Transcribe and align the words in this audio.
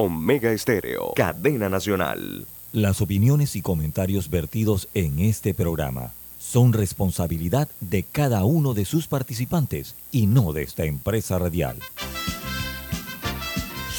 Omega 0.00 0.50
Estéreo, 0.50 1.12
cadena 1.14 1.68
nacional. 1.68 2.46
Las 2.72 3.02
opiniones 3.02 3.54
y 3.54 3.60
comentarios 3.60 4.30
vertidos 4.30 4.88
en 4.94 5.18
este 5.18 5.52
programa 5.52 6.14
son 6.38 6.72
responsabilidad 6.72 7.68
de 7.80 8.02
cada 8.04 8.44
uno 8.44 8.72
de 8.72 8.86
sus 8.86 9.08
participantes 9.08 9.94
y 10.10 10.26
no 10.26 10.54
de 10.54 10.62
esta 10.62 10.84
empresa 10.84 11.38
radial. 11.38 11.76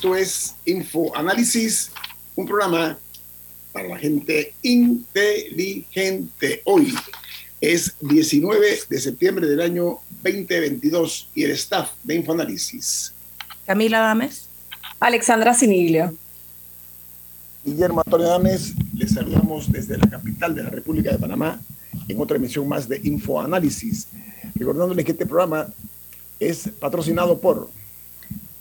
Esto 0.00 0.16
es 0.16 0.54
Info 0.64 1.14
Análisis, 1.14 1.90
un 2.34 2.46
programa 2.46 2.96
para 3.70 3.86
la 3.86 3.98
gente 3.98 4.54
inteligente. 4.62 6.62
Hoy 6.64 6.94
es 7.60 7.94
19 8.00 8.78
de 8.88 8.98
septiembre 8.98 9.46
del 9.46 9.60
año 9.60 9.98
2022 10.22 11.28
y 11.34 11.44
el 11.44 11.50
staff 11.50 11.90
de 12.02 12.14
Infoanálisis. 12.14 13.12
Camila 13.66 14.00
Dames. 14.00 14.48
Alexandra 15.00 15.52
Siniglio. 15.52 16.14
Guillermo 17.62 18.00
Antonio 18.02 18.28
Dames, 18.28 18.72
les 18.94 19.12
saludamos 19.12 19.70
desde 19.70 19.98
la 19.98 20.08
capital 20.08 20.54
de 20.54 20.62
la 20.62 20.70
República 20.70 21.12
de 21.12 21.18
Panamá 21.18 21.60
en 22.08 22.18
otra 22.18 22.38
emisión 22.38 22.66
más 22.66 22.88
de 22.88 23.02
Infoanálisis. 23.04 24.08
Recordándoles 24.54 25.04
que 25.04 25.12
este 25.12 25.26
programa 25.26 25.68
es 26.38 26.70
patrocinado 26.80 27.38
por 27.38 27.68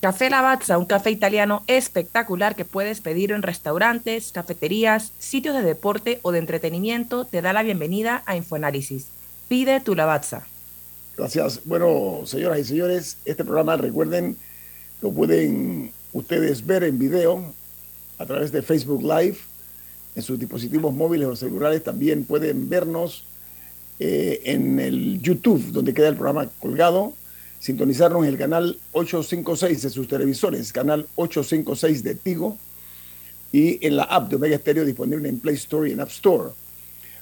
Café 0.02 0.30
Lavazza, 0.30 0.78
un 0.78 0.86
café 0.86 1.11
italiano 1.11 1.61
espectacular 1.67 2.55
que 2.55 2.64
puedes 2.64 3.02
pedir 3.02 3.33
en 3.33 3.42
restaurantes, 3.42 4.31
cafeterías, 4.31 5.11
sitios 5.19 5.53
de 5.53 5.61
deporte 5.61 6.19
o 6.22 6.31
de 6.31 6.39
entretenimiento, 6.39 7.25
te 7.25 7.41
da 7.41 7.52
la 7.52 7.64
bienvenida 7.64 8.23
a 8.25 8.38
Infoanálisis. 8.38 9.08
Pide 9.50 9.81
tu 9.81 9.95
Lavazza. 9.95 10.47
Gracias. 11.17 11.59
Bueno, 11.66 12.22
señoras 12.23 12.59
y 12.59 12.64
señores, 12.64 13.17
este 13.25 13.44
programa, 13.44 13.75
recuerden, 13.75 14.38
lo 15.02 15.11
pueden 15.11 15.91
ustedes 16.13 16.66
ver 16.66 16.86
en 16.86 16.97
video 16.97 17.53
a 18.19 18.25
través 18.25 18.53
de 18.53 18.61
Facebook 18.61 19.02
Live, 19.02 19.38
en 20.16 20.23
sus 20.23 20.39
dispositivos 20.39 20.94
móviles 20.94 21.28
o 21.28 21.36
celulares. 21.36 21.84
También 21.84 22.23
pueden 22.23 22.69
vernos 22.69 23.25
eh, 24.00 24.39
en 24.45 24.80
el 24.80 25.22
YouTube, 25.22 25.73
donde 25.73 25.94
queda 25.94 26.08
el 26.08 26.16
programa 26.16 26.47
colgado 26.61 27.16
sintonizarnos 27.59 28.24
en 28.24 28.30
el 28.30 28.38
canal 28.38 28.78
856 28.94 29.81
de 29.81 29.90
sus 29.90 30.08
televisores, 30.08 30.72
canal 30.72 31.08
856 31.16 32.03
de 32.03 32.16
Tigo, 32.16 32.58
y 33.52 33.86
en 33.86 33.97
la 33.97 34.03
app 34.03 34.30
de 34.30 34.36
Omega 34.36 34.58
Stereo 34.58 34.86
disponible 34.86 35.28
en 35.28 35.40
Play 35.40 35.56
Store 35.56 35.90
y 35.90 35.94
en 35.94 36.00
App 36.00 36.09
Store. 36.09 36.52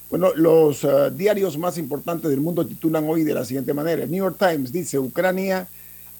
Bueno, 0.10 0.34
los 0.36 0.84
uh, 0.84 1.10
diarios 1.12 1.58
más 1.58 1.78
importantes 1.78 2.30
del 2.30 2.40
mundo 2.40 2.66
titulan 2.66 3.06
hoy 3.10 3.24
de 3.24 3.34
la 3.34 3.44
siguiente 3.44 3.74
manera. 3.74 4.06
New 4.06 4.24
York 4.24 4.38
Times 4.38 4.72
dice, 4.72 5.00
Ucrania 5.00 5.68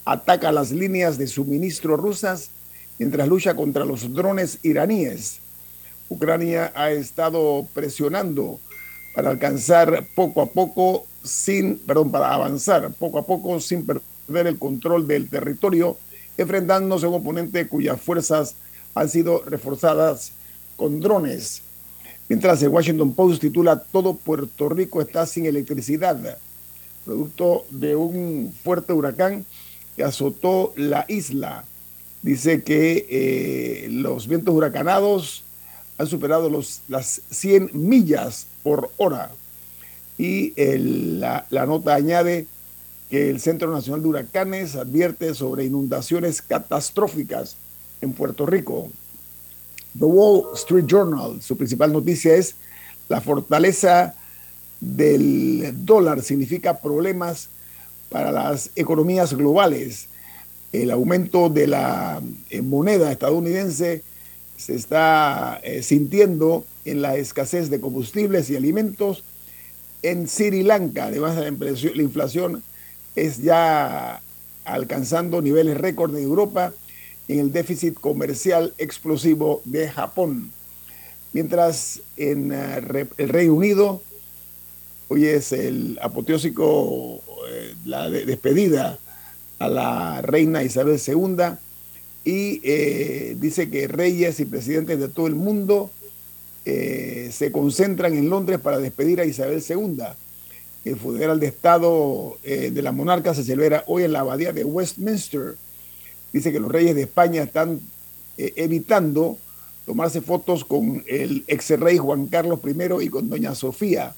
ataca 0.04 0.52
las 0.52 0.72
líneas 0.72 1.16
de 1.18 1.26
suministro 1.26 1.96
rusas 1.96 2.50
mientras 2.98 3.28
lucha 3.28 3.54
contra 3.54 3.84
los 3.84 4.12
drones 4.12 4.58
iraníes. 4.62 5.40
Ucrania 6.08 6.72
ha 6.74 6.90
estado 6.90 7.66
presionando 7.74 8.58
para 9.14 9.30
alcanzar 9.30 10.06
poco 10.14 10.42
a 10.42 10.46
poco 10.46 11.06
sin, 11.22 11.78
perdón, 11.78 12.10
para 12.10 12.32
avanzar 12.32 12.90
poco 12.92 13.18
a 13.18 13.26
poco 13.26 13.60
sin 13.60 13.84
perder 13.84 14.46
el 14.46 14.58
control 14.58 15.06
del 15.06 15.28
territorio, 15.28 15.96
enfrentándose 16.36 17.06
a 17.06 17.08
un 17.08 17.16
oponente 17.16 17.66
cuyas 17.68 18.00
fuerzas 18.00 18.54
han 18.94 19.08
sido 19.08 19.42
reforzadas 19.44 20.32
con 20.76 21.00
drones. 21.00 21.62
Mientras 22.28 22.62
el 22.62 22.68
Washington 22.68 23.14
Post 23.14 23.40
titula 23.40 23.82
Todo 23.82 24.14
Puerto 24.14 24.68
Rico 24.68 25.00
está 25.00 25.26
sin 25.26 25.46
electricidad, 25.46 26.38
producto 27.04 27.64
de 27.70 27.96
un 27.96 28.52
fuerte 28.62 28.92
huracán 28.92 29.46
que 29.96 30.04
azotó 30.04 30.72
la 30.76 31.04
isla. 31.08 31.64
Dice 32.22 32.62
que 32.62 33.06
eh, 33.08 33.88
los 33.90 34.28
vientos 34.28 34.54
huracanados 34.54 35.44
han 35.96 36.06
superado 36.06 36.50
los, 36.50 36.82
las 36.88 37.22
100 37.30 37.70
millas 37.72 38.46
por 38.68 38.90
hora 38.98 39.30
y 40.18 40.52
la, 40.58 41.46
nota 41.50 41.94
añade 41.94 42.46
que 43.08 43.30
el 43.30 43.40
Centro 43.40 43.72
Nacional 43.72 44.02
de 44.02 44.08
Huracanes 44.08 44.76
advierte 44.76 45.32
sobre 45.32 45.64
inundaciones 45.64 46.42
catastróficas 46.42 47.56
en 48.02 48.12
Puerto 48.12 48.44
Rico. 48.44 48.90
The 49.98 50.04
Wall 50.04 50.54
Street 50.54 50.84
Journal, 50.84 51.40
su 51.40 51.56
principal 51.56 51.94
noticia 51.94 52.34
es 52.34 52.56
la 53.08 53.22
fortaleza 53.22 54.14
del 54.80 55.72
dólar 55.86 56.20
significa 56.22 56.78
problemas 56.78 57.48
para 58.10 58.30
las 58.30 58.70
economías 58.76 59.32
globales. 59.32 60.08
El 60.72 60.90
aumento 60.90 61.48
de 61.48 61.68
la 61.68 62.20
moneda 62.62 63.10
estadounidense 63.10 64.02
se 64.58 64.74
está 64.74 65.60
eh, 65.62 65.82
sintiendo 65.82 66.66
en 66.84 67.00
la 67.00 67.16
escasez 67.16 67.70
de 67.70 67.80
combustibles 67.80 68.50
y 68.50 68.56
alimentos 68.56 69.22
en 70.02 70.28
Sri 70.28 70.64
Lanka, 70.64 71.06
además 71.06 71.36
de 71.36 71.50
la 71.52 72.02
inflación, 72.02 72.62
es 73.14 73.38
ya 73.38 74.20
alcanzando 74.64 75.40
niveles 75.40 75.78
récord 75.78 76.14
en 76.16 76.24
Europa 76.24 76.74
en 77.28 77.38
el 77.38 77.52
déficit 77.52 77.94
comercial 77.94 78.74
explosivo 78.78 79.62
de 79.64 79.88
Japón. 79.88 80.50
Mientras 81.32 82.00
en 82.16 82.52
eh, 82.52 83.06
el 83.16 83.28
Reino 83.28 83.54
Unido, 83.54 84.02
hoy 85.06 85.26
es 85.26 85.52
el 85.52 85.98
apoteósico, 86.02 87.22
eh, 87.48 87.74
la 87.84 88.10
despedida 88.10 88.98
a 89.60 89.68
la 89.68 90.22
reina 90.22 90.64
Isabel 90.64 91.00
II, 91.04 91.58
y 92.28 92.60
eh, 92.62 93.36
dice 93.40 93.70
que 93.70 93.88
reyes 93.88 94.38
y 94.38 94.44
presidentes 94.44 95.00
de 95.00 95.08
todo 95.08 95.28
el 95.28 95.34
mundo 95.34 95.90
eh, 96.66 97.30
se 97.32 97.50
concentran 97.50 98.12
en 98.12 98.28
Londres 98.28 98.60
para 98.60 98.78
despedir 98.78 99.18
a 99.18 99.24
Isabel 99.24 99.64
II. 99.66 100.02
El 100.84 100.96
funeral 100.96 101.40
de 101.40 101.46
Estado 101.46 102.36
eh, 102.44 102.70
de 102.70 102.82
la 102.82 102.92
monarca 102.92 103.32
se 103.32 103.44
celebra 103.44 103.82
hoy 103.86 104.02
en 104.02 104.12
la 104.12 104.20
abadía 104.20 104.52
de 104.52 104.62
Westminster. 104.62 105.56
Dice 106.30 106.52
que 106.52 106.60
los 106.60 106.70
reyes 106.70 106.94
de 106.94 107.04
España 107.04 107.44
están 107.44 107.80
evitando 108.36 109.38
tomarse 109.86 110.20
fotos 110.20 110.66
con 110.66 111.02
el 111.06 111.44
ex 111.46 111.70
rey 111.80 111.96
Juan 111.96 112.26
Carlos 112.26 112.60
I 112.62 113.06
y 113.06 113.08
con 113.08 113.30
doña 113.30 113.54
Sofía. 113.54 114.14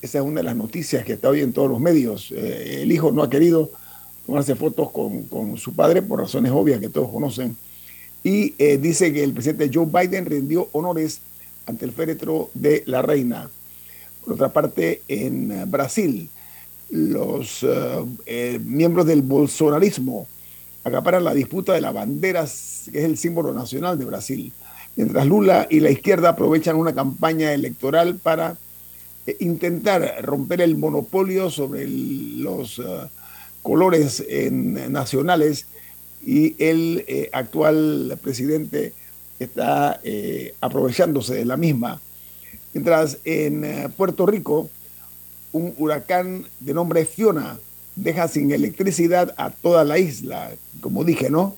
Esa 0.00 0.18
es 0.18 0.24
una 0.24 0.42
de 0.42 0.44
las 0.44 0.56
noticias 0.56 1.04
que 1.04 1.14
está 1.14 1.30
hoy 1.30 1.40
en 1.40 1.52
todos 1.52 1.68
los 1.68 1.80
medios. 1.80 2.30
el 2.30 2.92
hijo 2.92 3.10
no 3.10 3.24
ha 3.24 3.28
querido 3.28 3.72
tomarse 4.26 4.54
fotos 4.54 4.90
con, 4.90 5.22
con, 5.24 5.56
su 5.58 5.74
padre 5.74 6.02
por 6.02 6.20
razones 6.20 6.52
obvias 6.52 6.80
que 6.80 6.88
todos 6.88 7.10
conocen. 7.10 7.56
Y 8.24 8.50
dice 8.76 9.12
que 9.12 9.24
el 9.24 9.32
presidente 9.32 9.70
Joe 9.72 9.86
Biden 9.86 10.26
rindió 10.26 10.68
honores 10.72 11.20
ante 11.66 11.84
el 11.84 11.92
féretro 11.92 12.50
de 12.54 12.84
la 12.86 13.02
reina. 13.02 13.50
Por 14.24 14.34
otra 14.34 14.52
parte, 14.52 15.02
en 15.08 15.68
Brasil, 15.68 16.30
los 16.92 17.62
eh, 17.62 18.04
eh, 18.26 18.60
miembros 18.62 19.06
del 19.06 19.22
bolsonarismo 19.22 20.28
acaparan 20.84 21.24
la 21.24 21.32
disputa 21.32 21.72
de 21.72 21.80
la 21.80 21.90
bandera, 21.90 22.44
que 22.44 22.98
es 22.98 23.04
el 23.04 23.16
símbolo 23.16 23.54
nacional 23.54 23.98
de 23.98 24.04
Brasil, 24.04 24.52
mientras 24.94 25.26
Lula 25.26 25.66
y 25.70 25.80
la 25.80 25.90
izquierda 25.90 26.30
aprovechan 26.30 26.76
una 26.76 26.94
campaña 26.94 27.54
electoral 27.54 28.16
para 28.16 28.58
eh, 29.26 29.36
intentar 29.40 30.18
romper 30.22 30.60
el 30.60 30.76
monopolio 30.76 31.50
sobre 31.50 31.88
los 31.88 32.80
colores 33.62 34.24
nacionales 34.50 35.66
y 36.24 36.54
el 36.62 37.04
actual 37.32 38.18
presidente 38.22 38.92
está 39.42 40.00
eh, 40.02 40.54
aprovechándose 40.60 41.34
de 41.34 41.44
la 41.44 41.56
misma. 41.56 42.00
Mientras 42.72 43.18
en 43.24 43.64
eh, 43.64 43.88
Puerto 43.96 44.26
Rico, 44.26 44.70
un 45.52 45.74
huracán 45.76 46.46
de 46.60 46.74
nombre 46.74 47.04
Fiona 47.04 47.58
deja 47.94 48.28
sin 48.28 48.50
electricidad 48.52 49.34
a 49.36 49.50
toda 49.50 49.84
la 49.84 49.98
isla, 49.98 50.52
como 50.80 51.04
dije, 51.04 51.28
¿no? 51.28 51.56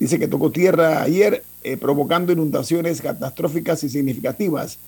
Dice 0.00 0.18
que 0.18 0.26
tocó 0.26 0.50
tierra 0.50 1.02
ayer, 1.02 1.44
eh, 1.62 1.76
provocando 1.76 2.32
inundaciones 2.32 3.00
catastróficas 3.00 3.84
y 3.84 3.88
significativas 3.88 4.78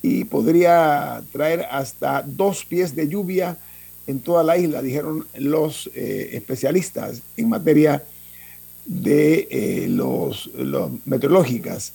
y 0.00 0.24
podría 0.24 1.22
traer 1.32 1.66
hasta 1.70 2.22
dos 2.22 2.64
pies 2.64 2.96
de 2.96 3.08
lluvia 3.08 3.58
en 4.06 4.20
toda 4.20 4.44
la 4.44 4.56
isla, 4.56 4.82
dijeron 4.82 5.26
los 5.34 5.90
especialistas 5.94 7.22
en 7.36 7.48
materia 7.48 8.02
de 8.86 9.48
eh, 9.50 9.86
los, 9.88 10.50
meteorológicas. 11.04 11.92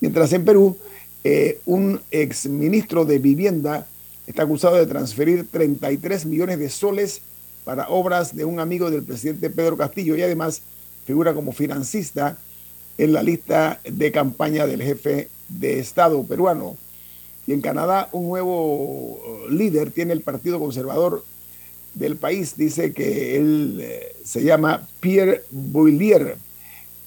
Mientras 0.00 0.32
en 0.32 0.44
Perú, 0.44 0.76
eh, 1.22 1.60
un 1.64 2.00
exministro 2.10 3.04
de 3.04 3.18
Vivienda 3.18 3.86
está 4.26 4.42
acusado 4.42 4.76
de 4.76 4.86
transferir 4.86 5.46
33 5.50 6.26
millones 6.26 6.58
de 6.58 6.68
soles 6.68 7.22
para 7.64 7.88
obras 7.88 8.36
de 8.36 8.44
un 8.44 8.60
amigo 8.60 8.90
del 8.90 9.04
presidente 9.04 9.48
Pedro 9.48 9.76
Castillo 9.76 10.16
y 10.16 10.22
además 10.22 10.62
figura 11.06 11.32
como 11.32 11.52
financista 11.52 12.36
en 12.98 13.12
la 13.12 13.22
lista 13.22 13.80
de 13.84 14.12
campaña 14.12 14.66
del 14.66 14.82
jefe 14.82 15.28
de 15.48 15.78
Estado 15.78 16.22
peruano. 16.24 16.76
Y 17.46 17.52
en 17.52 17.60
Canadá, 17.60 18.08
un 18.12 18.28
nuevo 18.28 19.46
líder 19.50 19.90
tiene 19.90 20.12
el 20.12 20.22
Partido 20.22 20.58
Conservador 20.58 21.24
del 21.94 22.16
país. 22.16 22.56
Dice 22.56 22.92
que 22.92 23.36
él 23.36 23.78
eh, 23.80 24.16
se 24.24 24.42
llama 24.42 24.86
Pierre 25.00 25.44
Bouillier 25.50 26.36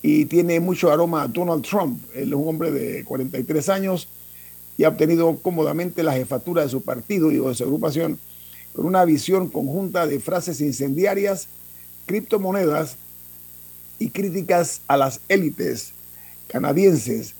y 0.01 0.25
tiene 0.25 0.60
mucho 0.60 0.92
aroma 0.92 1.24
a 1.24 1.28
Donald 1.28 1.63
Trump. 1.63 2.01
Él 2.16 2.30
es 2.30 2.34
un 2.34 2.48
hombre 2.48 2.72
de 2.72 3.04
43 3.04 3.69
años 3.69 4.07
y 4.78 4.84
ha 4.84 4.89
obtenido 4.89 5.38
cómodamente 5.42 6.04
la 6.04 6.13
jefatura 6.13 6.63
de 6.63 6.69
su 6.69 6.81
partido 6.81 7.31
y 7.31 7.38
de 7.38 7.56
su 7.56 7.63
agrupación 7.63 8.19
con 8.74 8.86
una 8.86 9.06
visión 9.06 9.50
conjunta 9.50 10.06
de 10.06 10.19
frases 10.19 10.62
incendiarias, 10.62 11.48
criptomonedas 12.06 12.98
y 13.98 14.12
críticas 14.12 14.81
a 14.88 14.98
las 14.98 15.19
élites 15.28 15.94
canadienses. 16.48 17.33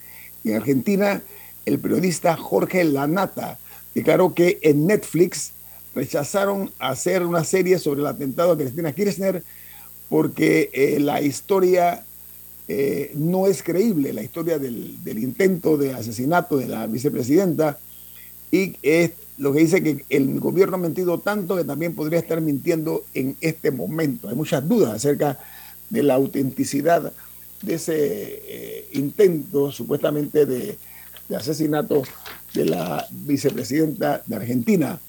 En 0.44 0.56
Argentina, 0.56 1.22
el 1.66 1.80
periodista 1.80 2.36
Jorge 2.36 2.84
Lanata 2.84 3.60
declaró 3.94 4.34
que 4.34 4.58
en 4.64 4.88
Netflix 4.88 5.52
rechazaron 5.96 6.72
hacer 6.80 7.24
una 7.24 7.44
serie 7.44 7.80
sobre 7.80 8.02
el 8.02 8.08
atentado 8.08 8.52
a 8.52 8.58
Cristina 8.58 8.92
Kirchner 8.92 9.44
porque 10.10 10.70
eh, 10.74 11.00
la 11.00 11.22
historia 11.22 12.04
eh, 12.68 13.12
no 13.16 13.48
es 13.48 13.64
creíble, 13.64 14.14
la 14.14 14.24
historia 14.24 14.60
del, 14.60 15.00
intento 15.06 15.78
de 15.78 15.94
asesinato 15.94 16.58
de 16.58 16.68
la 16.68 16.88
vicepresidenta 16.88 17.80
y 18.52 18.76
es 18.82 19.12
lo 19.38 19.54
que 19.54 19.60
dice 19.60 19.84
que 19.84 20.06
el 20.10 20.40
gobierno 20.40 20.76
ha 20.76 20.80
mentido 20.80 21.20
tanto 21.20 21.56
que 21.56 21.64
también 21.64 21.96
podría 21.96 22.20
estar 22.20 22.42
mintiendo 22.42 23.06
en 23.14 23.38
este 23.42 23.72
momento. 23.72 24.30
Hay 24.30 24.36
muchas 24.36 24.68
dudas 24.68 24.96
acerca 24.96 25.38
de 25.90 26.04
la 26.04 26.16
autenticidad 26.16 27.14
de 27.62 27.74
ese 27.74 27.96
eh, 27.96 28.88
intento 28.94 29.72
supuestamente 29.72 30.46
de 30.46 30.78
asesinato 31.36 32.04
de 32.54 32.66
la 32.66 33.06
vicepresidenta 33.12 34.24
de 34.26 34.36
Argentina. 34.36 35.00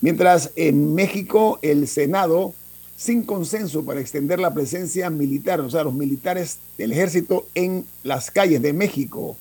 Mientras 0.00 0.50
en 0.56 0.94
México 0.94 1.58
el 1.62 1.88
Senado, 1.88 2.54
sin 2.96 3.22
consenso 3.22 3.84
para 3.84 4.00
extender 4.00 4.38
la 4.38 4.54
presencia 4.54 5.10
militar, 5.10 5.60
o 5.60 5.70
sea, 5.70 5.84
los 5.84 5.94
militares 5.94 6.58
del 6.78 6.92
ejército 6.92 7.46
en 7.54 7.84
las 8.02 8.30
calles 8.30 8.62
de 8.62 8.72
México, 8.72 9.36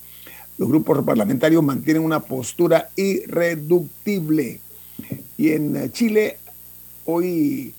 los 0.57 0.69
grupos 0.69 1.03
parlamentarios 1.03 1.63
mantienen 1.63 2.03
una 2.03 2.19
postura 2.19 2.89
irreductible. 2.95 4.59
Y 5.37 5.51
en 5.51 5.91
Chile, 5.91 6.37
hoy 7.05 7.73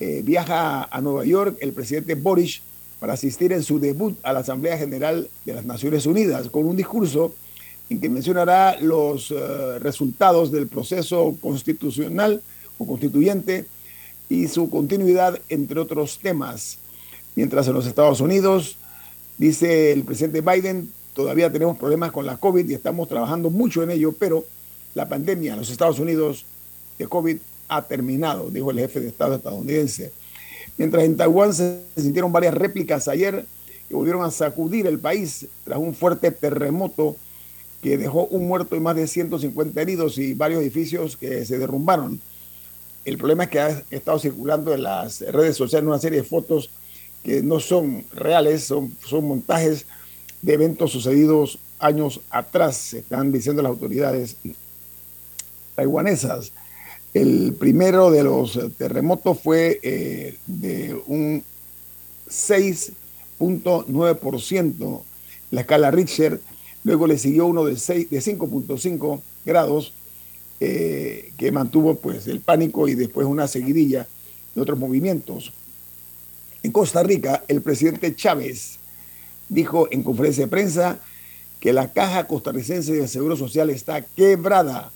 eh, 0.00 0.22
viaja 0.24 0.84
a 0.84 1.00
Nueva 1.00 1.24
York 1.24 1.56
el 1.60 1.72
presidente 1.72 2.14
Boris 2.14 2.62
para 3.00 3.12
asistir 3.12 3.52
en 3.52 3.62
su 3.62 3.78
debut 3.78 4.18
a 4.22 4.32
la 4.32 4.40
Asamblea 4.40 4.78
General 4.78 5.28
de 5.44 5.54
las 5.54 5.64
Naciones 5.64 6.06
Unidas 6.06 6.48
con 6.48 6.66
un 6.66 6.76
discurso 6.76 7.34
en 7.88 8.00
que 8.00 8.08
mencionará 8.08 8.80
los 8.80 9.30
eh, 9.30 9.78
resultados 9.78 10.50
del 10.50 10.66
proceso 10.66 11.36
constitucional 11.40 12.42
o 12.78 12.86
constituyente 12.86 13.66
y 14.28 14.48
su 14.48 14.68
continuidad, 14.68 15.40
entre 15.48 15.80
otros 15.80 16.18
temas. 16.18 16.78
Mientras 17.36 17.68
en 17.68 17.74
los 17.74 17.86
Estados 17.86 18.20
Unidos, 18.20 18.76
dice 19.38 19.92
el 19.92 20.02
presidente 20.02 20.40
Biden, 20.40 20.90
todavía 21.12 21.52
tenemos 21.52 21.78
problemas 21.78 22.10
con 22.10 22.26
la 22.26 22.36
COVID 22.36 22.68
y 22.68 22.74
estamos 22.74 23.08
trabajando 23.08 23.50
mucho 23.50 23.82
en 23.82 23.90
ello, 23.90 24.12
pero 24.12 24.44
la 24.94 25.08
pandemia 25.08 25.52
en 25.52 25.60
los 25.60 25.70
Estados 25.70 25.98
Unidos 25.98 26.44
de 26.98 27.06
COVID 27.06 27.36
ha 27.68 27.82
terminado, 27.82 28.50
dijo 28.50 28.70
el 28.70 28.78
jefe 28.78 29.00
de 29.00 29.08
Estado 29.08 29.36
estadounidense. 29.36 30.12
Mientras 30.76 31.04
en 31.04 31.16
Taiwán 31.16 31.54
se 31.54 31.82
sintieron 31.96 32.32
varias 32.32 32.54
réplicas 32.54 33.08
ayer 33.08 33.46
que 33.88 33.94
volvieron 33.94 34.24
a 34.24 34.30
sacudir 34.30 34.86
el 34.86 34.98
país 34.98 35.46
tras 35.64 35.78
un 35.78 35.94
fuerte 35.94 36.30
terremoto 36.30 37.16
dejó 37.90 38.26
un 38.26 38.48
muerto 38.48 38.74
y 38.74 38.80
más 38.80 38.96
de 38.96 39.06
150 39.06 39.80
heridos 39.80 40.18
y 40.18 40.34
varios 40.34 40.60
edificios 40.60 41.16
que 41.16 41.44
se 41.44 41.58
derrumbaron. 41.58 42.20
El 43.04 43.18
problema 43.18 43.44
es 43.44 43.50
que 43.50 43.60
ha 43.60 43.84
estado 43.90 44.18
circulando 44.18 44.74
en 44.74 44.82
las 44.82 45.20
redes 45.20 45.56
sociales 45.56 45.86
una 45.86 45.98
serie 45.98 46.22
de 46.22 46.24
fotos 46.24 46.70
que 47.22 47.42
no 47.42 47.60
son 47.60 48.04
reales, 48.12 48.64
son, 48.64 48.96
son 49.04 49.28
montajes 49.28 49.86
de 50.42 50.54
eventos 50.54 50.90
sucedidos 50.92 51.58
años 51.78 52.20
atrás, 52.30 52.94
están 52.94 53.30
diciendo 53.32 53.62
las 53.62 53.70
autoridades 53.70 54.36
taiwanesas. 55.74 56.52
El 57.14 57.54
primero 57.58 58.10
de 58.10 58.24
los 58.24 58.58
terremotos 58.76 59.40
fue 59.40 59.80
eh, 59.82 60.36
de 60.46 61.00
un 61.06 61.42
6.9%, 62.28 65.02
la 65.50 65.60
escala 65.60 65.90
Richter, 65.90 66.40
Luego 66.86 67.08
le 67.08 67.18
siguió 67.18 67.46
uno 67.46 67.64
de, 67.64 67.72
de 67.72 67.78
5.5 68.20 69.20
grados 69.44 69.92
eh, 70.60 71.32
que 71.36 71.50
mantuvo 71.50 71.96
pues, 71.96 72.28
el 72.28 72.38
pánico 72.38 72.86
y 72.86 72.94
después 72.94 73.26
una 73.26 73.48
seguidilla 73.48 74.06
de 74.54 74.60
otros 74.60 74.78
movimientos. 74.78 75.52
En 76.62 76.70
Costa 76.70 77.02
Rica, 77.02 77.42
el 77.48 77.60
presidente 77.60 78.14
Chávez 78.14 78.78
dijo 79.48 79.88
en 79.90 80.04
conferencia 80.04 80.44
de 80.44 80.50
prensa 80.50 81.00
que 81.58 81.72
la 81.72 81.92
caja 81.92 82.28
costarricense 82.28 82.92
de 82.92 83.08
Seguro 83.08 83.34
Social 83.34 83.68
está 83.70 84.02
quebrada 84.02 84.92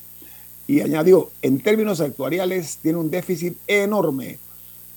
y 0.68 0.82
añadió, 0.82 1.32
en 1.42 1.58
términos 1.58 2.00
actuariales, 2.00 2.78
tiene 2.80 2.98
un 2.98 3.10
déficit 3.10 3.56
enorme. 3.66 4.38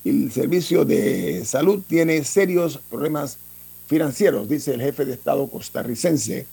El 0.06 0.32
servicio 0.32 0.86
de 0.86 1.44
salud 1.44 1.82
tiene 1.88 2.24
serios 2.24 2.78
problemas 2.92 3.40
financieros, 3.88 4.48
dice 4.48 4.76
el 4.76 4.82
jefe 4.82 5.06
de 5.06 5.14
Estado 5.14 5.48
costarricense. 5.48 6.46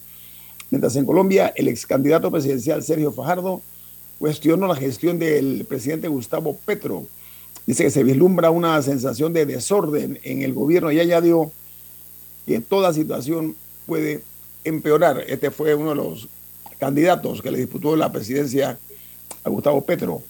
Mientras 0.70 0.94
en 0.96 1.04
Colombia, 1.04 1.52
el 1.56 1.68
ex 1.68 1.84
candidato 1.84 2.30
presidencial 2.30 2.82
Sergio 2.82 3.12
Fajardo 3.12 3.60
cuestionó 4.18 4.68
la 4.68 4.76
gestión 4.76 5.18
del 5.18 5.64
presidente 5.68 6.08
Gustavo 6.08 6.56
Petro. 6.64 7.06
Dice 7.66 7.84
que 7.84 7.90
se 7.90 8.04
vislumbra 8.04 8.50
una 8.50 8.80
sensación 8.82 9.32
de 9.32 9.46
desorden 9.46 10.18
en 10.22 10.42
el 10.42 10.54
gobierno 10.54 10.92
y 10.92 11.00
añadió 11.00 11.50
que 12.46 12.60
toda 12.60 12.92
situación 12.92 13.56
puede 13.86 14.22
empeorar. 14.64 15.24
Este 15.26 15.50
fue 15.50 15.74
uno 15.74 15.90
de 15.90 15.96
los 15.96 16.28
candidatos 16.78 17.42
que 17.42 17.50
le 17.50 17.58
disputó 17.58 17.96
la 17.96 18.12
presidencia 18.12 18.78
a 19.42 19.50
Gustavo 19.50 19.84
Petro. 19.84 20.22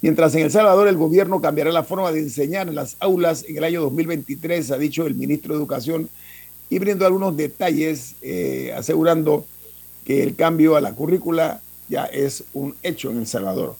Mientras 0.00 0.34
en 0.34 0.42
El 0.42 0.50
Salvador 0.50 0.88
el 0.88 0.96
gobierno 0.96 1.40
cambiará 1.40 1.72
la 1.72 1.84
forma 1.84 2.12
de 2.12 2.20
enseñar 2.20 2.68
en 2.68 2.74
las 2.74 2.96
aulas 3.00 3.44
en 3.48 3.56
el 3.56 3.64
año 3.64 3.82
2023, 3.82 4.70
ha 4.70 4.78
dicho 4.78 5.06
el 5.06 5.14
ministro 5.14 5.54
de 5.54 5.60
Educación, 5.60 6.08
y 6.68 6.78
brindó 6.78 7.06
algunos 7.06 7.36
detalles 7.36 8.14
eh, 8.22 8.74
asegurando 8.76 9.46
que 10.04 10.22
el 10.22 10.36
cambio 10.36 10.76
a 10.76 10.80
la 10.80 10.92
currícula 10.92 11.60
ya 11.88 12.04
es 12.04 12.44
un 12.52 12.74
hecho 12.82 13.10
en 13.10 13.18
El 13.18 13.26
Salvador. 13.26 13.76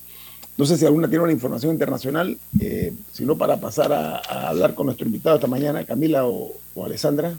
No 0.57 0.67
sé 0.67 0.79
si 0.79 0.87
alguna 0.87 1.09
tiene 1.09 1.25
una 1.25 1.33
información 1.33 1.73
internacional, 1.73 2.39
eh, 2.61 2.93
sino 3.13 3.37
para 3.37 3.57
pasar 3.57 3.93
a, 3.93 4.49
hablar 4.49 4.75
con 4.75 4.87
nuestro 4.87 5.07
invitado 5.07 5.37
esta 5.37 5.49
mañana, 5.49 5.85
Camila 5.85 6.27
o, 6.27 6.53
Alessandra. 6.85 7.35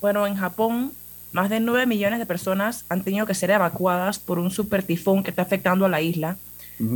Bueno, 0.00 0.26
en 0.26 0.36
Japón, 0.36 0.92
más 1.32 1.50
de 1.50 1.60
9 1.60 1.86
millones 1.86 2.20
de 2.20 2.26
personas 2.26 2.84
han 2.88 3.02
tenido 3.02 3.26
que 3.26 3.34
ser 3.34 3.50
evacuadas 3.50 4.18
por 4.18 4.38
un 4.38 4.50
super 4.50 4.84
tifón 4.84 5.24
que 5.24 5.30
está 5.30 5.42
afectando 5.42 5.86
a 5.86 5.88
la 5.88 6.00
isla. 6.00 6.36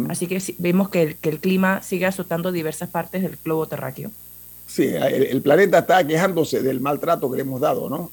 Así 0.09 0.27
que 0.27 0.43
vemos 0.59 0.89
que 0.89 1.03
el, 1.03 1.15
que 1.15 1.29
el, 1.29 1.39
clima 1.39 1.81
sigue 1.81 2.07
azotando 2.07 2.51
diversas 2.51 2.89
partes 2.89 3.23
del 3.23 3.39
globo 3.45 3.69
terráqueo. 3.69 4.11
Sí, 4.67 4.83
el 4.85 5.43
planeta 5.43 5.79
está 5.79 6.05
quejándose 6.05 6.61
del 6.61 6.81
maltrato 6.81 7.31
que 7.31 7.37
le 7.37 7.43
hemos 7.43 7.61
dado, 7.61 7.89
¿no? 7.89 8.11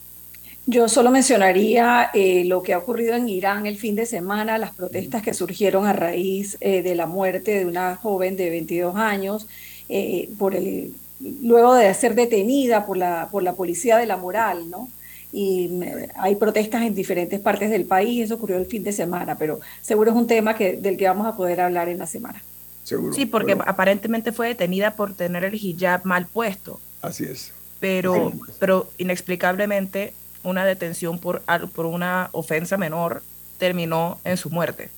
Yo 0.65 0.87
solo 0.87 1.11
mencionaría 1.11 2.09
eh, 2.13 2.45
lo 2.45 2.63
que 2.63 2.73
ha 2.73 2.77
ocurrido 2.77 3.15
en 3.15 3.27
Irán 3.27 3.65
el 3.65 3.77
fin 3.77 3.95
de 3.95 4.05
semana, 4.05 4.57
las 4.57 4.73
protestas 4.73 5.21
que 5.21 5.33
surgieron 5.33 5.85
a 5.85 5.93
raíz 5.93 6.57
eh, 6.61 6.81
de 6.81 6.95
la 6.95 7.05
muerte 7.05 7.59
de 7.59 7.65
una 7.65 7.97
joven 7.97 8.37
de 8.37 8.49
22 8.49 8.95
años, 8.95 9.47
eh, 9.89 10.29
por 10.39 10.55
el, 10.55 10.93
luego 11.19 11.75
de 11.75 11.93
ser 11.93 12.15
detenida 12.15 12.85
por 12.85 12.95
la, 12.95 13.27
por 13.29 13.43
la 13.43 13.53
policía 13.53 13.97
de 13.97 14.05
la 14.05 14.15
moral, 14.15 14.69
¿no? 14.69 14.87
y 15.33 15.67
hay 16.15 16.35
protestas 16.35 16.83
en 16.83 16.93
diferentes 16.93 17.39
partes 17.39 17.71
del 17.71 17.85
país, 17.85 18.23
eso 18.23 18.35
ocurrió 18.35 18.57
el 18.57 18.67
fin 18.67 18.83
de 18.83 18.93
semana, 18.93 19.35
pero 19.35 19.59
seguro 19.81 20.11
es 20.11 20.17
un 20.17 20.27
tema 20.27 20.55
que, 20.55 20.77
del 20.77 20.95
que 20.95 21.07
vamos 21.07 21.25
a 21.25 21.35
poder 21.35 21.59
hablar 21.59 21.89
en 21.89 21.97
la 21.97 22.05
semana. 22.05 22.41
Seguro. 22.83 23.13
Sí, 23.13 23.25
porque 23.25 23.57
aparentemente 23.65 24.31
fue 24.31 24.49
detenida 24.49 24.95
por 24.95 25.13
tener 25.13 25.43
el 25.43 25.55
hijab 25.55 26.05
mal 26.05 26.27
puesto. 26.27 26.79
Así 27.01 27.23
es. 27.23 27.51
Pero, 27.79 28.31
pero 28.59 28.87
inexplicablemente 28.99 30.13
una 30.43 30.65
detención 30.65 31.19
por, 31.19 31.41
por 31.73 31.85
una 31.85 32.29
ofensa 32.31 32.77
menor 32.77 33.23
terminó 33.57 34.19
en 34.23 34.37
su 34.37 34.49
muerte 34.49 34.89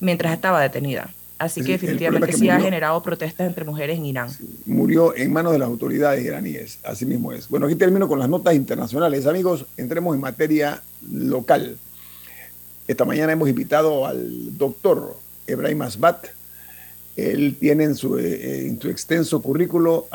mientras 0.00 0.32
estaba 0.32 0.60
detenida. 0.60 1.10
Así 1.38 1.62
que 1.62 1.72
definitivamente 1.72 2.32
sí 2.32 2.48
ha 2.48 2.58
generado 2.58 3.02
protestas 3.02 3.46
entre 3.46 3.64
mujeres 3.64 3.98
en 3.98 4.06
Irán. 4.06 4.30
murió 4.64 5.14
en 5.14 5.30
manos 5.32 5.52
de 5.52 5.58
las 5.58 5.68
autoridades 5.68 6.24
iraníes, 6.24 6.78
así 6.82 7.04
mismo 7.04 7.30
es. 7.32 7.48
Bueno, 7.48 7.66
aquí 7.66 7.74
termino 7.74 8.08
con 8.08 8.18
las 8.18 8.28
notas 8.28 8.54
internacionales. 8.54 9.26
Amigos, 9.26 9.66
entremos 9.76 10.14
en 10.14 10.22
materia 10.22 10.82
local. 11.10 11.76
Esta 12.88 13.04
mañana 13.04 13.32
hemos 13.32 13.50
invitado 13.50 14.06
al 14.06 14.56
doctor 14.56 15.18
Ebrahim 15.46 15.82
Asbat. 15.82 16.26
Él 17.16 17.56
tiene 17.60 17.84
en 17.84 17.96
su, 17.96 18.18
eh, 18.18 18.66
en 18.66 18.80
su 18.80 18.88
extenso 18.88 19.42
currículo, 19.42 20.06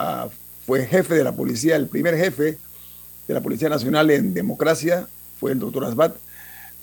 fue 0.65 0.87
jefe 0.87 1.13
de 1.13 1.23
la 1.23 1.33
policía, 1.33 1.75
el 1.75 1.87
primer 1.87 2.17
jefe 2.17 2.57
de 3.31 3.39
la 3.39 3.43
Policía 3.43 3.69
Nacional 3.69 4.11
en 4.11 4.33
democracia, 4.33 5.07
fue 5.39 5.53
el 5.53 5.59
doctor 5.59 5.85
Asbat 5.85 6.15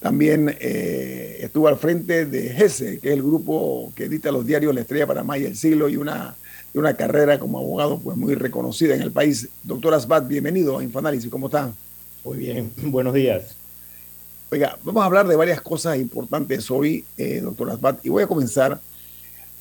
también 0.01 0.57
eh, 0.61 1.39
estuvo 1.41 1.67
al 1.67 1.77
frente 1.77 2.25
de 2.25 2.51
GESE, 2.51 3.01
que 3.01 3.09
es 3.09 3.15
el 3.15 3.23
grupo 3.23 3.93
que 3.97 4.05
edita 4.05 4.31
los 4.31 4.47
diarios 4.47 4.75
La 4.75 4.83
Estrella 4.83 5.07
Panamá 5.09 5.39
y 5.39 5.45
El 5.45 5.57
Siglo, 5.57 5.89
y 5.89 5.97
una, 5.97 6.37
una 6.75 6.95
carrera 6.95 7.39
como 7.39 7.59
abogado 7.59 7.99
pues, 7.99 8.17
muy 8.17 8.35
reconocida 8.35 8.95
en 8.95 9.03
el 9.03 9.11
país. 9.11 9.49
Doctor 9.65 9.95
Asbat, 9.95 10.29
bienvenido 10.29 10.79
a 10.79 10.85
Infoanálisis, 10.85 11.29
¿cómo 11.31 11.47
está? 11.47 11.73
Muy 12.25 12.39
bien, 12.39 12.71
buenos 12.83 13.13
días. 13.13 13.57
Oiga, 14.51 14.79
vamos 14.85 15.03
a 15.03 15.07
hablar 15.07 15.27
de 15.27 15.37
varias 15.37 15.61
cosas 15.61 15.99
importantes 15.99 16.71
hoy, 16.71 17.05
eh, 17.17 17.41
doctor 17.41 17.71
Asbat, 17.71 18.07
y 18.07 18.09
voy 18.09 18.23
a 18.23 18.29
comenzar 18.29 18.81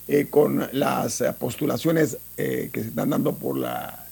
eh, 0.08 0.28
con 0.30 0.70
las 0.72 1.24
postulaciones 1.40 2.18
que 2.38 2.72
se 2.72 2.88
están 2.90 3.10
dando 3.10 3.34
por 3.34 3.58
la, 3.58 4.08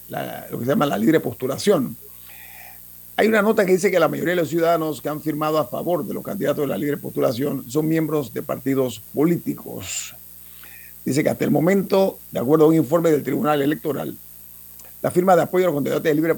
lo 0.50 0.58
que 0.58 0.64
se 0.64 0.70
llama 0.72 0.86
la 0.86 0.98
libre 0.98 1.20
postulación. 1.20 1.96
Hay 3.18 3.28
una 3.28 3.40
nota 3.40 3.64
que 3.64 3.72
dice 3.72 3.90
que 3.90 3.98
la 3.98 4.08
mayoría 4.08 4.34
de 4.34 4.42
los 4.42 4.50
ciudadanos 4.50 5.00
que 5.00 5.08
han 5.08 5.22
firmado 5.22 5.56
a 5.56 5.66
favor 5.66 6.06
de 6.06 6.12
los 6.12 6.22
candidatos 6.22 6.64
de 6.64 6.66
la 6.66 6.76
libre 6.76 6.98
postulación 6.98 7.64
son 7.66 7.88
miembros 7.88 8.34
de 8.34 8.42
partidos 8.42 9.00
políticos. 9.14 10.14
Dice 11.02 11.22
que 11.22 11.30
hasta 11.30 11.46
el 11.46 11.50
momento, 11.50 12.18
de 12.30 12.40
acuerdo 12.40 12.66
a 12.66 12.68
un 12.68 12.74
informe 12.74 13.10
del 13.10 13.22
Tribunal 13.22 13.62
Electoral, 13.62 14.14
la 15.00 15.10
firma 15.10 15.34
de 15.34 15.40
apoyo 15.42 15.64
a 15.64 15.68
los 15.68 15.76
candidatos 15.76 16.02
de 16.02 16.14
libre, 16.14 16.34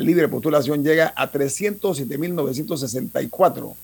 libre 0.00 0.28
postulación 0.28 0.82
llega 0.82 1.12
a 1.14 1.30
307.964, 1.30 3.74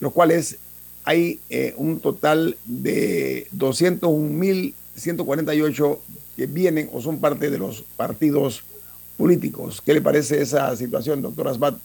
los 0.00 0.12
cuales 0.12 0.58
hay 1.04 1.38
eh, 1.50 1.72
un 1.76 2.00
total 2.00 2.56
de 2.64 3.46
201.148 3.56 5.98
que 6.36 6.46
vienen 6.46 6.90
o 6.92 7.00
son 7.00 7.20
parte 7.20 7.48
de 7.48 7.58
los 7.58 7.84
partidos 7.96 8.64
políticos. 9.16 9.82
¿Qué 9.84 9.94
le 9.94 10.00
parece 10.00 10.40
esa 10.40 10.74
situación, 10.76 11.22
doctor 11.22 11.48
Asbat? 11.48 11.76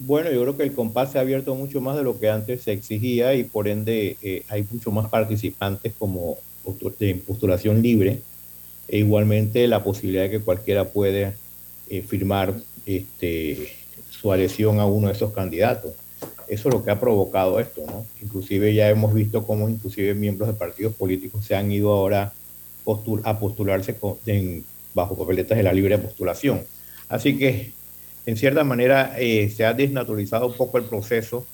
Bueno, 0.00 0.30
yo 0.30 0.42
creo 0.42 0.56
que 0.56 0.62
el 0.62 0.72
compás 0.72 1.12
se 1.12 1.18
ha 1.18 1.22
abierto 1.22 1.54
mucho 1.54 1.80
más 1.80 1.96
de 1.96 2.04
lo 2.04 2.18
que 2.18 2.30
antes 2.30 2.62
se 2.62 2.72
exigía 2.72 3.34
y 3.34 3.44
por 3.44 3.66
ende 3.66 4.16
eh, 4.22 4.44
hay 4.48 4.64
mucho 4.70 4.92
más 4.92 5.08
participantes 5.08 5.92
como 5.98 6.38
de 6.98 7.14
postulación 7.26 7.82
libre 7.82 8.20
e 8.88 8.98
igualmente 8.98 9.66
la 9.68 9.82
posibilidad 9.82 10.24
de 10.24 10.30
que 10.30 10.40
cualquiera 10.40 10.84
pueda 10.84 11.34
eh, 11.88 12.02
firmar 12.02 12.54
este, 12.86 13.70
su 14.10 14.32
adhesión 14.32 14.78
a 14.78 14.86
uno 14.86 15.08
de 15.08 15.14
esos 15.14 15.32
candidatos. 15.32 15.92
Eso 16.48 16.68
es 16.68 16.74
lo 16.74 16.84
que 16.84 16.90
ha 16.90 17.00
provocado 17.00 17.60
esto, 17.60 17.82
¿no? 17.86 18.06
Inclusive 18.22 18.74
ya 18.74 18.88
hemos 18.88 19.12
visto 19.12 19.46
cómo 19.46 19.68
inclusive 19.68 20.14
miembros 20.14 20.48
de 20.48 20.54
partidos 20.54 20.94
políticos 20.94 21.44
se 21.44 21.54
han 21.54 21.70
ido 21.70 21.92
ahora 21.92 22.32
a 23.24 23.38
postularse 23.38 23.96
en 24.26 24.64
bajo 24.98 25.16
papeletas 25.16 25.56
de 25.56 25.64
la 25.64 25.72
libre 25.72 25.96
postulación. 25.98 26.62
Así 27.08 27.38
que, 27.38 27.72
en 28.26 28.36
cierta 28.36 28.64
manera, 28.64 29.14
eh, 29.18 29.48
se 29.48 29.64
ha 29.64 29.72
desnaturalizado 29.72 30.46
un 30.46 30.54
poco 30.54 30.78
el 30.78 30.84
proceso. 30.84 31.46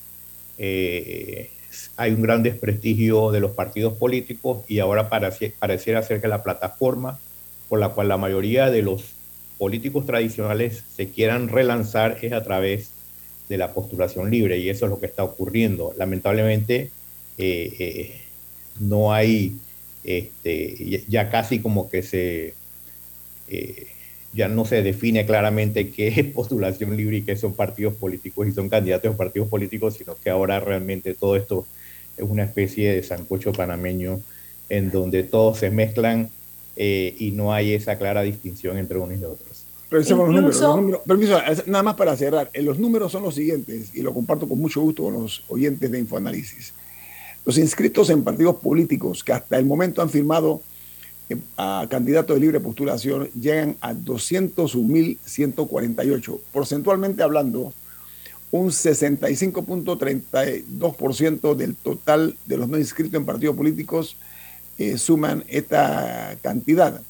Eh, 0.59 1.51
hay 1.97 2.13
un 2.13 2.23
gran 2.23 2.43
desprestigio 2.43 3.31
de 3.31 3.41
los 3.41 3.53
partidos 3.53 3.95
políticos 3.95 4.65
y 4.69 4.79
ahora 4.79 5.09
pareciera 5.09 6.03
ser 6.03 6.21
que 6.21 6.29
la 6.29 6.43
plataforma 6.43 7.19
por 7.69 7.81
la 7.81 7.91
cual 7.91 8.09
la 8.09 8.17
mayoría 8.17 8.71
de 8.71 8.83
los 8.83 9.15
políticos 9.59 10.07
tradicionales 10.07 10.85
se 10.95 11.11
quieran 11.11 11.49
relanzar 11.49 12.19
es 12.23 12.33
a 12.33 12.43
través 12.43 12.91
de 13.49 13.59
la 13.59 13.73
postulación 13.73 14.31
libre 14.31 14.59
y 14.59 14.69
eso 14.69 14.87
es 14.87 14.91
lo 14.91 15.01
que 15.01 15.07
está 15.07 15.25
ocurriendo. 15.25 15.93
Lamentablemente 15.97 16.91
eh, 17.39 18.21
no 18.79 19.13
hay, 19.13 19.57
este, 20.05 21.05
ya 21.09 21.31
casi 21.31 21.59
como 21.59 21.89
que 21.89 22.03
se 22.03 22.55
eh, 23.49 23.87
ya 24.33 24.49
no 24.49 24.65
se 24.65 24.83
define 24.83 25.25
claramente 25.27 25.91
qué 25.97 26.09
es 26.09 26.25
postulación 26.27 26.97
libre 26.97 27.19
y 27.19 27.23
qué 27.23 27.37
son 27.37 27.55
partidos 27.55 27.95
políticos 27.95 28.49
y 28.49 28.53
son 28.53 28.69
candidatos 28.69 29.15
a 29.15 29.17
partidos 29.17 29.49
políticos, 29.49 29.95
sino 29.95 30.17
que 30.17 30.31
ahora 30.31 30.61
realmente 30.61 31.15
todo 31.15 31.37
esto 31.37 31.67
es 32.17 32.25
una 32.29 32.45
especie 32.45 32.93
de 32.93 33.03
sancocho 33.03 33.53
panameño 33.53 34.21
en 34.69 34.91
donde 34.91 35.23
todos 35.25 35.59
se 35.59 35.71
mezclan 35.71 36.31
eh, 36.77 37.15
y 37.19 37.31
no 37.31 37.53
hay 37.53 37.75
esa 37.75 37.99
clara 37.99 38.23
distinción 38.23 38.79
entre 38.79 38.99
unos 38.99 39.21
y 39.21 39.25
otros. 39.25 39.65
permiso, 41.07 41.39
nada 41.67 41.83
más 41.83 41.95
para 41.95 42.17
cerrar. 42.17 42.51
Eh, 42.53 42.63
los 42.63 42.79
números 42.79 43.13
son 43.13 43.23
los 43.23 43.35
siguientes 43.35 43.95
y 43.95 44.03
lo 44.03 44.13
comparto 44.13 44.49
con 44.49 44.59
mucho 44.59 44.81
gusto 44.81 45.05
con 45.05 45.15
los 45.15 45.45
oyentes 45.49 45.91
de 45.91 45.99
Infoanálisis. 45.99 46.73
Los 47.45 47.59
inscritos 47.59 48.11
en 48.11 48.25
partidos 48.25 48.57
políticos 48.57 49.23
que 49.23 49.33
hasta 49.33 49.59
el 49.59 49.67
momento 49.67 50.03
han 50.03 50.11
firmado 50.11 50.63
a 51.57 51.87
candidatos 51.89 52.37
de 52.37 52.41
libre 52.41 52.61
postulación 52.61 53.31
llegan 53.31 53.79
a 53.81 53.95
201.148. 53.95 56.41
Porcentualmente 56.53 57.23
hablando, 57.23 57.73
un 58.51 58.67
65.32% 58.69 61.57
del 61.57 61.75
total 61.75 62.37
de 62.47 62.57
los 62.57 62.69
no 62.69 62.79
inscritos 62.79 63.15
en 63.15 63.27
partidos 63.27 63.57
políticos 63.57 64.17
eh, 64.79 64.97
suman 64.99 65.45
esta 65.49 66.37
cantidad 66.43 67.01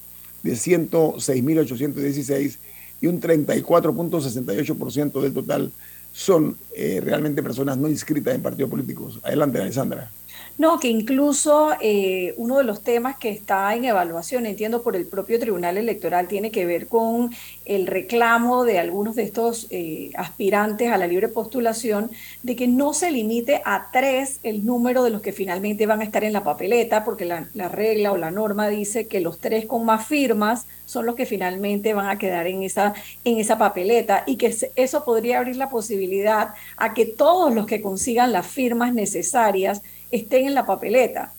de 0.42 0.52
106.816 0.52 2.56
y 3.00 3.06
un 3.06 3.20
34.68% 3.20 5.20
del 5.20 5.34
total 5.34 5.72
son 6.12 6.56
eh, 6.76 7.00
realmente 7.02 7.42
personas 7.42 7.76
no 7.76 7.88
inscritas 7.88 8.32
en 8.34 8.42
partidos 8.42 8.70
políticos. 8.70 9.18
Adelante, 9.22 9.60
Alessandra. 9.60 10.10
No, 10.56 10.78
que 10.78 10.86
incluso 10.86 11.70
eh, 11.80 12.32
uno 12.36 12.58
de 12.58 12.64
los 12.64 12.84
temas 12.84 13.16
que 13.18 13.28
está 13.28 13.74
en 13.74 13.86
evaluación, 13.86 14.46
entiendo 14.46 14.84
por 14.84 14.94
el 14.94 15.08
propio 15.08 15.40
Tribunal 15.40 15.78
Electoral, 15.78 16.28
tiene 16.28 16.52
que 16.52 16.64
ver 16.64 16.86
con 16.86 17.32
el 17.64 17.88
reclamo 17.88 18.64
de 18.64 18.78
algunos 18.78 19.16
de 19.16 19.24
estos 19.24 19.66
eh, 19.70 20.10
aspirantes 20.16 20.92
a 20.92 20.96
la 20.96 21.08
libre 21.08 21.26
postulación 21.26 22.12
de 22.44 22.54
que 22.54 22.68
no 22.68 22.94
se 22.94 23.10
limite 23.10 23.62
a 23.64 23.88
tres 23.92 24.38
el 24.44 24.64
número 24.64 25.02
de 25.02 25.10
los 25.10 25.22
que 25.22 25.32
finalmente 25.32 25.86
van 25.86 26.02
a 26.02 26.04
estar 26.04 26.22
en 26.22 26.32
la 26.32 26.44
papeleta, 26.44 27.04
porque 27.04 27.24
la, 27.24 27.48
la 27.54 27.68
regla 27.68 28.12
o 28.12 28.16
la 28.16 28.30
norma 28.30 28.68
dice 28.68 29.08
que 29.08 29.20
los 29.20 29.40
tres 29.40 29.66
con 29.66 29.84
más 29.84 30.06
firmas 30.06 30.68
son 30.84 31.04
los 31.06 31.16
que 31.16 31.26
finalmente 31.26 31.94
van 31.94 32.08
a 32.08 32.18
quedar 32.18 32.46
en 32.46 32.62
esa, 32.62 32.94
en 33.24 33.38
esa 33.38 33.58
papeleta 33.58 34.22
y 34.26 34.36
que 34.36 34.54
eso 34.76 35.04
podría 35.04 35.38
abrir 35.38 35.56
la 35.56 35.68
posibilidad 35.70 36.50
a 36.76 36.94
que 36.94 37.06
todos 37.06 37.52
los 37.52 37.66
que 37.66 37.80
consigan 37.82 38.30
las 38.32 38.46
firmas 38.46 38.94
necesarias 38.94 39.82
estén 40.14 40.46
en 40.46 40.54
la 40.54 40.64
papeleta. 40.64 41.32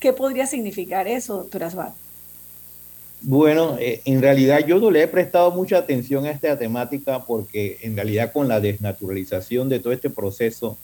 ¿Qué 0.00 0.12
podría 0.12 0.46
significar 0.46 1.06
eso, 1.06 1.36
doctora 1.36 1.66
Asbat? 1.66 1.92
Bueno, 3.20 3.76
eh, 3.80 4.00
en 4.04 4.20
realidad 4.20 4.66
yo 4.66 4.78
no 4.78 4.90
le 4.90 5.02
he 5.02 5.08
prestado 5.08 5.50
mucha 5.50 5.78
atención 5.78 6.26
a 6.26 6.30
esta 6.30 6.58
temática 6.58 7.24
porque 7.24 7.78
en 7.82 7.96
realidad 7.96 8.32
con 8.32 8.48
la 8.48 8.60
desnaturalización 8.60 9.68
de 9.68 9.80
todo 9.80 9.92
este 9.92 10.10
proceso, 10.10 10.76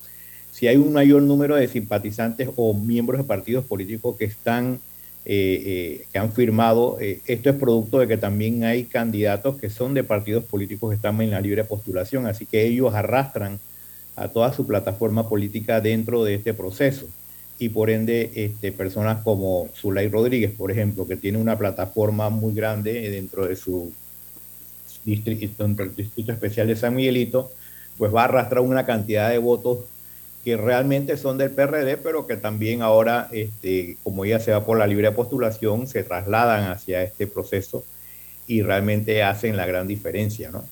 si 0.53 0.67
hay 0.67 0.77
un 0.77 0.93
mayor 0.93 1.23
número 1.23 1.57
de 1.57 1.69
simpatizantes 1.69 2.49
o 2.57 2.73
miembros 2.73 3.19
de 3.19 3.25
partidos 3.25 3.65
políticos 3.67 4.17
que 4.19 4.25
están, 4.25 4.81
eh, 5.27 5.63
eh, 5.67 6.07
que 6.11 6.19
han 6.19 6.33
firmado, 6.33 6.97
esto 6.99 7.51
es 7.51 7.57
producto 7.57 7.99
de 7.99 8.09
que 8.09 8.17
también 8.17 8.65
hay 8.65 8.85
candidatos 8.85 9.59
que 9.61 9.69
son 9.69 9.93
de 9.93 10.03
partidos 10.03 10.45
políticos 10.45 10.91
que 10.91 10.97
están 10.97 11.21
en 11.21 11.31
la 11.31 11.43
libre 11.43 11.65
postulación, 11.65 12.27
así 12.27 12.47
que 12.47 12.67
ellos 12.67 12.95
arrastran 12.95 13.61
a 14.17 14.29
toda 14.29 14.53
su 14.55 14.67
plataforma 14.67 15.29
política 15.29 15.83
dentro 15.83 16.25
de 16.25 16.37
este 16.37 16.55
proceso 16.55 17.07
y 17.61 17.69
por 17.69 17.91
ende 17.91 18.31
este, 18.35 18.73
personas 18.73 19.23
como 19.23 19.69
Zulay 19.77 20.09
Rodríguez, 20.09 20.51
por 20.51 20.73
ejemplo, 20.73 21.07
que 21.07 21.17
tiene 21.17 21.37
una 21.37 21.59
plataforma 21.59 22.31
muy 22.31 22.55
grande 22.55 23.11
dentro 23.11 23.47
de 23.47 23.55
su 23.55 23.93
distrito, 25.05 25.65
el 25.65 25.95
distrito 25.95 26.33
especial 26.33 26.69
de 26.69 26.77
San 26.77 26.97
Miguelito, 26.97 27.53
pues 27.99 28.13
va 28.15 28.23
a 28.23 28.25
arrastrar 28.25 28.63
una 28.63 28.87
cantidad 28.87 29.29
de 29.29 29.37
votos 29.37 29.81
que 30.43 30.57
realmente 30.57 31.19
son 31.19 31.37
del 31.37 31.51
PRD, 31.51 31.99
pero 31.99 32.27
que 32.27 32.39
también 32.39 32.81
ahora, 32.81 33.29
este, 33.31 33.99
como 34.03 34.25
ella 34.25 34.41
se 34.41 34.53
va 34.53 34.65
por 34.65 34.79
la 34.79 34.87
libre 34.87 35.13
postulación, 35.13 35.87
se 35.87 36.03
trasladan 36.03 36.71
hacia 36.71 37.03
este 37.03 37.27
proceso 37.27 37.85
y 38.47 38.63
realmente 38.63 39.23
hacen 39.23 39.55
la 39.59 39.67
gran 39.67 39.87
diferencia, 39.87 40.51
¿no? 40.51 40.65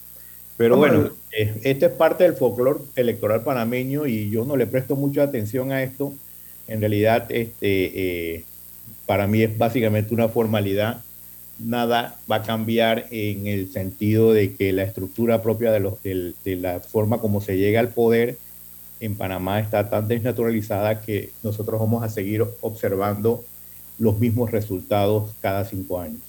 Pero 0.56 0.78
bueno, 0.78 1.10
esto 1.30 1.86
es 1.86 1.92
parte 1.92 2.24
del 2.24 2.32
folclore 2.32 2.80
electoral 2.96 3.44
panameño 3.44 4.06
y 4.06 4.30
yo 4.30 4.44
no 4.44 4.56
le 4.56 4.66
presto 4.66 4.96
mucha 4.96 5.22
atención 5.22 5.70
a 5.70 5.84
esto. 5.84 6.14
En 6.68 6.80
realidad, 6.80 7.30
este, 7.30 8.36
eh, 8.36 8.44
para 9.06 9.26
mí 9.26 9.42
es 9.42 9.56
básicamente 9.56 10.14
una 10.14 10.28
formalidad. 10.28 11.02
Nada 11.58 12.16
va 12.30 12.36
a 12.36 12.42
cambiar 12.42 13.06
en 13.10 13.46
el 13.46 13.72
sentido 13.72 14.32
de 14.32 14.54
que 14.54 14.72
la 14.72 14.84
estructura 14.84 15.42
propia 15.42 15.72
de, 15.72 15.80
los, 15.80 16.00
de, 16.02 16.34
de 16.44 16.56
la 16.56 16.78
forma 16.80 17.18
como 17.18 17.40
se 17.40 17.56
llega 17.56 17.80
al 17.80 17.88
poder 17.88 18.36
en 19.00 19.16
Panamá 19.16 19.60
está 19.60 19.88
tan 19.90 20.08
desnaturalizada 20.08 21.00
que 21.00 21.30
nosotros 21.42 21.80
vamos 21.80 22.02
a 22.02 22.08
seguir 22.08 22.44
observando 22.60 23.44
los 23.98 24.18
mismos 24.18 24.50
resultados 24.50 25.32
cada 25.40 25.64
cinco 25.64 26.00
años. 26.00 26.27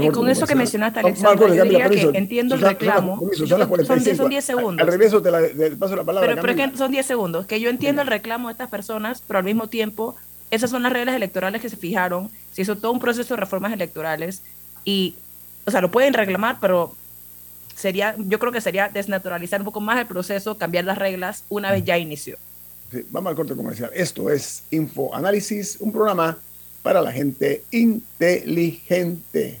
Y 0.00 0.08
con 0.10 0.28
eso 0.28 0.46
que 0.46 0.54
mencionaste, 0.54 1.00
Alexandra, 1.00 1.54
yo 1.54 1.62
diría 1.62 1.88
que 1.88 2.10
entiendo 2.14 2.56
el 2.56 2.60
reclamo. 2.60 3.20
son 4.16 4.28
10 4.28 4.44
segundos. 4.44 4.86
Al 4.86 4.92
regreso 4.92 5.22
te, 5.22 5.30
la, 5.30 5.40
paso 5.78 5.94
la 5.94 6.04
palabra. 6.04 6.28
Pero, 6.28 6.42
pero 6.42 6.52
es 6.52 6.70
que 6.70 6.76
son 6.76 6.90
10 6.90 7.06
segundos. 7.06 7.46
Que 7.46 7.60
yo 7.60 7.70
entiendo 7.70 8.02
el 8.02 8.08
reclamo 8.08 8.48
de 8.48 8.52
estas 8.52 8.68
personas, 8.68 9.22
pero 9.26 9.38
al 9.38 9.44
mismo 9.44 9.68
tiempo, 9.68 10.16
esas 10.50 10.70
son 10.70 10.82
las 10.82 10.92
reglas 10.92 11.14
electorales 11.14 11.62
que 11.62 11.68
se 11.68 11.76
fijaron. 11.76 12.28
Se 12.52 12.62
hizo 12.62 12.76
todo 12.76 12.92
un 12.92 12.98
proceso 12.98 13.34
de 13.34 13.40
reformas 13.40 13.72
electorales 13.72 14.42
y, 14.84 15.14
o 15.64 15.70
sea, 15.70 15.80
lo 15.80 15.90
pueden 15.90 16.12
reclamar, 16.12 16.58
pero 16.60 16.94
sería, 17.76 18.16
yo 18.18 18.38
creo 18.40 18.50
que 18.50 18.60
sería 18.60 18.88
desnaturalizar 18.88 19.60
un 19.60 19.66
poco 19.66 19.80
más 19.80 19.98
el 20.00 20.06
proceso, 20.06 20.58
cambiar 20.58 20.84
las 20.84 20.98
reglas 20.98 21.44
una 21.48 21.70
vez 21.70 21.84
ya 21.84 21.96
inició. 21.96 22.36
vamos 23.10 23.30
al 23.30 23.36
corte 23.36 23.54
comercial. 23.54 23.90
Esto 23.94 24.28
es 24.28 24.64
Info 24.70 25.14
Análisis, 25.14 25.76
un 25.78 25.92
programa 25.92 26.36
para 26.82 27.00
la 27.00 27.12
gente 27.12 27.62
inteligente. 27.70 29.60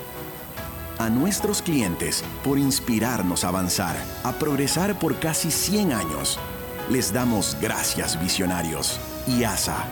A 1.01 1.09
nuestros 1.09 1.63
clientes 1.63 2.23
por 2.43 2.59
inspirarnos 2.59 3.43
a 3.43 3.47
avanzar, 3.47 3.95
a 4.23 4.33
progresar 4.33 4.99
por 4.99 5.17
casi 5.17 5.49
100 5.49 5.93
años, 5.93 6.37
les 6.91 7.11
damos 7.11 7.57
gracias 7.59 8.21
visionarios 8.21 8.99
y 9.25 9.43
ASA 9.43 9.83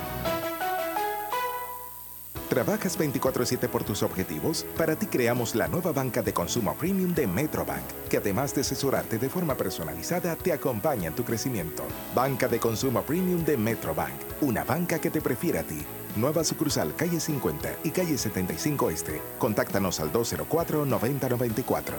¿Trabajas 2.50 2.98
24/7 2.98 3.68
por 3.70 3.84
tus 3.84 4.02
objetivos? 4.02 4.66
Para 4.76 4.96
ti 4.96 5.06
creamos 5.06 5.54
la 5.54 5.68
nueva 5.68 5.92
banca 5.92 6.24
de 6.24 6.34
consumo 6.34 6.76
premium 6.76 7.14
de 7.14 7.28
Metrobank, 7.28 7.86
que 8.10 8.18
además 8.18 8.56
de 8.56 8.62
asesorarte 8.62 9.20
de 9.20 9.30
forma 9.30 9.56
personalizada, 9.56 10.36
te 10.36 10.52
acompaña 10.52 11.10
en 11.10 11.16
tu 11.16 11.24
crecimiento. 11.24 11.84
Banca 12.16 12.48
de 12.48 12.60
consumo 12.60 13.04
premium 13.04 13.44
de 13.44 13.56
Metrobank, 13.56 14.14
una 14.42 14.64
banca 14.64 15.00
que 15.00 15.12
te 15.12 15.22
prefiere 15.22 15.60
a 15.60 15.64
ti. 15.64 15.86
Nueva 16.20 16.44
sucursal 16.44 16.96
calle 16.96 17.20
50 17.20 17.78
y 17.84 17.92
calle 17.92 18.18
75 18.18 18.90
Este. 18.90 19.22
Contáctanos 19.38 20.00
al 20.00 20.12
204-9094. 20.12 21.94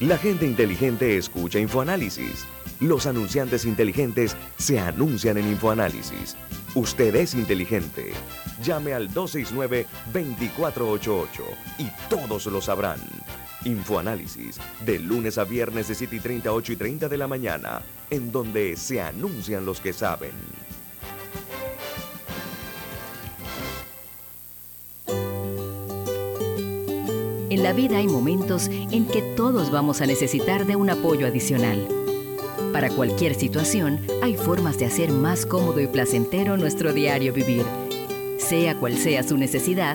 La 0.00 0.18
gente 0.18 0.46
inteligente 0.46 1.16
escucha 1.16 1.60
InfoAnálisis 1.60 2.46
los 2.82 3.06
anunciantes 3.06 3.64
inteligentes 3.64 4.36
se 4.58 4.78
anuncian 4.80 5.38
en 5.38 5.46
InfoAnálisis. 5.46 6.36
Usted 6.74 7.14
es 7.14 7.34
inteligente. 7.34 8.12
Llame 8.60 8.92
al 8.92 9.08
269-2488 9.10 11.28
y 11.78 11.86
todos 12.10 12.46
lo 12.46 12.60
sabrán. 12.60 12.98
Infoanálisis, 13.64 14.58
de 14.84 14.98
lunes 14.98 15.38
a 15.38 15.44
viernes 15.44 15.88
de 15.88 15.94
7 15.94 16.16
y 16.16 16.20
30 16.20 16.48
a 16.48 16.52
8 16.52 16.72
y 16.72 16.76
30 16.76 17.08
de 17.08 17.16
la 17.16 17.28
mañana, 17.28 17.82
en 18.10 18.32
donde 18.32 18.76
se 18.76 19.00
anuncian 19.00 19.64
los 19.64 19.80
que 19.80 19.92
saben. 19.92 20.32
En 27.52 27.62
la 27.62 27.74
vida 27.74 27.98
hay 27.98 28.08
momentos 28.08 28.68
en 28.68 29.06
que 29.06 29.22
todos 29.36 29.70
vamos 29.70 30.00
a 30.00 30.06
necesitar 30.06 30.66
de 30.66 30.74
un 30.74 30.90
apoyo 30.90 31.26
adicional. 31.26 31.86
Para 32.72 32.88
cualquier 32.88 33.34
situación, 33.34 34.00
hay 34.22 34.36
formas 34.36 34.78
de 34.78 34.86
hacer 34.86 35.12
más 35.12 35.44
cómodo 35.44 35.78
y 35.78 35.86
placentero 35.86 36.56
nuestro 36.56 36.94
diario 36.94 37.32
vivir. 37.34 37.64
Sea 38.38 38.74
cual 38.78 38.96
sea 38.96 39.22
su 39.22 39.36
necesidad, 39.36 39.94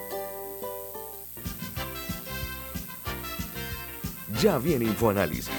Ya 4.41 4.57
viene 4.57 4.85
InfoAnálisis, 4.85 5.51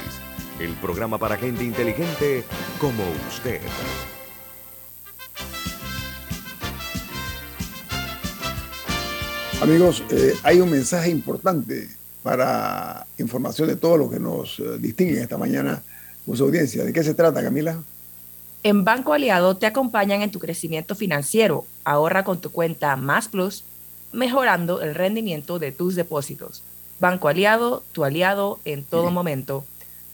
el 0.59 0.73
programa 0.75 1.17
para 1.17 1.37
gente 1.37 1.63
inteligente 1.63 2.43
como 2.81 3.05
usted. 3.29 3.61
Amigos, 9.63 10.03
eh, 10.11 10.35
hay 10.43 10.61
un 10.61 10.69
mensaje 10.69 11.11
importante 11.11 11.91
para 12.25 13.07
información 13.19 13.69
de 13.69 13.77
todo 13.77 13.97
lo 13.97 14.11
que 14.11 14.19
nos 14.19 14.59
eh, 14.59 14.79
distingue 14.81 15.23
esta 15.23 15.39
mañana 15.39 15.81
con 16.27 16.37
su 16.37 16.43
audiencia. 16.43 16.83
¿De 16.83 16.93
qué 16.93 17.05
se 17.05 17.15
trata, 17.15 17.41
Camila? 17.41 17.81
En 18.65 18.83
Banco 18.83 19.13
Aliado 19.13 19.57
te 19.57 19.67
acompañan 19.67 20.23
en 20.23 20.33
tu 20.33 20.41
crecimiento 20.41 20.97
financiero. 20.97 21.67
Ahorra 21.85 22.25
con 22.25 22.41
tu 22.41 22.51
cuenta 22.51 22.97
Más 22.97 23.29
Plus, 23.29 23.63
mejorando 24.11 24.81
el 24.81 24.97
rendimiento 24.97 25.61
de 25.61 25.71
tus 25.71 25.95
depósitos. 25.95 26.65
Banco 27.01 27.29
Aliado, 27.29 27.83
tu 27.93 28.05
aliado 28.05 28.59
en 28.65 28.85
todo 28.85 29.11
momento. 29.11 29.65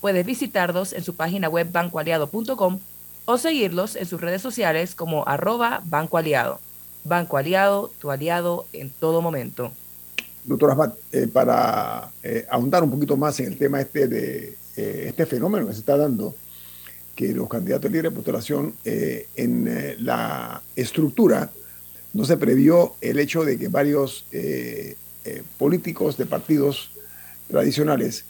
Puedes 0.01 0.25
visitarlos 0.25 0.93
en 0.93 1.05
su 1.05 1.15
página 1.15 1.49
web 1.49 1.69
bancoaliado.com 1.71 2.79
o 3.25 3.37
seguirlos 3.37 3.97
en 3.97 4.07
sus 4.07 4.21
redes 4.21 4.41
sociales 4.41 4.95
como 4.95 5.27
arroba 5.29 5.83
Banco 5.85 6.17
Aliado. 6.17 6.61
Banco 7.05 7.37
Aliado, 7.37 7.91
tu 7.99 8.11
aliado 8.11 8.67
en 8.73 8.91
todo 8.91 9.21
momento. 9.21 9.73
Doctor 10.45 10.71
Asmat, 10.71 10.95
eh, 11.13 11.27
para 11.27 12.11
eh, 12.23 12.47
ahondar 12.49 12.83
un 12.83 12.91
poquito 12.91 13.17
más 13.17 13.39
en 13.41 13.47
el 13.47 13.59
tema 13.59 13.81
este 13.81 14.09
de 14.09 14.57
eh, 14.77 15.05
este 15.09 15.27
fenómeno 15.27 15.67
que 15.67 15.75
se 15.75 15.81
está 15.81 15.97
dando, 15.97 16.35
que 17.15 17.35
los 17.35 17.49
candidatos 17.49 17.91
libres 17.91 18.13
de 18.13 18.17
postulación 18.17 18.75
en 18.85 19.97
la 20.05 20.63
estructura 20.77 21.51
no 22.13 22.25
se 22.25 22.37
previó 22.37 22.95
el 23.01 23.19
hecho 23.19 23.45
de 23.45 23.59
que 23.59 23.67
varios 23.67 24.25
políticos 25.59 26.17
de 26.17 26.27
partidos 26.27 26.91
tradicionales 27.49 28.25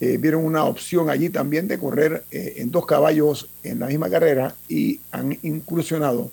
vieron 0.00 0.46
una 0.46 0.64
opción 0.64 1.10
allí 1.10 1.28
también 1.28 1.68
de 1.68 1.78
correr 1.78 2.24
en 2.30 2.70
dos 2.70 2.86
caballos 2.86 3.50
en 3.62 3.80
la 3.80 3.86
misma 3.86 4.08
carrera 4.08 4.54
y 4.66 4.98
han 5.12 5.38
incursionado 5.42 6.32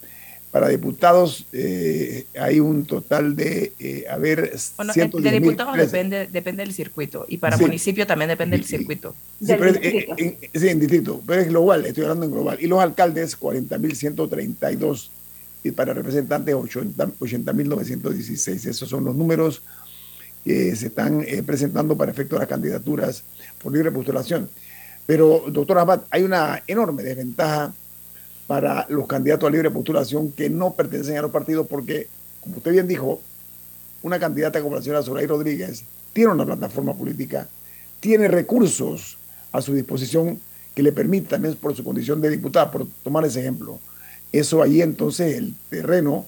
para 0.51 0.69
diputados 0.69 1.47
eh, 1.53 2.25
hay 2.41 2.59
un 2.59 2.87
total 2.87 3.37
de, 3.37 3.75
eh, 3.79 4.07
a 4.11 4.17
ver, 4.17 4.51
bueno, 4.77 4.95
de 4.95 5.31
diputados 5.31 5.77
depende, 5.77 6.27
depende 6.27 6.63
del 6.63 6.73
circuito 6.73 7.27
y 7.29 7.37
para 7.37 7.59
municipio 7.59 8.07
también 8.07 8.31
depende 8.31 8.57
del 8.57 8.65
circuito. 8.65 9.15
Sí, 9.45 9.53
en, 10.69 10.81
distrito, 10.81 11.23
pero 11.27 11.43
es 11.43 11.49
global, 11.49 11.85
estoy 11.85 12.05
hablando 12.05 12.25
en 12.25 12.33
global. 12.33 12.57
Y 12.61 12.67
los 12.67 12.81
alcaldes, 12.81 13.39
40.132 13.39 15.11
y 15.65 15.73
para 15.73 15.93
representantes 15.93 16.55
80.916. 16.55 18.67
Esos 18.67 18.89
son 18.89 19.05
los 19.05 19.15
números 19.15 19.61
que 20.45 20.75
se 20.77 20.87
están 20.87 21.23
eh, 21.27 21.43
presentando 21.43 21.95
para 21.97 22.11
efecto 22.11 22.37
de 22.37 22.41
las 22.41 22.49
candidaturas 22.49 23.23
por 23.63 23.73
libre 23.73 23.93
postulación. 23.93 24.49
Pero, 25.05 25.45
doctor 25.49 25.79
Abad, 25.79 26.01
hay 26.11 26.23
una 26.23 26.63
enorme 26.67 27.03
desventaja 27.03 27.75
para 28.49 28.87
los 28.89 29.07
candidatos 29.07 29.47
a 29.47 29.53
libre 29.53 29.71
postulación 29.71 30.33
que 30.33 30.49
no 30.49 30.73
pertenecen 30.73 31.19
a 31.19 31.23
los 31.23 31.31
partidos 31.31 31.67
porque, 31.69 32.09
como 32.41 32.57
usted 32.57 32.73
bien 32.73 32.89
dijo, 32.89 33.21
una 34.03 34.19
candidata 34.19 34.63
como 34.63 34.75
la 34.75 34.83
señora 34.83 35.03
Soraya 35.03 35.29
Rodríguez 35.29 35.85
tiene 36.15 36.33
una 36.33 36.47
plataforma 36.47 36.95
política, 36.95 37.47
tiene 38.01 38.27
recursos 38.27 39.19
a 39.53 39.61
su 39.61 39.75
disposición 39.75 40.41
que 40.75 40.83
le 40.83 40.93
permitan, 40.93 41.43
por 41.61 41.77
su 41.77 41.85
condición 41.85 42.23
de 42.23 42.31
diputada, 42.31 42.71
por 42.71 42.87
tomar 43.03 43.25
ese 43.27 43.41
ejemplo. 43.41 43.81
Eso 44.33 44.63
ahí 44.63 44.81
entonces 44.81 45.37
el 45.37 45.55
terreno, 45.69 46.25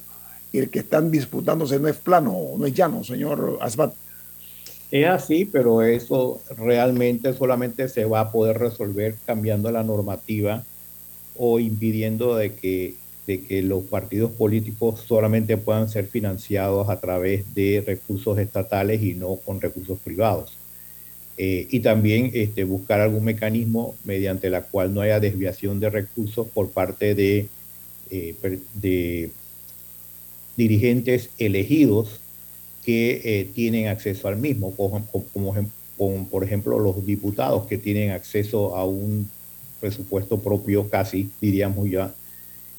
el 0.53 0.69
que 0.69 0.81
están 0.81 1.11
disputándose 1.11 1.79
no 1.79 1.89
es 1.89 1.97
plano, 1.97 2.37
no 2.59 2.67
es 2.67 2.75
llano, 2.75 3.03
señor 3.03 3.59
Asbat. 3.63 3.95
Es 4.91 5.07
así, 5.07 5.47
pero 5.47 5.81
eso 5.81 6.43
realmente 6.59 7.33
solamente 7.33 7.89
se 7.89 8.05
va 8.05 8.21
a 8.21 8.33
poder 8.33 8.59
resolver 8.59 9.17
cambiando 9.25 9.71
la 9.71 9.85
normativa 9.85 10.65
o 11.43 11.59
impidiendo 11.59 12.37
de 12.37 12.53
que, 12.53 12.95
de 13.27 13.41
que 13.41 13.63
los 13.63 13.85
partidos 13.85 14.31
políticos 14.31 15.01
solamente 15.09 15.57
puedan 15.57 15.89
ser 15.89 16.07
financiados 16.07 16.91
a 16.91 17.01
través 17.01 17.55
de 17.55 17.83
recursos 17.87 18.39
estatales 18.39 19.03
y 19.03 19.15
no 19.15 19.37
con 19.37 19.59
recursos 19.59 19.99
privados. 20.05 20.53
Eh, 21.39 21.67
y 21.71 21.81
también 21.81 22.31
este, 22.35 22.65
buscar 22.65 23.01
algún 23.01 23.25
mecanismo 23.25 23.95
mediante 24.05 24.51
la 24.51 24.61
cual 24.61 24.93
no 24.93 25.01
haya 25.01 25.19
desviación 25.19 25.81
de 25.81 25.89
recursos 25.89 26.47
por 26.49 26.69
parte 26.69 27.15
de, 27.15 27.49
eh, 28.11 28.35
de 28.75 29.31
dirigentes 30.59 31.31
elegidos 31.39 32.21
que 32.85 33.23
eh, 33.25 33.49
tienen 33.55 33.89
acceso 33.89 34.29
al 34.29 34.37
mismo, 34.37 34.77
como, 34.77 35.07
como, 35.97 36.29
por 36.29 36.45
ejemplo 36.45 36.79
los 36.79 37.07
diputados 37.07 37.67
que 37.67 37.79
tienen 37.79 38.11
acceso 38.11 38.77
a 38.77 38.85
un 38.85 39.31
presupuesto 39.81 40.39
propio 40.39 40.89
casi, 40.89 41.31
diríamos 41.41 41.89
ya, 41.91 42.13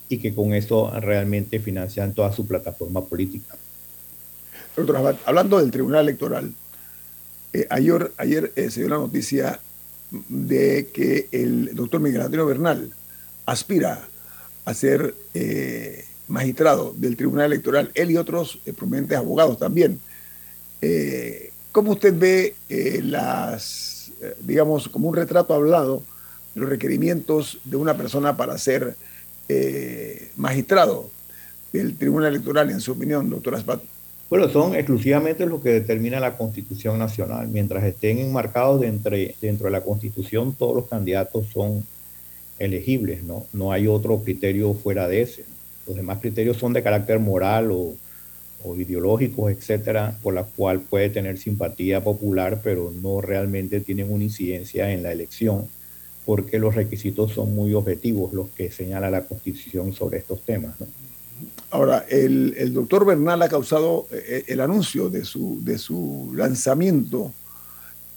y 0.09 0.17
que 0.17 0.33
con 0.33 0.53
eso 0.53 0.91
realmente 0.99 1.59
financian 1.59 2.13
toda 2.13 2.31
su 2.33 2.45
plataforma 2.45 3.01
política. 3.01 3.55
Doctor 4.75 5.17
hablando 5.25 5.59
del 5.59 5.71
Tribunal 5.71 6.01
Electoral, 6.01 6.53
eh, 7.53 7.67
ayer, 7.69 8.11
eh, 8.55 8.69
se 8.69 8.81
dio 8.81 8.89
la 8.89 8.97
noticia 8.97 9.59
de 10.29 10.89
que 10.93 11.27
el 11.31 11.75
doctor 11.75 12.01
Miguel 12.01 12.21
Antonio 12.21 12.45
Bernal 12.45 12.91
aspira 13.45 14.07
a 14.65 14.73
ser 14.73 15.15
magistrado 16.31 16.93
del 16.95 17.17
Tribunal 17.17 17.47
Electoral, 17.47 17.91
él 17.93 18.11
y 18.11 18.17
otros 18.17 18.59
eh, 18.65 18.73
prominentes 18.73 19.17
abogados 19.17 19.59
también. 19.59 19.99
Eh, 20.81 21.51
¿Cómo 21.71 21.91
usted 21.91 22.17
ve 22.17 22.55
eh, 22.69 23.01
las, 23.03 24.11
digamos, 24.41 24.89
como 24.89 25.09
un 25.09 25.15
retrato 25.15 25.53
hablado 25.53 26.03
los 26.55 26.69
requerimientos 26.69 27.59
de 27.63 27.77
una 27.77 27.95
persona 27.95 28.35
para 28.37 28.57
ser 28.57 28.95
magistrado 30.37 31.09
del 31.73 31.97
Tribunal 31.97 32.29
Electoral, 32.29 32.69
en 32.69 32.79
su 32.79 32.93
opinión, 32.93 33.29
doctor 33.29 33.55
Aspat? 33.55 33.81
Bueno, 34.29 34.47
son 34.47 34.75
exclusivamente 34.75 35.45
lo 35.45 35.61
que 35.61 35.71
determina 35.71 36.17
la 36.21 36.37
Constitución 36.37 36.97
Nacional. 36.97 37.49
Mientras 37.49 37.83
estén 37.83 38.17
enmarcados 38.17 38.79
dentro, 38.79 39.17
dentro 39.41 39.65
de 39.65 39.71
la 39.71 39.81
Constitución, 39.81 40.55
todos 40.57 40.75
los 40.75 40.87
candidatos 40.87 41.47
son 41.47 41.83
elegibles, 42.57 43.23
¿no? 43.23 43.45
No 43.51 43.73
hay 43.73 43.87
otro 43.87 44.23
criterio 44.23 44.73
fuera 44.73 45.09
de 45.09 45.23
ese. 45.23 45.43
Los 45.85 45.97
demás 45.97 46.19
criterios 46.19 46.55
son 46.55 46.71
de 46.71 46.81
carácter 46.81 47.19
moral 47.19 47.71
o, 47.71 47.93
o 48.63 48.75
ideológicos, 48.77 49.51
etcétera, 49.51 50.17
por 50.23 50.33
la 50.33 50.43
cual 50.43 50.79
puede 50.79 51.09
tener 51.09 51.37
simpatía 51.37 52.01
popular, 52.01 52.61
pero 52.63 52.93
no 53.01 53.19
realmente 53.19 53.81
tienen 53.81 54.13
una 54.13 54.23
incidencia 54.23 54.93
en 54.93 55.03
la 55.03 55.11
elección, 55.11 55.67
porque 56.25 56.59
los 56.59 56.75
requisitos 56.75 57.33
son 57.33 57.53
muy 57.55 57.73
objetivos, 57.73 58.33
los 58.33 58.49
que 58.49 58.71
señala 58.71 59.09
la 59.09 59.25
Constitución 59.25 59.93
sobre 59.93 60.19
estos 60.19 60.41
temas. 60.41 60.75
Ahora, 61.71 62.05
el, 62.09 62.73
doctor 62.73 63.05
Bernal 63.05 63.41
ha 63.41 63.49
causado, 63.49 64.07
eh, 64.11 64.23
eh, 64.27 64.43
el 64.47 64.61
anuncio 64.61 65.09
de 65.09 65.25
su, 65.25 65.59
de 65.63 65.77
su 65.77 66.31
lanzamiento 66.35 67.33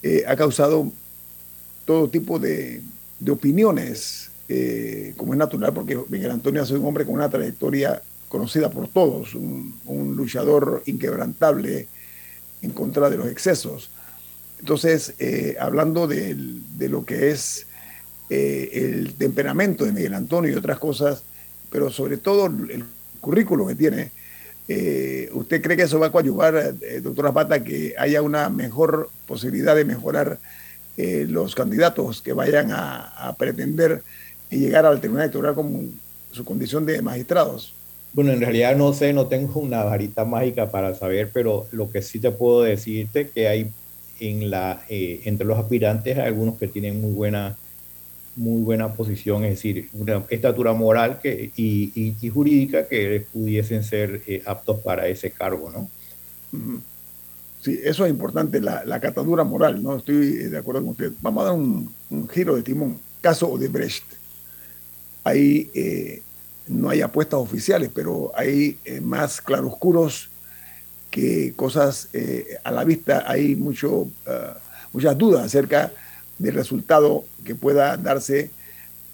eh, 0.03 0.23
ha 0.27 0.35
causado 0.35 0.91
todo 1.85 2.09
tipo 2.09 2.37
de, 2.37 2.81
de 3.19 3.31
opiniones 3.31 4.29
eh, 4.47 5.13
como 5.17 5.33
es 5.33 5.39
natural, 5.39 5.73
porque 5.73 5.97
Miguel 6.09 6.29
Antonio 6.29 6.61
es 6.61 6.69
un 6.69 6.85
hombre 6.85 7.05
con 7.05 7.15
una 7.15 7.29
trayectoria 7.29 8.01
conocida 8.29 8.69
por 8.69 8.87
todos, 8.87 9.33
un, 9.33 9.73
luchador 10.15 10.83
inquebrantable 10.85 11.87
en 12.61 12.71
contra 12.71 13.09
de 13.09 13.17
los 13.17 13.27
excesos. 13.27 13.89
Entonces, 14.59 15.15
eh, 15.19 15.55
hablando 15.59 16.07
de, 16.07 16.35
lo 16.79 17.05
que 17.05 17.31
es 17.31 17.65
eh, 18.29 18.69
el 18.73 19.13
temperamento 19.15 19.85
de 19.85 19.91
Miguel 19.91 20.13
Antonio 20.13 20.51
y 20.51 20.55
otras 20.55 20.79
cosas, 20.79 21.23
pero 21.71 21.89
sobre 21.91 22.17
todo 22.17 22.47
el 22.47 22.83
currículo 23.21 23.67
que 23.67 23.75
tiene, 23.75 24.11
¿usted 25.33 25.61
cree 25.61 25.77
que 25.77 25.83
eso 25.83 25.99
va 25.99 26.07
a 26.07 26.11
coadyuvar, 26.11 26.73
doctora 27.01 27.31
Pata, 27.31 27.63
que 27.63 27.93
haya 27.97 28.21
una 28.21 28.49
mejor 28.49 29.09
posibilidad 29.27 29.75
de 29.75 29.85
mejorar 29.85 30.39
los 30.97 31.53
candidatos 31.53 32.21
que 32.21 32.33
vayan 32.33 32.71
a, 32.71 33.35
pretender 33.37 34.01
llegar 34.49 34.85
al 34.85 34.99
Tribunal 34.99 35.23
Electoral 35.23 35.55
con 35.55 35.91
su 36.31 36.45
condición 36.45 36.85
de 36.85 37.01
magistrados? 37.01 37.73
Bueno, 38.13 38.31
en 38.31 38.39
realidad 38.39 38.75
no 38.77 38.93
sé, 38.93 39.11
no 39.11 39.27
tengo 39.27 39.59
una 39.59 39.83
varita 39.83 40.23
mágica 40.23 40.69
para 40.69 40.95
saber, 40.95 41.31
pero 41.33 41.67
lo 41.71 41.89
que 41.89 42.01
sí 42.01 42.19
te 42.19 42.31
puedo 42.31 42.61
decirte 42.61 43.29
que 43.29 43.47
hay 43.47 43.71
en 44.19 44.49
la, 44.49 44.81
eh, 44.87 45.21
entre 45.25 45.45
los 45.45 45.59
aspirantes 45.59 46.17
algunos 46.17 46.57
que 46.57 46.67
tienen 46.67 47.01
muy 47.01 47.11
buena, 47.11 47.57
muy 48.35 48.61
buena 48.61 48.93
posición, 48.93 49.43
es 49.45 49.51
decir, 49.51 49.89
una 49.93 50.23
estatura 50.29 50.73
moral 50.73 51.19
que, 51.21 51.51
y, 51.55 52.29
jurídica 52.29 52.87
que 52.87 53.25
pudiesen 53.31 53.83
ser 53.83 54.21
eh, 54.27 54.41
aptos 54.45 54.79
para 54.79 55.07
ese 55.07 55.31
cargo, 55.31 55.71
¿no? 55.71 55.89
Sí, 57.61 57.79
eso 57.83 58.05
es 58.05 58.11
importante, 58.11 58.61
la, 58.61 58.85
la 58.85 58.99
catadura 58.99 59.43
moral, 59.43 59.81
¿no? 59.81 59.97
Estoy 59.97 60.33
de 60.33 60.57
acuerdo 60.57 60.81
con 60.81 60.89
usted. 60.91 61.11
Vamos 61.21 61.41
a 61.41 61.45
dar 61.45 61.55
un, 61.55 61.91
giro 62.29 62.55
de 62.55 62.61
timón. 62.61 62.99
Caso 63.21 63.49
Odebrecht 63.49 64.03
ahí 65.23 65.71
eh, 65.73 66.21
no 66.67 66.89
hay 66.89 67.01
apuestas 67.01 67.39
oficiales, 67.39 67.89
pero 67.93 68.31
hay 68.35 68.77
eh, 68.85 69.01
más 69.01 69.41
claroscuros 69.41 70.29
que 71.11 71.53
cosas 71.55 72.09
eh, 72.13 72.57
a 72.63 72.71
la 72.71 72.83
vista. 72.83 73.23
Hay 73.25 73.55
mucho, 73.55 74.07
ah, 74.27 74.57
muchas 74.93 75.17
dudas 75.17 75.45
acerca 75.45 75.91
del 76.37 76.53
resultado 76.53 77.25
que 77.43 77.55
pueda 77.55 77.97
darse 77.97 78.51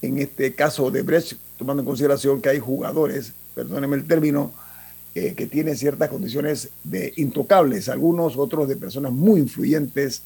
en 0.01 0.17
este 0.17 0.53
caso 0.53 0.89
de 0.89 1.03
Brecht, 1.03 1.33
tomando 1.57 1.81
en 1.81 1.85
consideración 1.85 2.41
que 2.41 2.49
hay 2.49 2.59
jugadores, 2.59 3.33
perdónenme 3.53 3.97
el 3.97 4.07
término, 4.07 4.53
que 5.13 5.45
tienen 5.45 5.75
ciertas 5.75 6.07
condiciones 6.07 6.69
de 6.85 7.11
intocables, 7.17 7.89
algunos 7.89 8.37
otros 8.37 8.69
de 8.69 8.77
personas 8.77 9.11
muy 9.11 9.41
influyentes. 9.41 10.23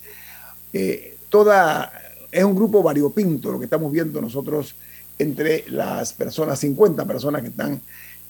toda 1.30 1.92
es 2.36 2.44
un 2.44 2.56
grupo 2.56 2.84
variopinto 2.84 3.52
lo 3.52 3.60
que 3.60 3.66
estamos 3.66 3.92
viendo 3.92 4.22
nosotros 4.22 4.76
entre 5.18 5.64
las 5.70 6.12
personas, 6.12 6.60
50 6.60 7.06
personas 7.06 7.42
que 7.42 7.48
están 7.48 7.82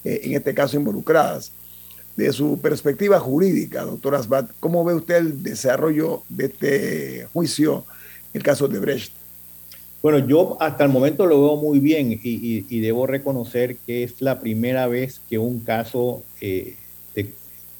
eh, 0.04 0.20
en 0.22 0.34
este 0.34 0.54
caso 0.54 0.76
involucradas. 0.76 1.50
De 2.16 2.32
su 2.32 2.58
perspectiva 2.60 3.20
jurídica, 3.20 3.82
doctor 3.82 4.14
Asbat, 4.14 4.50
¿cómo 4.58 4.84
ve 4.84 4.94
usted 4.94 5.16
el 5.16 5.42
desarrollo 5.42 6.22
de 6.30 6.46
este 6.46 7.28
juicio, 7.32 7.84
el 8.36 8.42
caso 8.42 8.68
de 8.68 8.78
Brecht? 8.78 9.12
Bueno, 10.02 10.26
yo 10.26 10.56
hasta 10.60 10.84
el 10.84 10.90
momento 10.90 11.26
lo 11.26 11.40
veo 11.42 11.56
muy 11.56 11.80
bien 11.80 12.20
y, 12.22 12.80
debo 12.80 13.06
reconocer 13.06 13.76
que 13.76 14.04
es 14.04 14.20
la 14.20 14.40
primera 14.40 14.86
vez 14.86 15.20
que 15.28 15.38
un 15.38 15.60
caso 15.60 16.22
eh, 16.40 16.76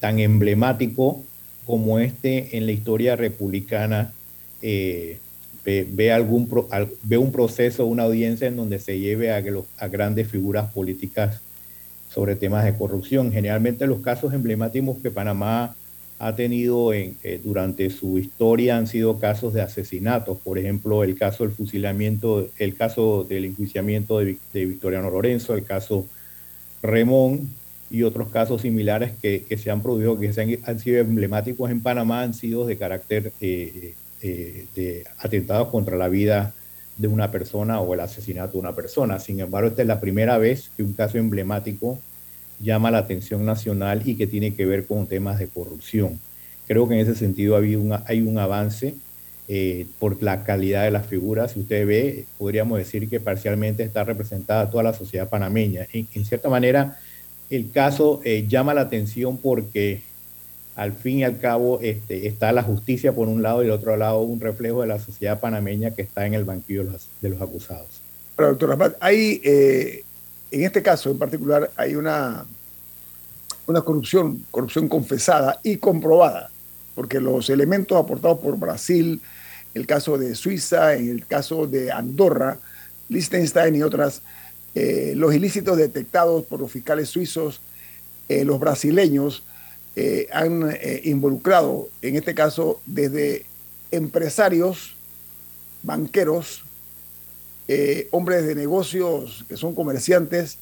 tan 0.01 0.19
emblemático 0.19 1.23
como 1.65 1.99
este 1.99 2.57
en 2.57 2.67
la 2.67 2.73
historia 2.73 3.17
republicana 3.17 4.13
eh, 4.63 5.19
ve, 5.65 6.13
algún 6.13 6.49
ve 7.03 7.19
un 7.19 7.33
proceso, 7.33 7.87
una 7.87 8.05
audiencia 8.05 8.49
en 8.49 8.57
donde 8.57 8.79
se 8.79 8.99
lleve 8.99 9.33
a, 9.33 9.43
a 9.79 9.89
grandes 9.89 10.29
figuras 10.29 10.73
políticas 10.73 11.41
sobre 12.13 12.37
temas 12.37 12.65
de 12.65 12.77
corrupción. 12.77 13.33
Generalmente 13.33 13.87
los 13.87 14.01
casos 14.01 14.33
emblemáticos 14.33 14.99
que 15.03 15.11
Panamá 15.11 15.77
ha 16.19 16.35
tenido 16.35 16.95
en, 16.95 17.17
eh, 17.23 17.41
durante 17.43 17.91
su 17.91 18.19
historia 18.19 18.79
han 18.79 18.87
sido 18.87 19.19
casos 19.19 19.53
de 19.53 19.61
asesinatos, 19.61 20.39
por 20.39 20.59
ejemplo, 20.59 21.05
el 21.05 21.19
caso 21.19 21.45
del 21.45 21.53
fusilamiento, 21.53 22.49
el 22.59 22.75
caso 22.75 23.25
del 23.29 23.45
enjuiciamiento 23.45 24.19
de, 24.19 24.39
Victoriano 24.53 25.11
Lorenzo, 25.11 25.55
el 25.55 25.65
caso 25.65 26.07
Remón 26.83 27.49
y 27.91 28.03
otros 28.03 28.29
casos 28.31 28.63
similares 28.63 29.13
que, 29.21 29.45
se 29.59 29.71
han 29.71 29.83
producido, 29.83 30.19
que 30.19 30.61
han, 30.65 30.81
sido 30.81 31.01
emblemáticos 31.01 31.71
en 31.71 31.83
Panamá, 31.83 32.23
han 32.23 32.35
sido 32.35 32.67
de 32.67 32.77
carácter 32.79 33.33
eh, 33.41 33.95
eh, 34.23 34.67
de 34.75 35.05
atentados 35.19 35.69
contra 35.69 35.97
la 35.97 36.09
vida 36.09 36.55
de 36.97 37.09
una 37.09 37.31
persona 37.31 37.81
o 37.81 37.93
el 37.93 38.01
asesinato 38.01 38.55
de 38.55 38.59
una 38.61 38.75
persona. 38.75 39.19
Sin 39.19 39.41
embargo, 39.41 39.69
esta 39.69 39.83
es 39.83 39.89
la 39.89 40.01
primera 40.01 40.39
vez 40.39 40.71
que 40.77 40.83
un 40.83 40.95
caso 40.95 41.19
emblemático 41.19 41.99
llama 42.61 42.91
la 42.91 42.99
atención 42.99 43.45
nacional 43.45 44.03
y 44.05 44.17
que 44.17 44.27
tiene 44.27 44.55
que 44.55 44.67
ver 44.67 44.87
con 44.87 45.07
temas 45.07 45.39
de 45.39 45.49
corrupción. 45.49 46.19
Creo 46.67 46.89
que 46.89 46.95
en 46.95 47.01
ese 47.01 47.15
sentido 47.15 47.57
hay, 47.57 47.75
un 47.77 48.39
avance 48.39 48.95
eh, 49.49 49.87
por 49.99 50.23
la 50.23 50.43
calidad 50.43 50.85
de 50.85 50.91
las 50.91 51.07
figuras. 51.07 51.53
Si 51.53 51.61
usted 51.61 51.87
ve, 51.87 52.25
podríamos 52.39 52.79
decir 52.79 53.09
que 53.09 53.21
parcialmente 53.21 53.85
está 53.85 54.05
representada 54.05 54.71
toda 54.71 54.83
la 54.83 54.93
sociedad 54.93 55.29
panameña. 55.29 55.87
En, 55.93 56.25
cierta 56.25 56.49
manera, 56.49 56.99
el 57.51 57.71
caso 57.71 58.21
eh, 58.25 58.47
llama 58.49 58.75
la 58.75 58.83
atención 58.83 59.37
porque 59.37 60.03
al 60.77 60.93
fin 60.93 61.21
y 61.21 61.25
al 61.25 61.39
cabo 61.39 61.81
este, 61.81 62.27
está 62.27 62.53
la 62.53 62.63
justicia 62.63 63.13
por 63.13 63.29
un 63.29 63.43
lado 63.43 63.63
y 63.63 63.67
el 63.67 63.73
otro 63.73 63.97
lado 63.97 64.21
un 64.21 64.41
reflejo 64.41 64.83
de 64.83 64.89
la 64.89 64.99
sociedad 64.99 65.41
panameña 65.41 65.93
que 65.93 66.03
está 66.03 66.27
en 66.27 66.35
el 66.35 66.45
banquillo 66.45 66.85
de 67.21 67.31
los, 67.31 67.41
acusados. 67.41 67.89
Pero, 68.37 68.51
doctor 68.51 68.69
Rabat, 68.71 68.97
hay, 69.01 69.41
eh, 69.43 70.05
en 70.51 70.65
este 70.65 70.83
caso 70.83 71.11
en 71.11 71.19
particular, 71.19 71.71
hay 71.77 71.97
una, 71.97 72.45
una 73.67 73.83
corrupción, 73.83 74.45
corrupción 74.51 74.89
confesada 74.89 75.61
y 75.63 75.77
comprobada, 75.77 76.51
porque 76.95 77.21
los 77.21 77.51
elementos 77.51 77.99
aportados 77.99 78.39
por 78.39 78.57
Brasil, 78.59 79.21
el 79.75 79.87
caso 79.87 80.17
de 80.17 80.35
Suiza, 80.35 80.95
en 80.95 81.11
el 81.11 81.27
caso 81.27 81.67
de 81.67 81.93
Andorra, 81.93 82.59
Liechtenstein 83.09 83.77
y 83.77 83.83
otras, 83.83 84.23
eh, 84.75 85.15
los 85.17 85.35
ilícitos 85.35 85.77
detectados 85.77 86.45
por 86.45 86.61
los 86.61 86.71
fiscales 86.71 87.09
suizos, 87.09 87.61
eh, 88.29 88.45
los 88.45 88.61
brasileños, 88.61 89.43
eh, 89.95 90.29
han 90.31 90.77
involucrado, 91.05 91.89
en 92.03 92.17
este 92.17 92.35
caso, 92.35 92.83
desde 92.85 93.47
empresarios, 93.91 94.95
banqueros, 95.83 96.66
hombres 98.11 98.47
de 98.47 98.55
negocios 98.55 99.45
que 99.49 99.57
son 99.57 99.75
comerciantes, 99.75 100.59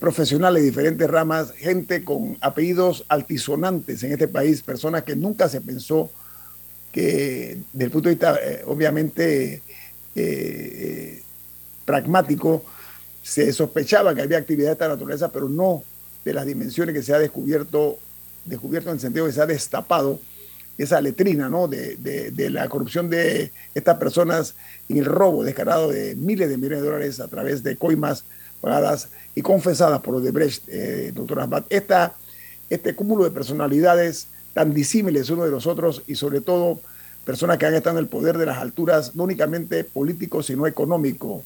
profesionales 0.00 0.62
de 0.62 0.68
diferentes 0.68 1.08
ramas, 1.08 1.52
gente 1.52 2.04
con 2.04 2.36
apellidos 2.40 3.04
altisonantes 3.08 4.02
en 4.02 4.12
este 4.12 4.28
país, 4.28 4.62
personas 4.62 5.04
que 5.04 5.16
nunca 5.16 5.48
se 5.48 5.60
pensó 5.60 6.10
que 6.92 7.58
desde 7.72 7.84
el 7.86 7.90
punto 7.90 8.08
de 8.10 8.14
vista 8.14 8.38
eh, 8.42 8.62
obviamente 8.66 9.54
eh, 9.54 9.62
eh, 10.14 11.22
pragmático, 11.86 12.62
se 13.22 13.52
sospechaba 13.52 14.14
que 14.14 14.22
había 14.22 14.38
actividad 14.38 14.68
de 14.68 14.72
esta 14.72 14.88
naturaleza, 14.88 15.32
pero 15.32 15.48
no 15.48 15.82
de 16.24 16.34
las 16.34 16.46
dimensiones 16.46 16.94
que 16.94 17.02
se 17.02 17.14
ha 17.14 17.18
descubierto, 17.18 17.98
descubierto 18.44 18.90
en 18.90 18.96
el 18.96 19.00
sentido 19.00 19.26
que 19.26 19.32
se 19.32 19.40
ha 19.40 19.46
destapado 19.46 20.20
esa 20.78 21.00
letrina 21.00 21.48
¿no? 21.48 21.68
de, 21.68 21.96
de, 21.96 22.50
la 22.50 22.68
corrupción 22.68 23.10
de 23.10 23.52
estas 23.74 23.98
personas 23.98 24.54
en 24.88 24.98
el 24.98 25.04
robo 25.04 25.44
descarado 25.44 25.90
de 25.90 26.14
miles 26.14 26.48
de 26.48 26.56
millones 26.56 26.80
de 26.80 26.86
dólares 26.86 27.20
a 27.20 27.28
través 27.28 27.62
de 27.62 27.76
coimas 27.76 28.24
pagadas 28.60 29.08
y 29.34 29.42
confesadas 29.42 30.00
por 30.00 30.14
los 30.14 30.22
de 30.22 30.30
Brecht, 30.30 30.64
eh, 30.68 31.12
doctor 31.14 31.40
Asbat. 31.40 31.66
Esta, 31.70 32.14
este 32.70 32.94
cúmulo 32.94 33.24
de 33.24 33.30
personalidades 33.30 34.28
tan 34.54 34.72
disímiles 34.72 35.30
unos 35.30 35.46
de 35.46 35.50
los 35.50 35.66
otros 35.66 36.02
y 36.06 36.14
sobre 36.14 36.40
todo 36.40 36.80
personas 37.24 37.58
que 37.58 37.66
han 37.66 37.74
estado 37.74 37.98
en 37.98 38.04
el 38.04 38.08
poder 38.08 38.38
de 38.38 38.46
las 38.46 38.58
alturas, 38.58 39.14
no 39.14 39.24
únicamente 39.24 39.84
político, 39.84 40.42
sino 40.42 40.66
económico. 40.66 41.44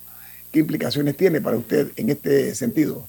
¿Qué 0.51 0.61
implicaciones 0.61 1.17
tiene 1.17 1.41
para 1.41 1.57
usted 1.57 1.91
en 1.97 2.11
este 2.11 2.55
sentido? 2.55 3.07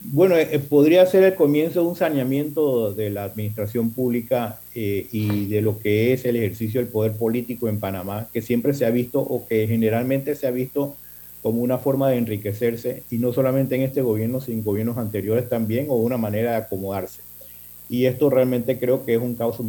Bueno, 0.00 0.36
eh, 0.36 0.58
podría 0.58 1.04
ser 1.06 1.24
el 1.24 1.34
comienzo 1.34 1.80
de 1.80 1.86
un 1.88 1.96
saneamiento 1.96 2.92
de 2.92 3.10
la 3.10 3.24
administración 3.24 3.90
pública 3.90 4.60
eh, 4.74 5.06
y 5.10 5.46
de 5.46 5.62
lo 5.62 5.78
que 5.78 6.12
es 6.12 6.24
el 6.24 6.36
ejercicio 6.36 6.80
del 6.80 6.90
poder 6.90 7.12
político 7.12 7.68
en 7.68 7.80
Panamá, 7.80 8.28
que 8.32 8.42
siempre 8.42 8.74
se 8.74 8.84
ha 8.84 8.90
visto 8.90 9.20
o 9.20 9.46
que 9.46 9.66
generalmente 9.66 10.36
se 10.36 10.46
ha 10.46 10.50
visto 10.50 10.96
como 11.42 11.62
una 11.62 11.78
forma 11.78 12.10
de 12.10 12.18
enriquecerse, 12.18 13.04
y 13.10 13.18
no 13.18 13.32
solamente 13.32 13.76
en 13.76 13.82
este 13.82 14.02
gobierno, 14.02 14.40
sino 14.40 14.58
en 14.58 14.64
gobiernos 14.64 14.98
anteriores 14.98 15.48
también, 15.48 15.86
o 15.88 15.94
una 15.94 16.16
manera 16.16 16.50
de 16.52 16.56
acomodarse. 16.56 17.20
Y 17.88 18.06
esto 18.06 18.30
realmente 18.30 18.78
creo 18.78 19.04
que 19.04 19.14
es 19.14 19.20
un 19.20 19.36
caso. 19.36 19.64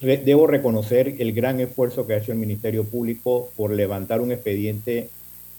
Debo 0.00 0.46
reconocer 0.46 1.14
el 1.18 1.32
gran 1.32 1.60
esfuerzo 1.60 2.06
que 2.06 2.12
ha 2.12 2.18
hecho 2.18 2.32
el 2.32 2.38
Ministerio 2.38 2.84
Público 2.84 3.48
por 3.56 3.70
levantar 3.70 4.20
un 4.20 4.32
expediente 4.32 5.08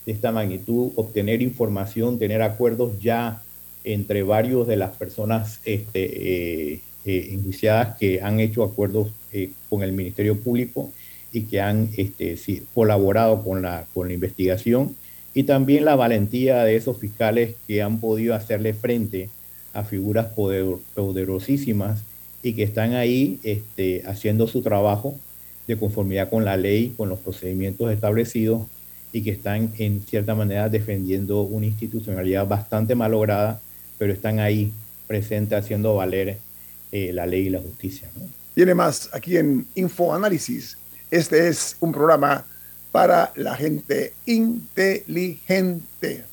de 0.05 0.11
esta 0.11 0.31
magnitud, 0.31 0.91
obtener 0.95 1.41
información, 1.41 2.19
tener 2.19 2.43
acuerdos 2.43 2.99
ya 3.01 3.41
entre 3.83 4.23
varios 4.23 4.67
de 4.67 4.75
las 4.75 4.95
personas 4.95 5.59
este, 5.65 6.73
eh, 6.73 6.81
eh 7.05 7.39
que 7.99 8.21
han 8.21 8.39
hecho 8.39 8.63
acuerdos 8.63 9.11
eh, 9.31 9.51
con 9.69 9.83
el 9.83 9.91
Ministerio 9.91 10.39
Público 10.39 10.91
y 11.31 11.43
que 11.43 11.61
han 11.61 11.89
este, 11.95 12.37
colaborado 12.73 13.43
con 13.43 13.61
la, 13.61 13.85
con 13.93 14.07
la 14.07 14.13
investigación 14.13 14.95
y 15.33 15.43
también 15.43 15.85
la 15.85 15.95
valentía 15.95 16.63
de 16.63 16.75
esos 16.75 16.97
fiscales 16.97 17.55
que 17.67 17.81
han 17.81 17.99
podido 17.99 18.33
hacerle 18.35 18.73
frente 18.73 19.29
a 19.73 19.83
figuras 19.83 20.27
poderosísimas 20.95 22.01
y 22.41 22.53
que 22.53 22.63
están 22.63 22.93
ahí 22.93 23.39
este, 23.43 24.03
haciendo 24.05 24.47
su 24.47 24.61
trabajo 24.61 25.15
de 25.67 25.77
conformidad 25.77 26.29
con 26.29 26.45
la 26.45 26.57
ley, 26.57 26.93
con 26.97 27.09
los 27.09 27.19
procedimientos 27.19 27.91
establecidos 27.91 28.63
y 29.11 29.21
que 29.21 29.31
están 29.31 29.71
en 29.77 30.01
cierta 30.01 30.35
manera 30.35 30.69
defendiendo 30.69 31.41
una 31.41 31.65
institucionalidad 31.65 32.47
bastante 32.47 32.95
malograda, 32.95 33.61
pero 33.99 34.13
están 34.13 34.39
ahí 34.39 34.73
presentes 35.05 35.59
haciendo 35.59 35.95
valer 35.95 36.39
eh, 36.91 37.11
la 37.13 37.27
ley 37.27 37.47
y 37.47 37.49
la 37.51 37.59
justicia. 37.59 38.09
¿no? 38.17 38.25
Tiene 38.55 38.73
más 38.73 39.09
aquí 39.13 39.37
en 39.37 39.67
Infoanálisis. 39.75 40.77
Este 41.11 41.47
es 41.47 41.75
un 41.79 41.91
programa 41.91 42.45
para 42.91 43.31
la 43.35 43.55
gente 43.55 44.13
inteligente. 44.25 46.25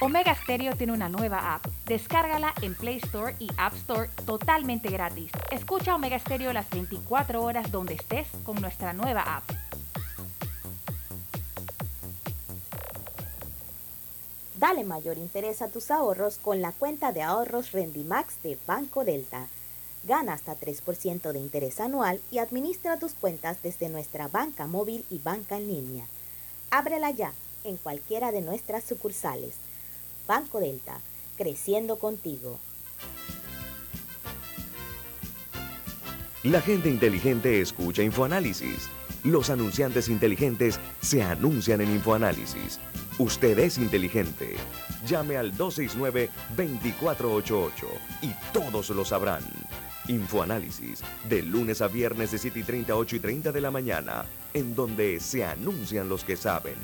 Omega 0.00 0.34
Stereo 0.34 0.74
tiene 0.74 0.92
una 0.92 1.08
nueva 1.08 1.54
app. 1.54 1.64
Descárgala 1.86 2.52
en 2.60 2.74
Play 2.74 2.96
Store 2.96 3.36
y 3.38 3.48
App 3.56 3.74
Store 3.76 4.10
totalmente 4.26 4.88
gratis. 4.88 5.30
Escucha 5.52 5.94
Omega 5.94 6.18
Stereo 6.18 6.52
las 6.52 6.68
24 6.70 7.40
horas 7.40 7.70
donde 7.70 7.94
estés 7.94 8.26
con 8.42 8.60
nuestra 8.60 8.92
nueva 8.92 9.36
app. 9.36 9.44
Dale 14.62 14.84
mayor 14.84 15.18
interés 15.18 15.60
a 15.60 15.66
tus 15.66 15.90
ahorros 15.90 16.38
con 16.38 16.62
la 16.62 16.70
cuenta 16.70 17.10
de 17.10 17.20
ahorros 17.20 17.72
Rendimax 17.72 18.44
de 18.44 18.56
Banco 18.64 19.04
Delta. 19.04 19.48
Gana 20.04 20.34
hasta 20.34 20.56
3% 20.56 21.32
de 21.32 21.38
interés 21.40 21.80
anual 21.80 22.20
y 22.30 22.38
administra 22.38 22.96
tus 22.96 23.12
cuentas 23.14 23.60
desde 23.64 23.88
nuestra 23.88 24.28
banca 24.28 24.68
móvil 24.68 25.04
y 25.10 25.18
banca 25.18 25.56
en 25.56 25.66
línea. 25.66 26.06
Ábrela 26.70 27.10
ya 27.10 27.32
en 27.64 27.76
cualquiera 27.76 28.30
de 28.30 28.40
nuestras 28.40 28.84
sucursales. 28.84 29.54
Banco 30.28 30.60
Delta, 30.60 31.00
creciendo 31.36 31.98
contigo. 31.98 32.60
La 36.44 36.60
gente 36.60 36.88
inteligente 36.88 37.60
escucha 37.60 38.04
InfoAnálisis. 38.04 38.88
Los 39.24 39.50
anunciantes 39.50 40.08
inteligentes 40.08 40.78
se 41.00 41.24
anuncian 41.24 41.80
en 41.80 41.90
InfoAnálisis. 41.90 42.78
Usted 43.18 43.58
es 43.58 43.76
inteligente. 43.78 44.56
Llame 45.06 45.36
al 45.36 45.56
269-2488 45.56 47.72
y 48.22 48.32
todos 48.52 48.88
lo 48.90 49.04
sabrán. 49.04 49.42
Infoanálisis, 50.08 51.02
de 51.28 51.42
lunes 51.42 51.82
a 51.82 51.88
viernes 51.88 52.30
de 52.32 52.38
7 52.38 52.58
y 52.58 52.62
30, 52.62 52.96
8 52.96 53.16
y 53.16 53.20
30 53.20 53.52
de 53.52 53.60
la 53.60 53.70
mañana, 53.70 54.24
en 54.54 54.74
donde 54.74 55.20
se 55.20 55.44
anuncian 55.44 56.08
los 56.08 56.24
que 56.24 56.36
saben. 56.36 56.76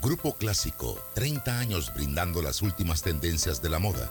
Grupo 0.00 0.34
Clásico, 0.34 0.98
30 1.14 1.60
años 1.60 1.92
brindando 1.94 2.40
las 2.42 2.62
últimas 2.62 3.02
tendencias 3.02 3.62
de 3.62 3.70
la 3.70 3.78
moda, 3.78 4.10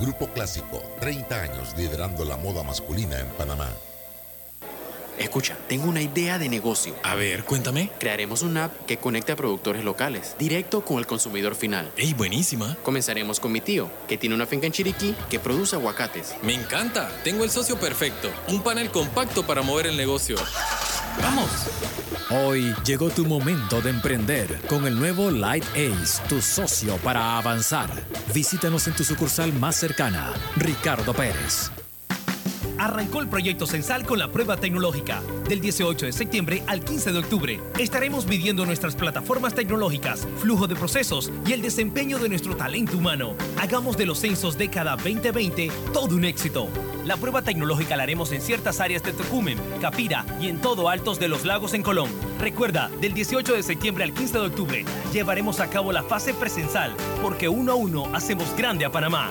Grupo 0.00 0.28
Clásico, 0.28 0.82
30 1.00 1.42
años 1.42 1.74
liderando 1.76 2.24
la 2.24 2.36
moda 2.36 2.62
masculina 2.62 3.18
en 3.18 3.28
Panamá. 3.28 3.68
Escucha, 5.18 5.56
tengo 5.68 5.88
una 5.88 6.00
idea 6.00 6.38
de 6.38 6.48
negocio. 6.48 6.94
A 7.02 7.16
ver, 7.16 7.44
cuéntame. 7.44 7.90
Crearemos 7.98 8.42
una 8.42 8.66
app 8.66 8.86
que 8.86 8.98
conecte 8.98 9.32
a 9.32 9.36
productores 9.36 9.82
locales, 9.82 10.36
directo 10.38 10.84
con 10.84 10.98
el 10.98 11.06
consumidor 11.06 11.56
final. 11.56 11.90
¡Ey, 11.96 12.14
buenísima! 12.14 12.76
Comenzaremos 12.84 13.40
con 13.40 13.50
mi 13.50 13.60
tío, 13.60 13.90
que 14.06 14.16
tiene 14.16 14.36
una 14.36 14.46
finca 14.46 14.66
en 14.66 14.72
Chiriquí 14.72 15.16
que 15.28 15.40
produce 15.40 15.74
aguacates. 15.74 16.36
Me 16.42 16.54
encanta. 16.54 17.10
Tengo 17.24 17.42
el 17.42 17.50
socio 17.50 17.78
perfecto. 17.80 18.30
Un 18.46 18.62
panel 18.62 18.90
compacto 18.90 19.44
para 19.44 19.62
mover 19.62 19.86
el 19.86 19.96
negocio. 19.96 20.36
¡Vamos! 21.20 21.50
Hoy 22.30 22.74
llegó 22.84 23.08
tu 23.08 23.24
momento 23.24 23.80
de 23.80 23.88
emprender 23.88 24.60
con 24.68 24.86
el 24.86 24.98
nuevo 24.98 25.30
Light 25.30 25.64
Ace, 25.70 26.22
tu 26.28 26.42
socio 26.42 26.98
para 26.98 27.38
avanzar. 27.38 27.88
Visítanos 28.34 28.86
en 28.86 28.94
tu 28.94 29.02
sucursal 29.02 29.50
más 29.54 29.76
cercana, 29.76 30.34
Ricardo 30.56 31.14
Pérez. 31.14 31.70
Arrancó 32.76 33.22
el 33.22 33.28
proyecto 33.28 33.66
Censal 33.66 34.04
con 34.04 34.18
la 34.18 34.30
prueba 34.30 34.58
tecnológica. 34.58 35.22
Del 35.48 35.62
18 35.62 36.04
de 36.04 36.12
septiembre 36.12 36.62
al 36.66 36.84
15 36.84 37.12
de 37.12 37.18
octubre 37.18 37.60
estaremos 37.78 38.26
midiendo 38.26 38.66
nuestras 38.66 38.94
plataformas 38.94 39.54
tecnológicas, 39.54 40.28
flujo 40.36 40.66
de 40.66 40.76
procesos 40.76 41.32
y 41.46 41.54
el 41.54 41.62
desempeño 41.62 42.18
de 42.18 42.28
nuestro 42.28 42.54
talento 42.56 42.98
humano. 42.98 43.36
Hagamos 43.58 43.96
de 43.96 44.04
los 44.04 44.18
censos 44.18 44.58
década 44.58 44.96
2020 44.96 45.70
todo 45.94 46.14
un 46.14 46.26
éxito. 46.26 46.68
La 47.08 47.16
prueba 47.16 47.40
tecnológica 47.40 47.96
la 47.96 48.02
haremos 48.02 48.32
en 48.32 48.42
ciertas 48.42 48.80
áreas 48.80 49.02
de 49.02 49.14
Tocumen, 49.14 49.58
Capira 49.80 50.26
y 50.42 50.48
en 50.48 50.60
todo 50.60 50.90
Altos 50.90 51.18
de 51.18 51.28
los 51.28 51.46
Lagos 51.46 51.72
en 51.72 51.82
Colón. 51.82 52.10
Recuerda, 52.38 52.90
del 53.00 53.14
18 53.14 53.54
de 53.54 53.62
septiembre 53.62 54.04
al 54.04 54.12
15 54.12 54.38
de 54.38 54.44
octubre 54.44 54.84
llevaremos 55.10 55.60
a 55.60 55.70
cabo 55.70 55.90
la 55.90 56.02
fase 56.02 56.34
presencial, 56.34 56.94
porque 57.22 57.48
uno 57.48 57.72
a 57.72 57.76
uno 57.76 58.14
hacemos 58.14 58.54
grande 58.54 58.84
a 58.84 58.92
Panamá. 58.92 59.30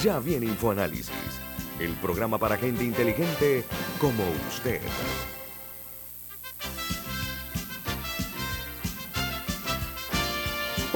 Ya 0.00 0.20
viene 0.20 0.46
InfoAnálisis, 0.46 1.10
el 1.80 1.90
programa 1.94 2.38
para 2.38 2.56
gente 2.56 2.84
inteligente 2.84 3.64
como 3.98 4.22
usted. 4.48 4.80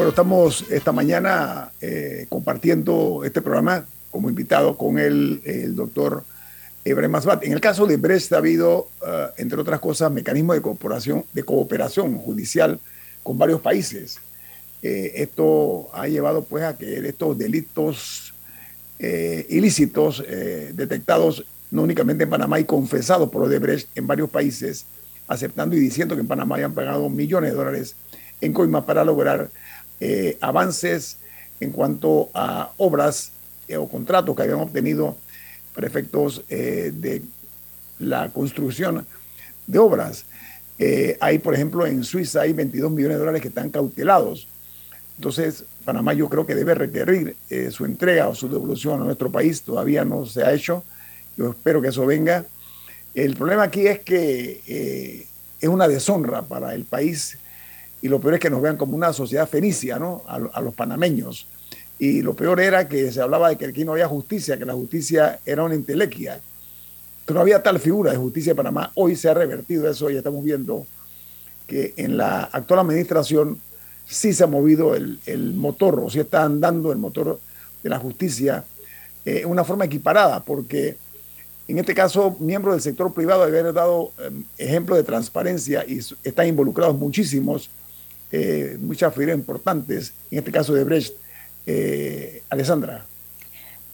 Bueno, 0.01 0.13
estamos 0.13 0.65
esta 0.71 0.93
mañana 0.93 1.73
eh, 1.79 2.25
compartiendo 2.31 3.21
este 3.23 3.43
programa 3.43 3.85
como 4.11 4.31
invitado 4.31 4.79
con 4.79 4.99
el, 4.99 5.43
doctor 5.77 6.25
Ebrahim 6.87 7.11
Masbat. 7.11 7.45
En 7.45 7.53
el 7.53 7.61
caso 7.61 7.85
de 7.85 7.99
Brecht 7.99 8.33
ha 8.33 8.39
habido, 8.39 8.89
uh, 9.03 9.29
entre 9.37 9.61
otras 9.61 9.79
cosas, 9.79 10.11
mecanismos 10.11 10.57
de 10.57 10.63
cooperación, 10.63 11.27
de 11.35 11.43
cooperación 11.43 12.17
judicial 12.17 12.81
con 13.23 13.37
varios 13.37 13.61
países. 13.61 14.21
Eh, 14.81 15.13
esto 15.17 15.91
ha 15.93 16.09
llevado 16.09 16.45
pues 16.45 16.65
a 16.65 16.79
que 16.79 17.07
estos 17.07 17.37
delitos 17.37 18.33
eh, 18.99 19.45
ilícitos 19.51 20.25
eh, 20.27 20.73
detectados 20.75 21.45
no 21.71 21.83
únicamente 21.83 22.25
en 22.25 22.31
Panamá 22.31 22.59
y 22.59 22.65
confesados 22.65 23.29
por 23.29 23.43
Odebrecht 23.43 23.91
en 23.95 24.07
varios 24.07 24.31
países, 24.31 24.87
aceptando 25.29 25.77
y 25.77 25.79
diciendo 25.79 26.15
que 26.15 26.23
en 26.23 26.27
Panamá 26.27 26.57
hayan 26.57 26.73
pagado 26.73 27.11
millones 27.11 27.51
de 27.51 27.57
dólares 27.59 27.97
en 28.41 28.55
coimas 28.55 28.85
para 28.85 29.05
lograr 29.05 29.51
eh, 30.03 30.39
avances 30.41 31.19
en 31.61 31.73
cuanto 31.73 32.31
a 32.33 32.73
obras 32.79 33.33
eh, 33.69 33.77
o 33.77 33.87
contratos 33.87 34.35
que 34.35 34.43
habían 34.43 34.61
obtenido 34.61 35.19
para 35.75 35.87
efectos 35.87 36.43
eh, 36.49 36.91
de 36.95 37.23
la 37.99 38.31
construcción 38.31 39.07
de 39.67 39.79
obras. 39.79 40.25
Hay, 41.21 41.39
por 41.39 41.53
ejemplo, 41.55 41.87
en 41.87 42.03
Suiza 42.03 42.41
hay 42.41 42.55
22 42.55 42.91
millones 42.91 43.17
de 43.17 43.19
dólares 43.19 43.43
que 43.43 43.49
están 43.49 43.69
cautelados. 43.69 44.49
Entonces, 45.19 45.65
Panamá 45.85 46.15
yo 46.15 46.31
creo 46.31 46.47
que 46.47 46.55
debe 46.55 46.75
requerir 46.75 47.37
su 47.71 47.85
entrega 47.85 48.27
o 48.29 48.35
su 48.35 48.49
devolución 48.49 49.03
a 49.03 49.05
nuestro 49.05 49.31
país. 49.31 49.61
Todavía 49.61 50.07
no 50.07 50.25
se 50.25 50.43
ha 50.43 50.55
hecho. 50.55 50.83
Yo 51.37 51.51
espero 51.51 51.83
que 51.83 51.89
eso 51.89 52.07
venga. 52.07 52.47
El 53.15 53.37
problema 53.37 53.65
aquí 53.65 53.87
es 53.87 53.99
que 53.99 55.27
es 55.61 55.69
una 55.69 55.87
deshonra 55.87 56.41
para 56.41 56.75
el 56.75 56.87
país 56.87 57.37
y 58.03 58.09
lo 58.09 58.21
peor 58.21 58.35
es 58.35 58.41
que 58.41 58.51
nos 58.51 58.63
vean 58.63 58.77
como 58.77 58.97
una 58.97 59.13
sociedad 59.13 59.49
fenicia, 59.49 59.99
¿no? 59.99 60.23
A, 60.27 60.61
los 60.61 60.75
panameños. 60.75 61.47
Y 61.99 62.23
lo 62.23 62.35
peor 62.35 62.61
era 62.61 62.89
que 62.89 63.13
se 63.13 63.21
hablaba 63.21 63.51
de 63.51 63.57
que 63.57 63.67
aquí 63.67 63.85
no 63.85 63.93
había 63.93 64.09
justicia, 64.09 64.59
que 64.59 64.65
la 64.65 64.73
justicia 64.73 65.39
era 65.45 65.65
una 65.65 65.75
intelequia, 65.75 66.41
que 67.27 67.35
no 67.35 67.41
había 67.41 67.63
tal 67.63 67.79
figura 67.79 68.13
de 68.13 68.17
justicia 68.17 68.53
en 68.53 68.57
Panamá. 68.57 68.91
Hoy 68.95 69.17
se 69.17 69.29
ha 69.29 69.35
revertido 69.35 69.89
eso 69.89 70.11
y 70.11 70.17
estamos 70.17 70.43
viendo 70.43 70.87
que 71.67 71.93
en 71.97 72.17
la 72.17 72.45
actual 72.45 72.81
administración 72.81 73.61
sí 74.07 74.33
se 74.33 74.45
ha 74.45 74.47
movido 74.47 74.95
el, 74.95 75.55
motor, 75.55 76.01
o 76.01 76.11
sí 76.11 76.21
está 76.21 76.43
andando 76.43 76.91
el 76.91 76.99
motor 76.99 77.39
de 77.83 77.89
la 77.91 77.99
justicia 77.99 78.65
eh, 79.25 79.41
en 79.43 79.51
una 79.51 79.63
forma 79.63 79.85
equiparada, 79.85 80.41
porque 80.43 80.97
en 81.69 81.79
este 81.79 81.95
caso, 81.95 82.37
miembros 82.41 82.75
del 82.75 82.83
sector 82.83 83.13
privado 83.15 83.43
haber 83.43 83.73
dado 83.73 84.13
eh, 84.19 84.31
ejemplo 84.59 84.97
de 84.97 85.05
transparencia 85.05 85.85
y 85.87 86.01
están 86.25 86.49
involucrados 86.49 86.99
muchísimos, 86.99 87.71
eh, 88.33 88.77
muchas 88.81 89.15
figuras 89.15 89.37
importantes, 89.37 90.13
en 90.31 90.39
este 90.39 90.53
caso 90.53 90.75
de 90.75 90.85
Brecht. 90.85 91.15
Eh, 91.67 92.43
Alessandra. 92.49 93.05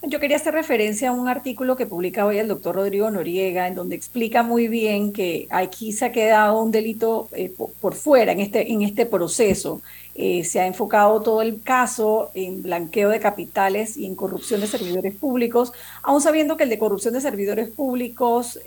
Yo 0.03 0.19
quería 0.19 0.37
hacer 0.37 0.53
referencia 0.53 1.09
a 1.09 1.11
un 1.11 1.27
artículo 1.27 1.75
que 1.75 1.85
publica 1.85 2.25
hoy 2.25 2.37
el 2.37 2.47
doctor 2.47 2.75
Rodrigo 2.75 3.11
Noriega, 3.11 3.67
en 3.67 3.75
donde 3.75 3.95
explica 3.95 4.41
muy 4.41 4.67
bien 4.67 5.11
que 5.11 5.47
aquí 5.49 5.91
se 5.91 6.05
ha 6.05 6.11
quedado 6.11 6.61
un 6.61 6.71
delito 6.71 7.29
eh, 7.33 7.51
por, 7.81 7.93
fuera 7.93 8.31
en 8.31 8.39
este, 8.39 8.71
en 8.71 8.83
este 8.83 9.05
proceso. 9.05 9.81
Eh, 10.15 10.43
se 10.43 10.59
ha 10.59 10.65
enfocado 10.65 11.21
todo 11.21 11.41
el 11.41 11.61
caso 11.61 12.31
en 12.33 12.63
blanqueo 12.63 13.09
de 13.09 13.19
capitales 13.19 13.97
y 13.97 14.05
en 14.05 14.15
corrupción 14.15 14.61
de 14.61 14.67
servidores 14.67 15.13
públicos, 15.13 15.73
aún 16.01 16.21
sabiendo 16.21 16.57
que 16.57 16.63
el 16.63 16.69
de 16.69 16.79
corrupción 16.79 17.13
de 17.13 17.21
servidores 17.21 17.69
públicos 17.69 18.59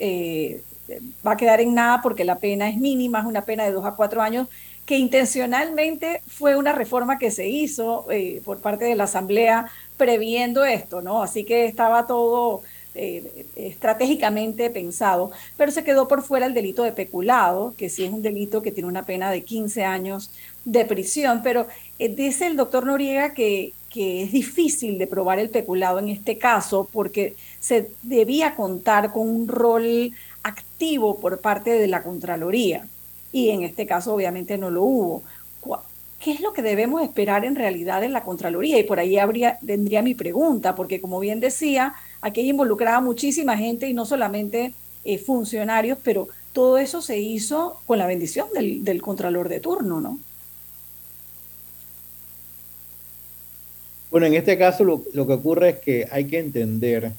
va 1.27 1.33
a 1.33 1.37
quedar 1.37 1.61
en 1.61 1.75
nada 1.75 2.01
porque 2.03 2.25
la 2.25 2.39
pena 2.39 2.69
es 2.69 2.77
mínima, 2.77 3.21
es 3.21 3.27
una 3.27 3.43
pena 3.43 3.65
de 3.65 3.73
dos 3.73 3.87
a 3.87 3.97
cuatro 3.97 4.21
años, 4.21 4.49
que 4.87 4.99
intencionalmente 4.99 6.21
fue 6.27 6.57
una 6.57 6.73
reforma 6.73 7.19
que 7.19 7.31
se 7.31 7.49
hizo 7.49 8.11
eh, 8.11 8.43
por 8.45 8.59
parte 8.59 8.85
de 8.85 8.97
la 8.97 9.05
Asamblea 9.05 9.71
previendo 9.97 10.65
esto, 10.65 11.01
¿no? 11.01 11.23
Así 11.23 11.45
que 11.45 11.67
estaba 11.67 12.07
todo 12.07 12.63
eh, 12.97 13.47
estratégicamente 13.55 14.69
pensado, 14.69 15.31
pero 15.57 15.71
se 15.71 15.85
quedó 15.85 16.09
por 16.09 16.23
fuera 16.23 16.47
el 16.47 16.55
delito 16.55 16.83
de 16.83 16.91
peculado, 16.91 17.73
que 17.79 17.89
sí 17.89 18.05
es 18.05 18.13
un 18.13 18.21
delito 18.21 18.63
que 18.63 18.73
tiene 18.73 18.89
una 18.89 19.07
pena 19.07 19.31
de 19.31 19.45
15 19.45 19.85
años 19.85 20.33
de 20.65 20.85
prisión, 20.85 21.43
pero 21.45 21.69
eh, 22.01 22.09
dice 22.09 22.47
el 22.49 22.57
doctor 22.57 22.87
Noriega 22.87 23.33
que, 23.33 23.73
que 23.91 24.25
es 24.25 24.33
difícil 24.33 24.99
de 24.99 25.07
probar 25.07 25.39
el 25.39 25.51
peculado 25.51 26.01
en 26.01 26.09
este 26.09 26.37
caso 26.37 26.89
porque 26.93 27.37
se 27.61 27.91
debía 28.03 28.57
contar 28.57 29.13
con 29.13 29.29
un 29.29 29.47
rol 29.47 30.11
activo 30.43 31.21
por 31.21 31.41
parte 31.41 31.71
de 31.71 31.87
la 31.87 32.03
Contraloría 32.03 32.89
y 33.33 33.51
en 33.51 33.63
este 33.63 33.87
caso 33.87 34.15
obviamente 34.15 34.59
no 34.59 34.71
lo 34.71 34.83
hubo. 34.83 35.23
¿Qué 36.23 36.33
es 36.33 36.41
lo 36.41 36.53
que 36.53 36.61
debemos 36.61 37.03
esperar 37.03 37.47
en 37.47 37.57
realidad 37.57 38.05
en 38.05 38.13
la 38.13 38.23
Contraloría? 38.23 38.79
Y 38.79 38.85
por 38.85 39.01
ahí 39.01 39.17
habría, 39.17 39.59
vendría 39.63 40.03
mi 40.03 40.15
pregunta, 40.15 40.75
porque 40.75 41.01
como 41.01 41.19
bien 41.19 41.41
decía, 41.41 41.95
aquí 42.21 42.43
involucraba 42.43 43.01
muchísima 43.01 43.57
gente 43.57 43.89
y 43.89 43.95
no 43.95 44.05
solamente 44.05 44.75
eh, 45.05 45.19
funcionarios, 45.19 45.99
pero 46.03 46.29
todo 46.53 46.77
eso 46.77 47.01
se 47.01 47.19
hizo 47.19 47.81
con 47.87 47.99
la 47.99 48.07
bendición 48.07 48.49
del, 48.53 49.01
Contralor 49.01 49.49
de 49.49 49.61
turno, 49.61 50.01
¿no? 50.01 50.19
Bueno, 54.11 54.27
en 54.27 54.35
este 54.35 54.59
caso 54.59 54.85
lo, 54.85 55.05
lo, 55.15 55.27
que 55.27 55.33
ocurre 55.35 55.71
es 55.71 55.79
que 55.79 56.09
hay 56.11 56.25
que 56.27 56.41
entender 56.41 57.13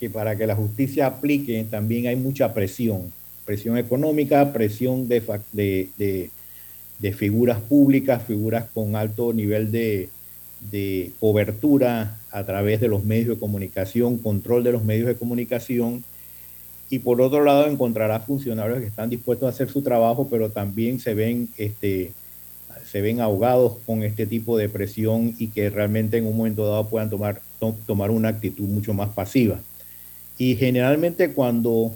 que 0.00 0.10
para 0.10 0.34
que 0.34 0.46
la 0.46 0.56
justicia 0.56 1.06
aplique 1.06 1.66
también 1.70 2.06
hay 2.06 2.16
mucha 2.16 2.52
presión, 2.52 3.12
presión 3.44 3.78
económica, 3.78 4.52
presión 4.52 5.08
de, 5.08 6.30
figuras 7.16 7.60
públicas, 7.60 8.22
figuras 8.22 8.66
con 8.72 8.96
alto 8.96 9.32
nivel 9.32 9.70
de, 9.70 10.08
cobertura 11.20 12.18
a 12.30 12.44
través 12.44 12.80
de 12.80 12.88
los 12.88 13.04
medios 13.04 13.28
de 13.28 13.36
comunicación, 13.36 14.18
control 14.18 14.64
de 14.64 14.72
los 14.72 14.84
medios 14.84 15.06
de 15.06 15.14
comunicación. 15.14 16.04
Y 16.90 17.00
por 17.00 17.20
otro 17.20 17.44
lado 17.44 17.66
encontrará 17.66 18.20
funcionarios 18.20 18.80
que 18.80 18.86
están 18.86 19.10
dispuestos 19.10 19.46
a 19.46 19.50
hacer 19.50 19.68
su 19.70 19.82
trabajo, 19.82 20.28
pero 20.30 20.50
también 20.50 21.00
se 21.00 21.14
ven 21.14 21.48
este, 21.56 22.12
se 22.90 23.00
ven 23.00 23.20
ahogados 23.20 23.74
con 23.86 24.02
este 24.02 24.26
tipo 24.26 24.56
de 24.56 24.68
presión 24.68 25.34
y 25.38 25.48
que 25.48 25.70
realmente 25.70 26.18
en 26.18 26.26
un 26.26 26.36
momento 26.36 26.66
dado 26.66 26.88
puedan 26.88 27.10
tomar, 27.10 27.40
to, 27.58 27.74
tomar 27.86 28.10
una 28.10 28.28
actitud 28.28 28.68
mucho 28.68 28.94
más 28.94 29.10
pasiva. 29.10 29.60
Y 30.38 30.56
generalmente 30.56 31.32
cuando 31.32 31.94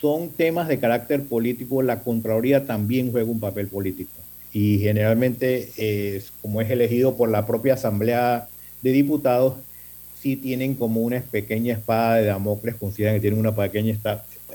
son 0.00 0.30
temas 0.30 0.68
de 0.68 0.78
carácter 0.78 1.24
político, 1.24 1.82
la 1.82 2.00
Contraloría 2.00 2.66
también 2.66 3.10
juega 3.10 3.30
un 3.30 3.40
papel 3.40 3.68
político. 3.68 4.10
Y 4.52 4.78
generalmente, 4.78 5.70
eh, 5.76 6.22
como 6.42 6.60
es 6.60 6.70
elegido 6.70 7.16
por 7.16 7.28
la 7.28 7.46
propia 7.46 7.74
Asamblea 7.74 8.48
de 8.82 8.92
Diputados, 8.92 9.56
sí 10.20 10.36
tienen 10.36 10.74
como 10.74 11.02
una 11.02 11.20
pequeña 11.20 11.74
espada 11.74 12.16
de 12.16 12.26
Damocles, 12.26 12.74
consideran 12.76 13.16
que 13.16 13.20
tienen 13.20 13.38
una 13.38 13.54
pequeña 13.54 13.96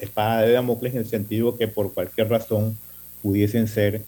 espada 0.02 0.42
de 0.42 0.52
Damocles 0.52 0.94
en 0.94 1.00
el 1.00 1.08
sentido 1.08 1.58
que 1.58 1.68
por 1.68 1.94
cualquier 1.94 2.30
razón 2.30 2.78
pudiesen 3.22 3.68
ser 3.68 4.02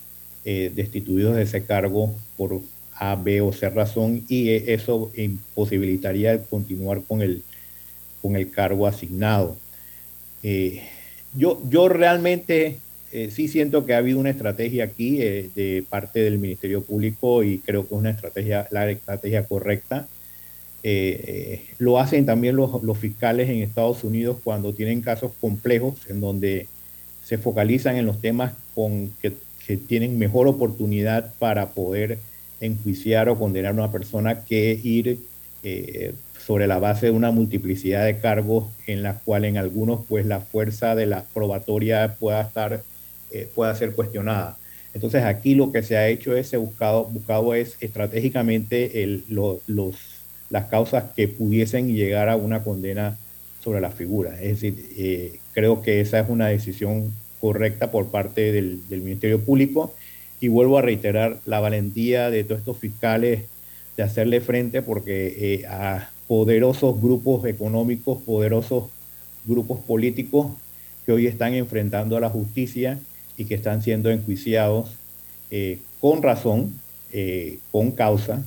eh, 0.44 0.70
destituidos 0.74 1.36
de 1.36 1.42
ese 1.42 1.64
cargo 1.64 2.14
por 2.36 2.60
A, 2.94 3.16
B 3.16 3.40
o 3.40 3.52
C 3.52 3.68
razón 3.70 4.24
y 4.28 4.50
eso 4.50 5.10
imposibilitaría 5.16 6.42
continuar 6.44 7.02
con 7.02 7.22
el, 7.22 7.42
con 8.22 8.36
el 8.36 8.50
cargo 8.50 8.86
asignado. 8.86 9.56
Eh, 10.42 10.82
yo, 11.34 11.60
yo 11.68 11.88
realmente 11.88 12.78
eh, 13.12 13.30
sí 13.30 13.48
siento 13.48 13.86
que 13.86 13.94
ha 13.94 13.98
habido 13.98 14.18
una 14.18 14.30
estrategia 14.30 14.84
aquí 14.84 15.22
eh, 15.22 15.50
de 15.54 15.84
parte 15.88 16.20
del 16.20 16.38
Ministerio 16.38 16.82
Público 16.82 17.42
y 17.42 17.58
creo 17.58 17.86
que 17.86 17.94
es 17.94 18.00
una 18.00 18.10
estrategia, 18.10 18.68
la 18.70 18.90
estrategia 18.90 19.44
correcta. 19.44 20.06
lo 21.78 21.98
hacen 21.98 22.24
también 22.24 22.56
los, 22.56 22.82
los 22.82 22.98
fiscales 22.98 23.48
en 23.50 23.62
Estados 23.62 24.04
Unidos 24.04 24.38
cuando 24.42 24.72
tienen 24.72 25.02
casos 25.02 25.32
complejos 25.40 25.94
en 26.08 26.20
donde 26.20 26.66
se 27.24 27.36
focalizan 27.36 27.96
en 27.96 28.06
los 28.06 28.20
temas 28.20 28.54
con 28.74 29.10
que, 29.20 29.32
que 29.66 29.76
tienen 29.76 30.18
mejor 30.18 30.48
oportunidad 30.48 31.34
para 31.38 31.70
poder 31.70 32.18
enjuiciar 32.60 33.28
o 33.28 33.38
condenar 33.38 33.72
a 33.72 33.74
una 33.74 33.92
persona 33.92 34.44
que 34.44 34.78
ir 34.82 35.18
eh, 35.62 36.14
sobre 36.48 36.66
la 36.66 36.78
base 36.78 37.04
de 37.04 37.12
una 37.12 37.30
multiplicidad 37.30 38.06
de 38.06 38.20
cargos 38.20 38.68
en 38.86 39.02
las 39.02 39.20
cuales 39.20 39.50
en 39.50 39.58
algunos 39.58 40.06
pues 40.08 40.24
la 40.24 40.40
fuerza 40.40 40.94
de 40.94 41.04
la 41.04 41.24
probatoria 41.34 42.16
pueda 42.18 42.40
estar 42.40 42.82
eh, 43.30 43.46
pueda 43.54 43.74
ser 43.74 43.92
cuestionada. 43.92 44.56
Entonces 44.94 45.24
aquí 45.24 45.54
lo 45.54 45.72
que 45.72 45.82
se 45.82 45.98
ha 45.98 46.08
hecho 46.08 46.34
es 46.34 46.56
buscado, 46.56 47.04
buscado 47.04 47.54
es 47.54 47.76
estratégicamente 47.80 49.02
el, 49.02 49.24
los, 49.28 49.98
las 50.48 50.64
causas 50.68 51.04
que 51.14 51.28
pudiesen 51.28 51.94
llegar 51.94 52.30
a 52.30 52.36
una 52.36 52.62
condena 52.62 53.18
sobre 53.62 53.82
la 53.82 53.90
figura. 53.90 54.40
Es 54.40 54.62
decir, 54.62 54.86
eh, 54.96 55.40
creo 55.52 55.82
que 55.82 56.00
esa 56.00 56.20
es 56.20 56.30
una 56.30 56.46
decisión 56.46 57.12
correcta 57.42 57.90
por 57.90 58.06
parte 58.06 58.52
del, 58.52 58.88
del 58.88 59.02
Ministerio 59.02 59.38
Público 59.38 59.94
y 60.40 60.48
vuelvo 60.48 60.78
a 60.78 60.82
reiterar 60.82 61.40
la 61.44 61.60
valentía 61.60 62.30
de 62.30 62.42
todos 62.44 62.60
estos 62.60 62.78
fiscales 62.78 63.42
de 63.98 64.02
hacerle 64.02 64.40
frente 64.40 64.80
porque 64.80 65.60
eh, 65.60 65.66
a 65.66 66.08
poderosos 66.28 67.00
grupos 67.00 67.44
económicos, 67.46 68.22
poderosos 68.22 68.84
grupos 69.44 69.80
políticos 69.80 70.48
que 71.04 71.12
hoy 71.12 71.26
están 71.26 71.54
enfrentando 71.54 72.16
a 72.16 72.20
la 72.20 72.28
justicia 72.28 72.98
y 73.36 73.46
que 73.46 73.54
están 73.54 73.82
siendo 73.82 74.10
enjuiciados 74.10 74.90
eh, 75.50 75.78
con 76.00 76.22
razón, 76.22 76.74
eh, 77.12 77.58
con 77.72 77.92
causa, 77.92 78.44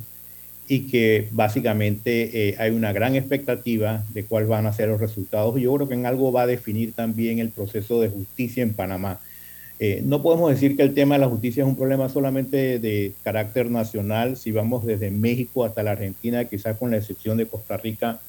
y 0.67 0.81
que 0.81 1.27
básicamente 1.31 2.55
hay 2.57 2.71
una 2.71 2.93
gran 2.93 3.15
expectativa 3.15 4.05
de 4.13 4.23
cuáles 4.23 4.47
van 4.47 4.67
a 4.67 4.73
ser 4.73 4.87
los 4.87 5.01
resultados. 5.01 5.59
Yo 5.59 5.73
creo 5.75 5.89
que 5.89 5.95
en 5.95 6.05
algo 6.05 6.31
va 6.31 6.43
a 6.43 6.47
definir 6.47 6.93
también 6.93 7.39
el 7.39 7.49
proceso 7.49 7.99
de 7.99 8.07
justicia 8.07 8.63
en 8.63 8.73
Panamá. 8.73 9.19
Eh, 9.83 10.03
no 10.05 10.21
podemos 10.21 10.51
decir 10.51 10.77
que 10.77 10.83
el 10.83 10.93
tema 10.93 11.15
de 11.15 11.21
la 11.21 11.27
justicia 11.27 11.63
es 11.63 11.67
un 11.67 11.75
problema 11.75 12.07
solamente 12.07 12.77
de 12.77 13.13
carácter 13.23 13.71
nacional. 13.71 14.37
Si 14.37 14.51
vamos 14.51 14.85
desde 14.85 15.09
México 15.09 15.65
hasta 15.65 15.81
la 15.81 15.93
Argentina, 15.93 16.45
quizás 16.45 16.77
con 16.77 16.91
la 16.91 16.97
excepción 16.97 17.37
de 17.37 17.47
Costa 17.47 17.77
Rica, 17.77 18.19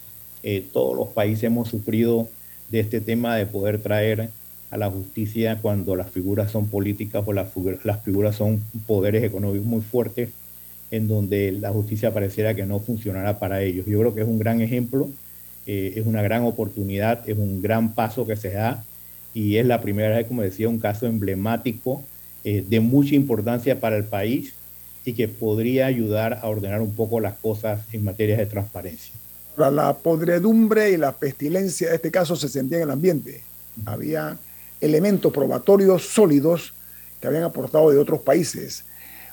eh, 0.42 0.64
todos 0.72 0.96
los 0.96 1.08
países 1.10 1.44
hemos 1.44 1.68
sufrido 1.68 2.26
de 2.70 2.80
este 2.80 3.02
tema 3.02 3.36
de 3.36 3.44
poder 3.44 3.82
traer 3.82 4.30
a 4.70 4.78
la 4.78 4.88
justicia 4.88 5.58
cuando 5.60 5.94
las 5.94 6.10
figuras 6.10 6.50
son 6.50 6.68
políticas 6.68 7.22
o 7.26 7.34
las, 7.34 7.52
figuras 8.02 8.34
son 8.34 8.62
poderes 8.86 9.22
económicos 9.22 9.66
muy 9.66 9.82
fuertes, 9.82 10.30
en 10.90 11.06
donde 11.06 11.52
la 11.52 11.70
justicia 11.70 12.14
pareciera 12.14 12.54
que 12.54 12.64
no 12.64 12.78
funcionará 12.78 13.38
para 13.38 13.60
ellos. 13.60 13.84
Yo 13.84 13.98
creo 13.98 14.14
que 14.14 14.22
es 14.22 14.26
un 14.26 14.38
gran 14.38 14.62
ejemplo, 14.62 15.10
eh, 15.66 15.92
es 15.96 16.06
una 16.06 16.22
gran 16.22 16.44
oportunidad, 16.44 17.28
es 17.28 17.36
un 17.36 17.60
gran 17.60 17.94
paso 17.94 18.26
que 18.26 18.36
se 18.36 18.52
da 18.52 18.82
y 19.34 19.56
es 19.56 19.66
la 19.66 19.80
primera 19.80 20.16
vez, 20.16 20.26
como 20.26 20.42
decía, 20.42 20.68
un 20.68 20.78
caso 20.78 21.06
emblemático 21.06 22.02
eh, 22.44 22.64
de 22.68 22.80
mucha 22.80 23.14
importancia 23.14 23.80
para 23.80 23.96
el 23.96 24.04
país 24.04 24.52
y 25.04 25.14
que 25.14 25.28
podría 25.28 25.86
ayudar 25.86 26.40
a 26.42 26.48
ordenar 26.48 26.80
un 26.80 26.94
poco 26.94 27.20
las 27.20 27.38
cosas 27.38 27.80
en 27.92 28.04
materia 28.04 28.36
de 28.36 28.46
transparencia. 28.46 29.12
La 29.56 29.94
podredumbre 29.94 30.90
y 30.90 30.96
la 30.96 31.12
pestilencia 31.12 31.90
de 31.90 31.96
este 31.96 32.10
caso 32.10 32.36
se 32.36 32.48
sentía 32.48 32.78
en 32.78 32.84
el 32.84 32.90
ambiente. 32.90 33.42
Había 33.84 34.38
elementos 34.80 35.32
probatorios 35.32 36.02
sólidos 36.06 36.72
que 37.20 37.26
habían 37.26 37.44
aportado 37.44 37.90
de 37.90 37.98
otros 37.98 38.20
países. 38.20 38.84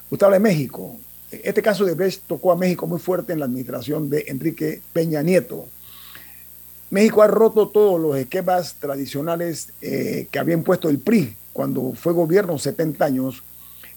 Usted 0.10 0.26
habla 0.26 0.38
de 0.38 0.44
México. 0.44 0.98
Este 1.32 1.62
caso 1.62 1.86
de 1.86 1.94
Brecht 1.94 2.24
tocó 2.28 2.52
a 2.52 2.56
México 2.56 2.88
muy 2.88 3.00
fuerte 3.00 3.34
en 3.34 3.40
la 3.40 3.46
administración 3.46 4.10
de 4.10 4.26
Enrique 4.28 4.82
Peña 4.94 5.22
Nieto 5.22 5.68
México 6.90 7.22
ha 7.22 7.28
roto 7.28 7.70
todos 7.70 8.00
los 8.00 8.18
esquemas 8.18 8.76
tradicionales 8.76 9.70
eh, 9.82 10.28
que 10.32 10.40
había 10.40 10.56
impuesto 10.56 10.90
el 10.90 11.00
PRI 11.00 11.36
cuando 11.54 11.94
fue 11.94 12.14
gobierno 12.14 12.58
70 12.58 13.06
años 13.06 13.44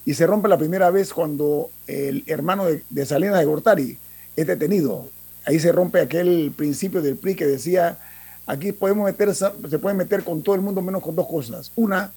y 0.04 0.14
se 0.14 0.26
rompe 0.26 0.48
la 0.48 0.58
primera 0.58 0.90
vez 0.90 1.12
cuando 1.12 1.70
el 1.86 2.24
hermano 2.26 2.66
de, 2.66 3.06
Salinas 3.06 3.38
de 3.38 3.44
Gortari 3.44 3.98
es 4.36 4.46
detenido. 4.46 5.08
Ahí 5.44 5.58
se 5.58 5.72
rompe 5.72 6.00
aquel 6.00 6.52
principio 6.54 7.00
del 7.00 7.16
PRI 7.16 7.34
que 7.34 7.46
decía, 7.46 7.98
aquí 8.46 8.72
podemos 8.72 9.06
meter, 9.06 9.34
se 9.34 9.78
puede 9.78 9.94
meter 9.94 10.24
con 10.24 10.42
todo 10.42 10.54
el 10.54 10.60
mundo 10.60 10.82
menos 10.82 11.02
con 11.02 11.14
dos 11.16 11.28
cosas. 11.28 11.72
Una, 11.76 12.12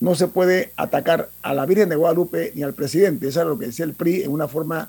no 0.00 0.14
se 0.14 0.28
puede 0.28 0.72
atacar 0.76 1.30
a 1.42 1.52
la 1.52 1.66
Virgen 1.66 1.88
de 1.88 1.96
Guadalupe 1.96 2.52
ni 2.54 2.62
al 2.62 2.74
presidente. 2.74 3.28
Eso 3.28 3.40
era 3.40 3.50
lo 3.50 3.58
que 3.58 3.66
decía 3.66 3.84
el 3.84 3.94
PRI 3.94 4.22
en 4.22 4.30
una 4.30 4.48
forma 4.48 4.88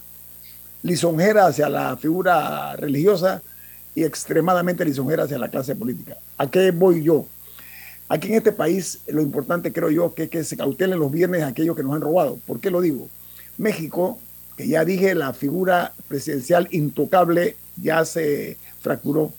lisonjera 0.83 1.47
hacia 1.47 1.69
la 1.69 1.97
figura 1.97 2.75
religiosa 2.75 3.41
y 3.97 4.03
extremadamente 4.03 4.85
lisonjera 4.85 5.23
hacia 5.23 5.39
la 5.39 5.49
clase 5.49 5.75
política. 5.75 6.17
¿A 6.37 6.47
qué 6.51 6.69
voy 6.69 7.01
yo? 7.01 7.25
Aquí 8.07 8.27
en 8.27 8.35
este 8.35 8.51
país 8.51 8.99
lo 9.07 9.23
importante 9.23 9.73
creo 9.73 9.89
yo 9.89 10.13
que 10.13 10.23
es 10.25 10.29
que 10.29 10.43
se 10.43 10.55
cautelen 10.55 10.99
los 10.99 11.11
viernes 11.11 11.41
aquellos 11.41 11.75
que 11.75 11.81
nos 11.81 11.95
han 11.95 12.01
robado. 12.01 12.37
¿Por 12.45 12.59
qué 12.59 12.69
lo 12.69 12.79
digo? 12.79 13.09
México, 13.57 14.19
que 14.55 14.67
ya 14.67 14.85
dije, 14.85 15.15
la 15.15 15.33
figura 15.33 15.93
presidencial 16.07 16.67
intocable 16.69 17.55
ya 17.75 18.05
se 18.05 18.57
fracturó. 18.81 19.33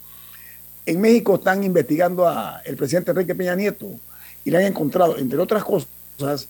En 0.86 1.00
México 1.00 1.36
están 1.36 1.62
investigando 1.62 2.26
al 2.26 2.74
presidente 2.76 3.12
Enrique 3.12 3.36
Peña 3.36 3.54
Nieto 3.54 3.88
y 4.44 4.50
le 4.50 4.58
han 4.58 4.64
encontrado, 4.64 5.18
entre 5.18 5.38
otras 5.38 5.62
cosas, 5.62 6.48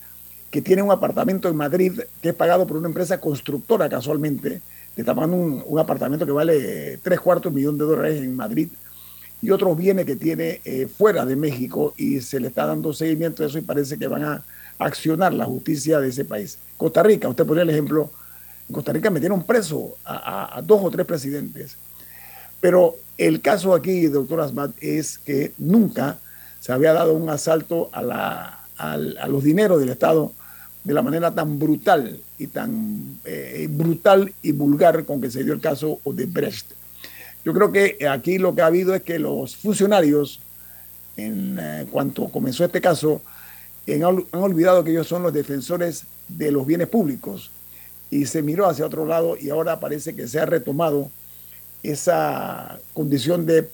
que 0.51 0.63
tiene 0.63 0.81
un 0.81 0.93
apartamento 0.93 1.47
en 1.47 1.57
Madrid 1.57 2.01
que 2.23 2.31
es 2.31 2.35
pagado 2.35 2.67
por 2.67 2.79
una 2.79 2.89
empresa 2.89 3.21
constructora 3.21 3.87
casualmente, 3.91 4.63
le 4.99 5.03
está 5.03 5.15
pagando 5.15 5.37
un, 5.37 5.79
apartamento 5.79 6.27
que 6.27 6.33
vale 6.33 6.99
tres 7.01 7.21
cuartos 7.21 7.53
de 7.53 7.57
millón 7.57 7.79
de 7.79 7.85
dólares 7.85 8.21
en 8.21 8.35
Madrid 8.35 8.69
y 9.41 9.51
otros 9.51 9.79
bienes 9.79 10.05
que 10.05 10.17
tiene 10.17 10.61
eh, 10.65 10.89
fuera 10.89 11.25
de 11.25 11.37
México 11.37 11.95
y 11.97 12.21
se 12.21 12.41
le 12.41 12.49
está 12.49 12.67
dando 12.67 12.93
seguimiento 12.93 13.45
a 13.45 13.47
eso 13.47 13.59
y 13.59 13.61
parece 13.61 13.97
que 13.97 14.09
van 14.09 14.25
a 14.25 14.43
accionar 14.77 15.33
la 15.33 15.45
justicia 15.45 16.01
de 16.01 16.09
ese 16.09 16.25
país. 16.25 16.59
Costa 16.77 17.05
Rica, 17.05 17.29
usted 17.29 17.47
ponía 17.47 17.63
el 17.63 17.71
ejemplo, 17.71 18.11
en 18.69 18.75
Costa 18.75 18.93
Rica 18.93 19.09
metieron 19.09 19.45
preso 19.45 19.97
a, 20.05 20.61
dos 20.67 20.81
o 20.83 20.91
tres 20.91 21.07
presidentes, 21.07 21.77
pero 22.61 22.97
el 23.19 23.41
caso 23.41 23.75
aquí, 23.75 24.09
doctor 24.09 24.41
Asmat, 24.41 24.73
es 24.81 25.19
que 25.19 25.53
nunca 25.59 26.19
se 26.59 26.73
había 26.73 26.93
dado 26.93 27.15
un 27.15 27.31
asalto 27.31 27.89
a, 27.93 28.03
la, 28.03 28.65
a 28.77 28.97
los 29.29 29.45
dineros 29.45 29.79
del 29.79 29.91
Estado 29.91 30.33
de 30.83 30.93
la 30.93 31.03
manera 31.03 31.33
tan 31.33 31.57
brutal 31.57 32.19
y 32.39 32.47
tan 32.47 33.19
eh, 33.25 33.67
brutal 33.69 34.33
y 34.43 34.53
vulgar 34.53 35.05
con 35.05 35.21
que 35.21 35.31
se 35.31 35.43
dio 35.43 35.53
el 35.53 35.61
caso 35.61 36.01
de 36.05 36.27
Brecht. 36.27 36.67
Yo 37.45 37.53
creo 37.53 37.73
que 37.73 38.07
aquí 38.09 38.39
lo 38.39 38.55
que 38.55 38.63
ha 38.63 38.67
habido 38.67 38.95
es 38.95 39.03
que 39.03 39.19
los 39.19 39.57
funcionarios, 39.57 40.41
en 41.17 41.59
eh, 41.61 41.87
cuanto 41.91 42.29
comenzó 42.29 42.65
este 42.65 42.81
caso, 42.81 43.21
han, 43.89 44.25
olvidado 44.33 44.85
que 44.85 44.91
ellos 44.91 45.09
son 45.09 45.23
los 45.23 45.33
defensores 45.33 46.05
de 46.29 46.53
los 46.53 46.67
bienes 46.67 46.89
públicos 46.89 47.51
y 48.11 48.27
se 48.27 48.43
miró 48.43 48.69
hacia 48.69 48.87
otro 48.87 49.05
lado 49.07 49.37
y 49.37 49.51
ahora 49.51 49.81
parece 49.81 50.15
que 50.15 50.29
se 50.29 50.39
ha 50.39 50.47
retomado 50.47 51.11
esa 51.83 52.79
condición 52.93 53.47
de 53.47 53.69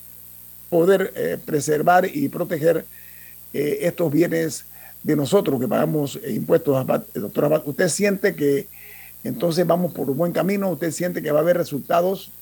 poder 0.71 1.13
eh, 1.17 1.39
preservar 1.45 2.09
y 2.13 2.29
proteger 2.29 2.85
estos 3.53 4.11
bienes 4.11 4.65
de 5.05 5.15
nosotros 5.15 5.61
que 5.61 5.69
pagamos 5.69 6.19
eh, 6.25 6.33
impuestos, 6.33 6.85
doctora 7.15 7.47
Abad, 7.47 7.63
¿usted 7.67 7.89
siente 7.89 8.35
que 8.35 8.67
entonces 9.23 9.67
vamos 9.67 9.93
por 9.93 10.11
un 10.11 10.17
buen 10.17 10.33
camino? 10.33 10.71
¿Usted 10.71 10.91
siente 10.91 11.23
que 11.23 11.31
va 11.31 11.39
a 11.39 11.43
haber 11.43 11.57
resultados? 11.57 12.33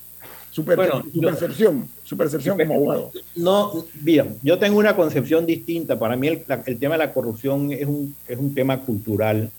Su, 0.52 0.66
percepción, 0.66 1.88
su 2.04 2.14
percepción 2.14 2.58
como 2.58 2.74
abogado. 2.74 3.10
No, 3.34 3.86
bien, 3.94 4.36
yo 4.42 4.58
tengo 4.58 4.78
una 4.78 4.94
concepción 4.94 5.46
distinta. 5.46 5.98
Para 5.98 6.14
mí 6.14 6.28
el, 6.28 6.44
tema 6.78 6.94
de 6.94 6.98
la 6.98 7.12
corrupción 7.14 7.72
es 7.72 7.86
un, 7.86 8.14
es 8.28 8.38
un 8.38 8.54
tema 8.54 8.82
cultural 8.82 9.50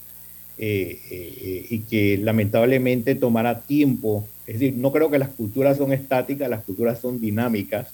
eh, 0.59 1.01
eh, 1.09 1.65
y 1.71 1.79
que 1.79 2.19
lamentablemente 2.19 3.15
tomará 3.15 3.59
tiempo. 3.61 4.27
Es 4.45 4.59
decir, 4.59 4.75
no 4.77 4.91
creo 4.91 5.09
que 5.09 5.17
las 5.17 5.29
culturas 5.29 5.77
son 5.77 5.93
estáticas, 5.93 6.47
las 6.47 6.63
culturas 6.63 6.99
son 6.99 7.19
dinámicas, 7.19 7.87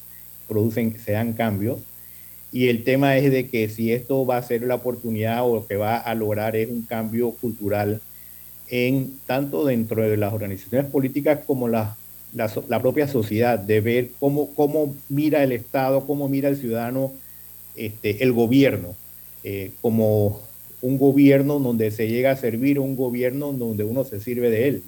producen, 0.49 0.99
se 0.99 1.13
dan 1.13 1.31
cambios. 1.31 1.79
Y 2.51 2.69
el 2.69 2.83
tema 2.83 3.17
es 3.17 3.31
de 3.31 3.47
que 3.47 3.69
si 3.69 3.93
esto 3.93 4.25
va 4.25 4.37
a 4.37 4.43
ser 4.43 4.63
la 4.63 4.75
oportunidad 4.75 5.47
o 5.47 5.55
lo 5.55 5.67
que 5.67 5.75
va 5.75 5.97
a 5.97 6.15
lograr 6.15 6.55
es 6.55 6.69
un 6.69 6.81
cambio 6.81 7.31
cultural 7.31 8.01
en 8.69 9.19
tanto 9.25 9.65
dentro 9.65 10.01
de 10.01 10.17
las 10.17 10.33
organizaciones 10.33 10.89
políticas 10.91 11.39
como 11.45 11.67
la, 11.67 11.95
la, 12.33 12.81
propia 12.81 13.07
sociedad, 13.07 13.57
de 13.59 13.81
ver 13.81 14.09
cómo, 14.19 14.53
cómo 14.53 14.95
mira 15.09 15.43
el 15.43 15.51
Estado, 15.51 16.05
cómo 16.05 16.29
mira 16.29 16.49
el 16.49 16.57
ciudadano 16.57 17.11
este, 17.75 18.23
el 18.23 18.31
gobierno, 18.31 18.95
eh, 19.43 19.71
como 19.81 20.41
un 20.81 20.97
gobierno 20.97 21.59
donde 21.59 21.91
se 21.91 22.07
llega 22.07 22.31
a 22.31 22.35
servir, 22.35 22.79
un 22.79 22.95
gobierno 22.95 23.51
donde 23.53 23.83
uno 23.83 24.03
se 24.03 24.19
sirve 24.19 24.49
de 24.49 24.67
él. 24.67 24.83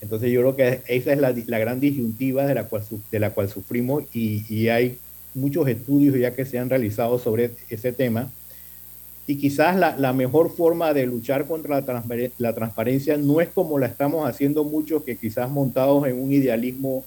Entonces 0.00 0.30
yo 0.30 0.40
creo 0.40 0.56
que 0.56 0.80
esa 0.88 1.12
es 1.12 1.18
la, 1.18 1.34
la 1.46 1.58
gran 1.58 1.80
disyuntiva 1.80 2.44
de 2.46 2.54
la 2.54 2.64
cual, 2.64 2.82
de 3.10 3.18
la 3.18 3.30
cual 3.30 3.48
sufrimos 3.48 4.04
y, 4.12 4.44
y 4.48 4.68
hay 4.68 4.98
muchos 5.36 5.68
estudios 5.68 6.16
ya 6.18 6.34
que 6.34 6.44
se 6.44 6.58
han 6.58 6.70
realizado 6.70 7.18
sobre 7.18 7.50
ese 7.68 7.92
tema. 7.92 8.30
Y 9.28 9.36
quizás 9.36 9.76
la, 9.76 10.12
mejor 10.12 10.50
forma 10.50 10.94
de 10.94 11.06
luchar 11.06 11.46
contra 11.46 11.82
la, 12.38 12.54
transparencia 12.54 13.16
no 13.16 13.40
es 13.40 13.48
como 13.48 13.78
la 13.78 13.86
estamos 13.86 14.28
haciendo 14.28 14.64
muchos 14.64 15.02
que 15.02 15.16
quizás 15.16 15.50
montados 15.50 16.06
en 16.06 16.20
un 16.20 16.32
idealismo 16.32 17.04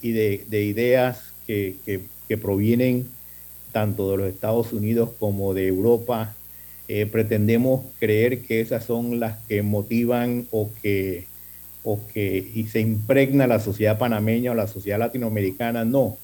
y 0.00 0.10
de, 0.10 0.64
ideas 0.64 1.32
que, 1.46 1.76
que, 1.86 2.00
provienen 2.36 3.06
tanto 3.72 4.10
de 4.10 4.16
los 4.16 4.26
Estados 4.28 4.72
Unidos 4.72 5.10
como 5.20 5.52
de 5.52 5.68
Europa, 5.68 6.34
eh, 6.88 7.04
pretendemos 7.04 7.84
creer 8.00 8.40
que 8.40 8.62
esas 8.62 8.84
son 8.84 9.20
las 9.20 9.38
que 9.46 9.62
motivan 9.62 10.46
o 10.50 10.70
que, 10.82 11.26
o 11.84 12.00
que 12.12 12.50
y 12.54 12.64
se 12.64 12.80
impregna 12.80 13.46
la 13.46 13.60
sociedad 13.60 13.98
panameña 13.98 14.52
o 14.52 14.54
la 14.54 14.66
sociedad 14.66 14.98
latinoamericana. 14.98 15.84
No, 15.84 16.16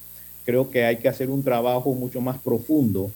creo 0.49 0.71
que 0.71 0.83
hay 0.83 0.97
que 0.97 1.07
hacer 1.07 1.29
un 1.29 1.43
trabajo 1.43 1.93
mucho 1.93 2.21
más 2.21 2.39
profundo 2.39 3.11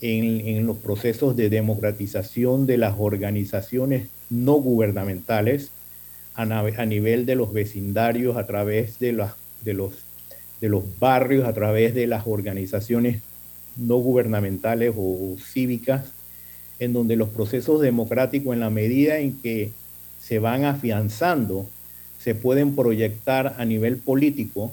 en, 0.00 0.46
en 0.46 0.64
los 0.64 0.76
procesos 0.76 1.34
de 1.34 1.50
democratización 1.50 2.66
de 2.66 2.76
las 2.76 2.94
organizaciones 3.00 4.06
no 4.30 4.54
gubernamentales 4.54 5.70
a, 6.36 6.42
a 6.42 6.86
nivel 6.86 7.26
de 7.26 7.34
los 7.34 7.52
vecindarios, 7.52 8.36
a 8.36 8.46
través 8.46 9.00
de, 9.00 9.12
las, 9.12 9.34
de, 9.64 9.74
los, 9.74 9.92
de 10.60 10.68
los 10.68 10.84
barrios, 11.00 11.48
a 11.48 11.52
través 11.52 11.96
de 11.96 12.06
las 12.06 12.28
organizaciones 12.28 13.22
no 13.76 13.96
gubernamentales 13.96 14.94
o 14.96 15.34
cívicas, 15.44 16.12
en 16.78 16.92
donde 16.92 17.16
los 17.16 17.30
procesos 17.30 17.80
democráticos, 17.80 18.54
en 18.54 18.60
la 18.60 18.70
medida 18.70 19.18
en 19.18 19.32
que 19.40 19.72
se 20.20 20.38
van 20.38 20.64
afianzando, 20.64 21.66
se 22.20 22.36
pueden 22.36 22.76
proyectar 22.76 23.56
a 23.58 23.64
nivel 23.64 23.96
político. 23.96 24.72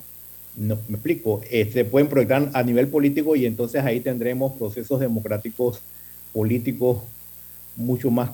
No, 0.60 0.78
me 0.88 0.96
explico, 0.96 1.42
se 1.50 1.86
pueden 1.86 2.10
proyectar 2.10 2.50
a 2.54 2.64
nivel 2.64 2.90
político 2.90 3.36
y 3.36 3.46
entonces 3.46 3.84
ahí 3.84 4.02
tendremos 4.02 4.54
procesos 4.54 5.00
democráticos 5.00 5.82
políticos 6.34 7.02
mucho 7.80 8.12
más 8.12 8.32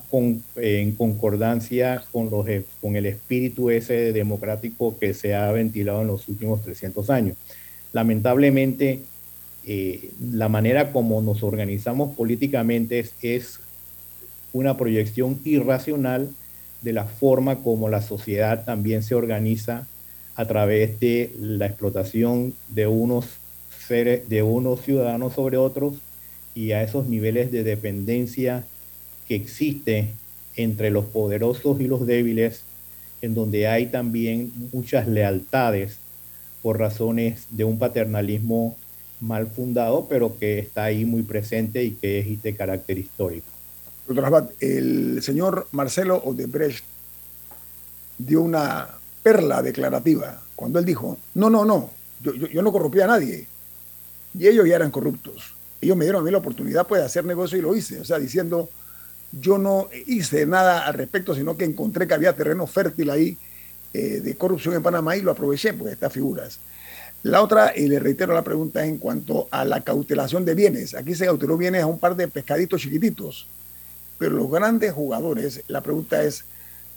en 0.55 0.91
concordancia 0.93 2.03
con, 2.11 2.29
los, 2.29 2.47
eh, 2.47 2.65
con 2.81 2.95
el 2.95 3.05
espíritu 3.05 3.69
ese 3.69 4.11
democrático 4.11 4.97
que 4.97 5.13
se 5.13 5.35
ha 5.35 5.51
ventilado 5.51 6.01
en 6.01 6.07
los 6.07 6.27
últimos 6.27 6.63
300 6.63 7.09
años. 7.11 7.37
Lamentablemente, 7.93 9.01
eh, 9.67 10.11
la 10.31 10.49
manera 10.49 10.91
como 10.91 11.21
nos 11.21 11.43
organizamos 11.43 12.15
políticamente 12.15 13.05
es, 13.21 13.59
una 14.51 14.77
proyección 14.77 15.39
irracional 15.43 16.29
de 16.81 16.93
la 16.93 17.03
forma 17.03 17.57
como 17.57 17.89
la 17.89 18.01
sociedad 18.01 18.63
también 18.63 19.03
se 19.03 19.13
organiza 19.13 19.85
a 20.35 20.45
través 20.45 20.99
de 20.99 21.31
la 21.39 21.67
explotación 21.67 22.53
de 22.69 22.87
unos 22.87 23.25
seres, 23.87 24.27
de 24.27 24.43
unos 24.43 24.81
ciudadanos 24.81 25.33
sobre 25.33 25.57
otros 25.57 25.95
y 26.53 26.71
a 26.71 26.83
esos 26.83 27.07
niveles 27.07 27.51
de 27.51 27.63
dependencia 27.63 28.65
que 29.27 29.35
existe 29.35 30.09
entre 30.55 30.89
los 30.89 31.05
poderosos 31.05 31.79
y 31.79 31.87
los 31.87 32.05
débiles, 32.05 32.61
en 33.21 33.33
donde 33.33 33.67
hay 33.67 33.87
también 33.87 34.51
muchas 34.71 35.07
lealtades 35.07 35.97
por 36.61 36.79
razones 36.79 37.45
de 37.49 37.63
un 37.63 37.77
paternalismo 37.77 38.77
mal 39.19 39.47
fundado, 39.47 40.07
pero 40.09 40.37
que 40.37 40.59
está 40.59 40.85
ahí 40.85 41.05
muy 41.05 41.23
presente 41.23 41.83
y 41.83 41.91
que 41.91 42.19
es 42.19 42.41
de 42.41 42.55
carácter 42.55 42.97
histórico. 42.97 43.47
El 44.59 45.21
señor 45.23 45.67
Marcelo 45.71 46.17
Odebrecht 46.23 46.83
dio 48.17 48.41
una 48.41 48.87
perla 49.25 49.63
declarativa 49.63 50.39
cuando 50.55 50.77
él 50.77 50.85
dijo, 50.85 51.17
no, 51.33 51.49
no, 51.49 51.65
no, 51.65 51.89
yo, 52.21 52.33
yo, 52.35 52.61
no 52.61 52.71
corrompí 52.71 53.01
a 53.01 53.07
nadie. 53.07 53.47
Y 54.37 54.47
ellos 54.47 54.67
ya 54.67 54.75
eran 54.75 54.91
corruptos. 54.91 55.55
Ellos 55.81 55.97
me 55.97 56.05
dieron 56.05 56.21
a 56.21 56.25
mí 56.25 56.29
la 56.29 56.37
oportunidad 56.37 56.85
pues, 56.85 57.01
de 57.01 57.07
hacer 57.07 57.25
negocio 57.25 57.57
y 57.57 57.61
lo 57.61 57.75
hice. 57.75 57.99
O 57.99 58.05
sea, 58.05 58.19
diciendo, 58.19 58.69
yo 59.31 59.57
no 59.57 59.89
hice 60.05 60.45
nada 60.45 60.85
al 60.85 60.93
respecto, 60.93 61.33
sino 61.33 61.57
que 61.57 61.65
encontré 61.65 62.07
que 62.07 62.13
había 62.13 62.35
terreno 62.35 62.67
fértil 62.67 63.09
ahí 63.09 63.35
eh, 63.93 64.21
de 64.21 64.35
corrupción 64.35 64.75
en 64.75 64.83
Panamá 64.83 65.17
y 65.17 65.21
lo 65.21 65.31
aproveché, 65.31 65.73
pues 65.73 65.93
estas 65.93 66.13
figuras. 66.13 66.59
La 67.23 67.41
otra, 67.41 67.73
y 67.75 67.87
le 67.87 67.97
reitero 67.97 68.31
la 68.31 68.43
pregunta, 68.43 68.85
en 68.85 68.99
cuanto 68.99 69.47
a 69.49 69.65
la 69.65 69.81
cautelación 69.81 70.45
de 70.45 70.53
bienes. 70.53 70.93
Aquí 70.93 71.15
se 71.15 71.25
cauteló 71.25 71.57
bienes 71.57 71.81
a 71.81 71.87
un 71.87 71.97
par 71.97 72.15
de 72.15 72.27
pescaditos 72.27 72.79
chiquititos, 72.79 73.47
pero 74.19 74.35
los 74.35 74.51
grandes 74.51 74.93
jugadores, 74.93 75.63
la 75.67 75.81
pregunta 75.81 76.21
es, 76.21 76.45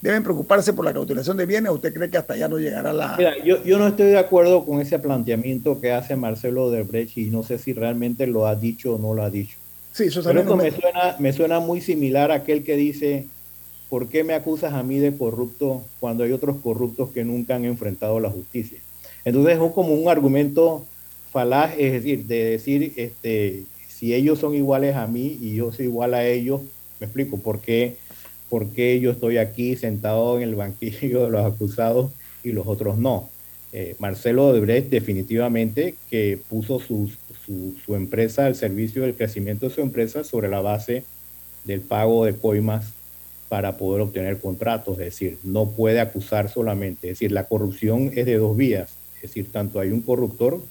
¿deben 0.01 0.23
preocuparse 0.23 0.73
por 0.73 0.85
la 0.85 0.93
cautelación 0.93 1.37
de 1.37 1.45
bienes 1.45 1.71
o 1.71 1.75
usted 1.75 1.93
cree 1.93 2.09
que 2.09 2.17
hasta 2.17 2.33
allá 2.33 2.47
no 2.47 2.57
llegará 2.57 2.93
la... 2.93 3.15
Mira, 3.17 3.33
yo, 3.43 3.63
yo 3.63 3.77
no 3.77 3.87
estoy 3.87 4.07
de 4.07 4.17
acuerdo 4.17 4.65
con 4.65 4.79
ese 4.81 4.99
planteamiento 4.99 5.79
que 5.81 5.91
hace 5.91 6.15
Marcelo 6.15 6.71
Debrecht 6.71 7.17
y 7.17 7.25
no 7.25 7.43
sé 7.43 7.57
si 7.57 7.73
realmente 7.73 8.27
lo 8.27 8.47
ha 8.47 8.55
dicho 8.55 8.95
o 8.95 8.97
no 8.97 9.13
lo 9.13 9.23
ha 9.23 9.29
dicho. 9.29 9.57
Sí, 9.91 10.05
eso 10.05 10.21
Pero 10.23 10.41
esto 10.41 10.55
me 10.55 10.71
suena, 10.71 11.15
me 11.19 11.33
suena 11.33 11.59
muy 11.59 11.81
similar 11.81 12.31
a 12.31 12.35
aquel 12.35 12.63
que 12.63 12.75
dice, 12.75 13.27
¿por 13.89 14.07
qué 14.07 14.23
me 14.23 14.33
acusas 14.33 14.73
a 14.73 14.83
mí 14.83 14.99
de 14.99 15.15
corrupto 15.15 15.83
cuando 15.99 16.23
hay 16.23 16.31
otros 16.31 16.57
corruptos 16.63 17.09
que 17.11 17.25
nunca 17.25 17.55
han 17.55 17.65
enfrentado 17.65 18.19
la 18.19 18.29
justicia? 18.29 18.79
Entonces 19.25 19.59
es 19.59 19.71
como 19.73 19.93
un 19.93 20.09
argumento 20.09 20.85
falaz, 21.31 21.73
es 21.77 21.93
decir, 21.93 22.25
de 22.25 22.43
decir, 22.45 22.93
este, 22.95 23.63
si 23.87 24.13
ellos 24.13 24.39
son 24.39 24.55
iguales 24.55 24.95
a 24.95 25.07
mí 25.07 25.37
y 25.41 25.55
yo 25.55 25.71
soy 25.71 25.87
igual 25.87 26.13
a 26.13 26.25
ellos, 26.25 26.61
me 26.99 27.05
explico, 27.05 27.37
¿por 27.37 27.59
qué, 27.59 27.97
por 28.49 28.69
qué 28.69 28.99
yo 28.99 29.11
estoy 29.11 29.37
aquí 29.37 29.75
sentado 29.75 30.37
en 30.37 30.43
el 30.43 30.55
banquillo 30.55 31.25
de 31.25 31.29
los 31.29 31.45
acusados 31.45 32.11
y 32.43 32.51
los 32.51 32.67
otros 32.67 32.97
no? 32.97 33.29
Eh, 33.71 33.95
Marcelo 33.99 34.47
Odebrecht 34.47 34.89
definitivamente 34.89 35.95
que 36.09 36.39
puso 36.49 36.79
sus 36.79 37.19
su, 37.85 37.95
empresa 37.95 38.45
al 38.45 38.55
servicio 38.55 39.03
del 39.03 39.15
crecimiento 39.15 39.67
de 39.67 39.73
su 39.73 39.81
empresa 39.81 40.23
sobre 40.23 40.49
la 40.49 40.61
base 40.61 41.03
del 41.63 41.81
pago 41.81 42.25
de 42.25 42.35
coimas 42.35 42.93
para 43.47 43.77
poder 43.77 44.01
obtener 44.01 44.39
contratos. 44.39 44.99
Es 44.99 45.05
decir, 45.05 45.37
no 45.43 45.71
puede 45.71 45.99
acusar 45.99 46.49
solamente. 46.49 47.07
Es 47.07 47.17
decir, 47.17 47.31
la 47.31 47.45
corrupción 47.45 48.11
es 48.15 48.25
de 48.25 48.37
dos 48.37 48.55
vías. 48.55 48.91
Es 49.15 49.23
decir, 49.23 49.51
tanto 49.51 49.79
hay 49.79 49.89
un 49.89 50.01
corruptor 50.01 50.61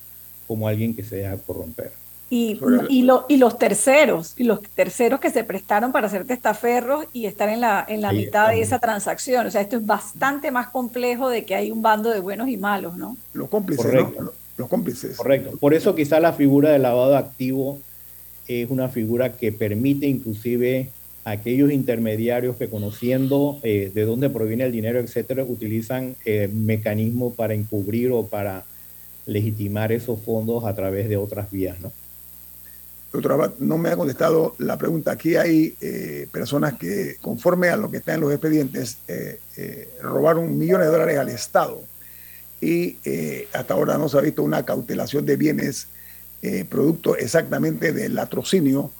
como 0.46 0.68
alguien 0.68 0.94
que 0.94 1.02
se 1.02 1.16
deja 1.16 1.36
corromper. 1.38 1.90
Y, 2.30 2.60
y, 2.90 3.02
los 3.02 3.58
terceros, 3.58 4.34
y 4.36 4.44
los 4.44 4.60
terceros 4.60 5.18
que 5.18 5.30
se 5.30 5.44
prestaron 5.44 5.92
para 5.92 6.08
hacer 6.08 6.26
testaferros 6.26 7.06
y 7.14 7.24
estar 7.24 7.48
en 7.48 7.62
la, 7.62 7.86
en 7.88 8.02
la 8.02 8.12
mitad 8.12 8.50
de 8.50 8.60
esa 8.60 8.78
transacción. 8.78 9.46
O 9.46 9.50
sea, 9.50 9.62
esto 9.62 9.78
es 9.78 9.86
bastante 9.86 10.50
más 10.50 10.68
complejo 10.68 11.30
de 11.30 11.46
que 11.46 11.54
hay 11.54 11.70
un 11.70 11.80
bando 11.80 12.10
de 12.10 12.20
buenos 12.20 12.48
y 12.48 12.58
malos, 12.58 12.96
¿no? 12.96 13.16
Los 13.32 13.48
cómplices, 13.48 13.86
Correcto 13.86 14.34
los 14.58 14.68
cómplices. 14.68 15.16
Correcto. 15.16 15.56
Por 15.58 15.72
eso 15.72 15.94
quizá 15.94 16.20
la 16.20 16.34
figura 16.34 16.70
del 16.70 16.82
lavado 16.82 17.16
activo 17.16 17.78
es 18.48 18.68
una 18.68 18.88
figura 18.88 19.32
que 19.32 19.52
permite 19.52 20.06
inclusive 20.06 20.90
a 21.24 21.32
aquellos 21.32 21.70
intermediarios 21.70 22.56
que 22.56 22.68
conociendo 22.68 23.60
eh, 23.62 23.90
de 23.94 24.04
dónde 24.04 24.28
proviene 24.28 24.64
el 24.64 24.72
dinero, 24.72 24.98
etcétera, 24.98 25.44
utilizan 25.44 26.16
eh, 26.24 26.50
mecanismos 26.52 27.34
para 27.34 27.54
encubrir 27.54 28.10
o 28.10 28.26
para 28.26 28.64
legitimar 29.26 29.92
esos 29.92 30.20
fondos 30.20 30.64
a 30.64 30.74
través 30.74 31.08
de 31.08 31.16
otras 31.16 31.50
vías, 31.50 31.78
¿no? 31.80 31.92
Doctor 33.12 33.32
Abad, 33.32 33.52
no 33.58 33.78
me 33.78 33.88
ha 33.90 33.96
contestado 33.96 34.54
la 34.58 34.76
pregunta. 34.76 35.12
Aquí 35.12 35.36
hay 35.36 35.74
eh, 35.80 36.28
personas 36.30 36.74
que, 36.74 37.16
conforme 37.20 37.68
a 37.68 37.76
lo 37.76 37.90
que 37.90 37.98
está 37.98 38.14
en 38.14 38.20
los 38.20 38.32
expedientes, 38.32 38.98
robaron 40.02 40.58
millones 40.58 40.86
de 40.86 40.92
dólares 40.92 41.18
al 41.18 41.28
Estado 41.30 41.82
y 42.60 42.96
eh, 43.04 43.48
hasta 43.52 43.74
ahora 43.74 43.98
no 43.98 44.08
se 44.08 44.18
ha 44.18 44.22
visto 44.22 44.42
una 44.42 44.64
cautelación 44.64 45.24
de 45.24 45.36
bienes 45.36 45.88
eh, 46.42 46.64
producto 46.68 47.16
exactamente 47.16 47.92
del 47.92 48.14
latrocinio 48.14 48.90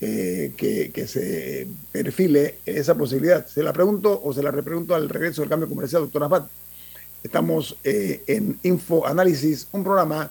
eh, 0.00 0.52
que, 0.56 1.06
se 1.06 1.66
perfile 1.92 2.56
esa 2.66 2.94
posibilidad. 2.94 3.46
Se 3.46 3.62
la 3.62 3.72
pregunto 3.72 4.20
o 4.22 4.32
se 4.32 4.42
la 4.42 4.50
repregunto 4.50 4.94
al 4.94 5.08
regreso 5.08 5.42
del 5.42 5.48
cambio 5.48 5.68
comercial, 5.68 6.02
doctor 6.02 6.24
Abad. 6.24 6.46
Estamos 7.22 7.78
en 7.82 8.58
Info 8.64 9.06
Análisis, 9.06 9.66
un 9.72 9.82
programa 9.82 10.30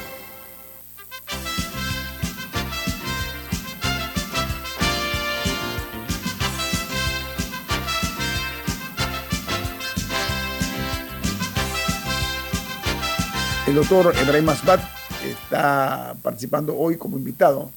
El 13.71 13.77
doctor 13.77 14.13
Ebrahim 14.21 14.49
Asbat 14.49 14.81
está 15.25 16.13
participando 16.21 16.77
hoy 16.77 16.97
como 16.97 17.17
invitado, 17.17 17.71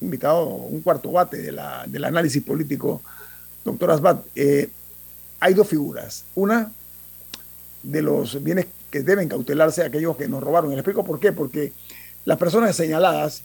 invitado 0.00 0.46
un 0.46 0.80
cuarto 0.80 1.10
bate 1.10 1.38
de 1.38 1.50
la, 1.50 1.84
del 1.88 2.04
análisis 2.04 2.40
político. 2.40 3.02
Doctor 3.64 3.90
Asbat, 3.90 4.24
eh, 4.36 4.70
hay 5.40 5.54
dos 5.54 5.66
figuras. 5.66 6.24
Una 6.36 6.70
de 7.82 8.00
los 8.00 8.40
bienes 8.44 8.66
que 8.92 9.02
deben 9.02 9.28
cautelarse 9.28 9.82
aquellos 9.82 10.16
que 10.16 10.28
nos 10.28 10.40
robaron. 10.40 10.70
Le 10.70 10.76
explico 10.76 11.02
por 11.02 11.18
qué. 11.18 11.32
Porque 11.32 11.72
las 12.26 12.38
personas 12.38 12.76
señaladas, 12.76 13.42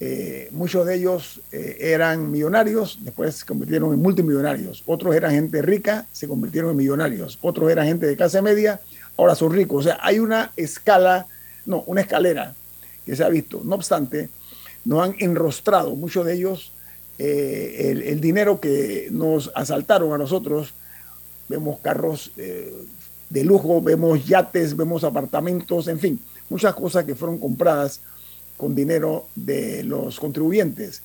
eh, 0.00 0.48
muchos 0.50 0.86
de 0.86 0.94
ellos 0.94 1.42
eh, 1.52 1.76
eran 1.78 2.30
millonarios, 2.30 3.00
después 3.02 3.34
se 3.34 3.44
convirtieron 3.44 3.92
en 3.92 4.00
multimillonarios. 4.00 4.82
Otros 4.86 5.14
eran 5.14 5.32
gente 5.32 5.60
rica, 5.60 6.06
se 6.10 6.26
convirtieron 6.26 6.70
en 6.70 6.78
millonarios. 6.78 7.38
Otros 7.42 7.70
eran 7.70 7.86
gente 7.86 8.06
de 8.06 8.16
clase 8.16 8.40
media, 8.40 8.80
ahora 9.18 9.34
son 9.34 9.52
ricos. 9.52 9.84
O 9.84 9.88
sea, 9.90 9.98
hay 10.00 10.20
una 10.20 10.50
escala, 10.56 11.26
no, 11.66 11.82
una 11.86 12.02
escalera 12.02 12.54
que 13.04 13.16
se 13.16 13.24
ha 13.24 13.28
visto. 13.28 13.62
No 13.64 13.76
obstante, 13.76 14.28
nos 14.84 15.02
han 15.02 15.16
enrostrado 15.18 15.96
muchos 15.96 16.24
de 16.26 16.34
ellos 16.34 16.72
eh, 17.18 18.02
el, 18.06 18.20
dinero 18.20 18.60
que 18.60 19.08
nos 19.12 19.52
asaltaron 19.54 20.12
a 20.12 20.18
nosotros 20.18 20.74
vemos 21.48 21.78
carros 21.80 22.32
eh, 22.36 22.72
de 23.30 23.44
lujo, 23.44 23.80
vemos 23.80 24.26
yates, 24.26 24.76
vemos 24.76 25.04
apartamentos, 25.04 25.88
en 25.88 25.98
fin, 25.98 26.20
muchas 26.48 26.74
cosas 26.74 27.04
que 27.04 27.14
fueron 27.14 27.38
compradas 27.38 28.00
con 28.56 28.74
dinero 28.74 29.26
de 29.34 29.84
los 29.84 30.18
contribuyentes. 30.18 31.02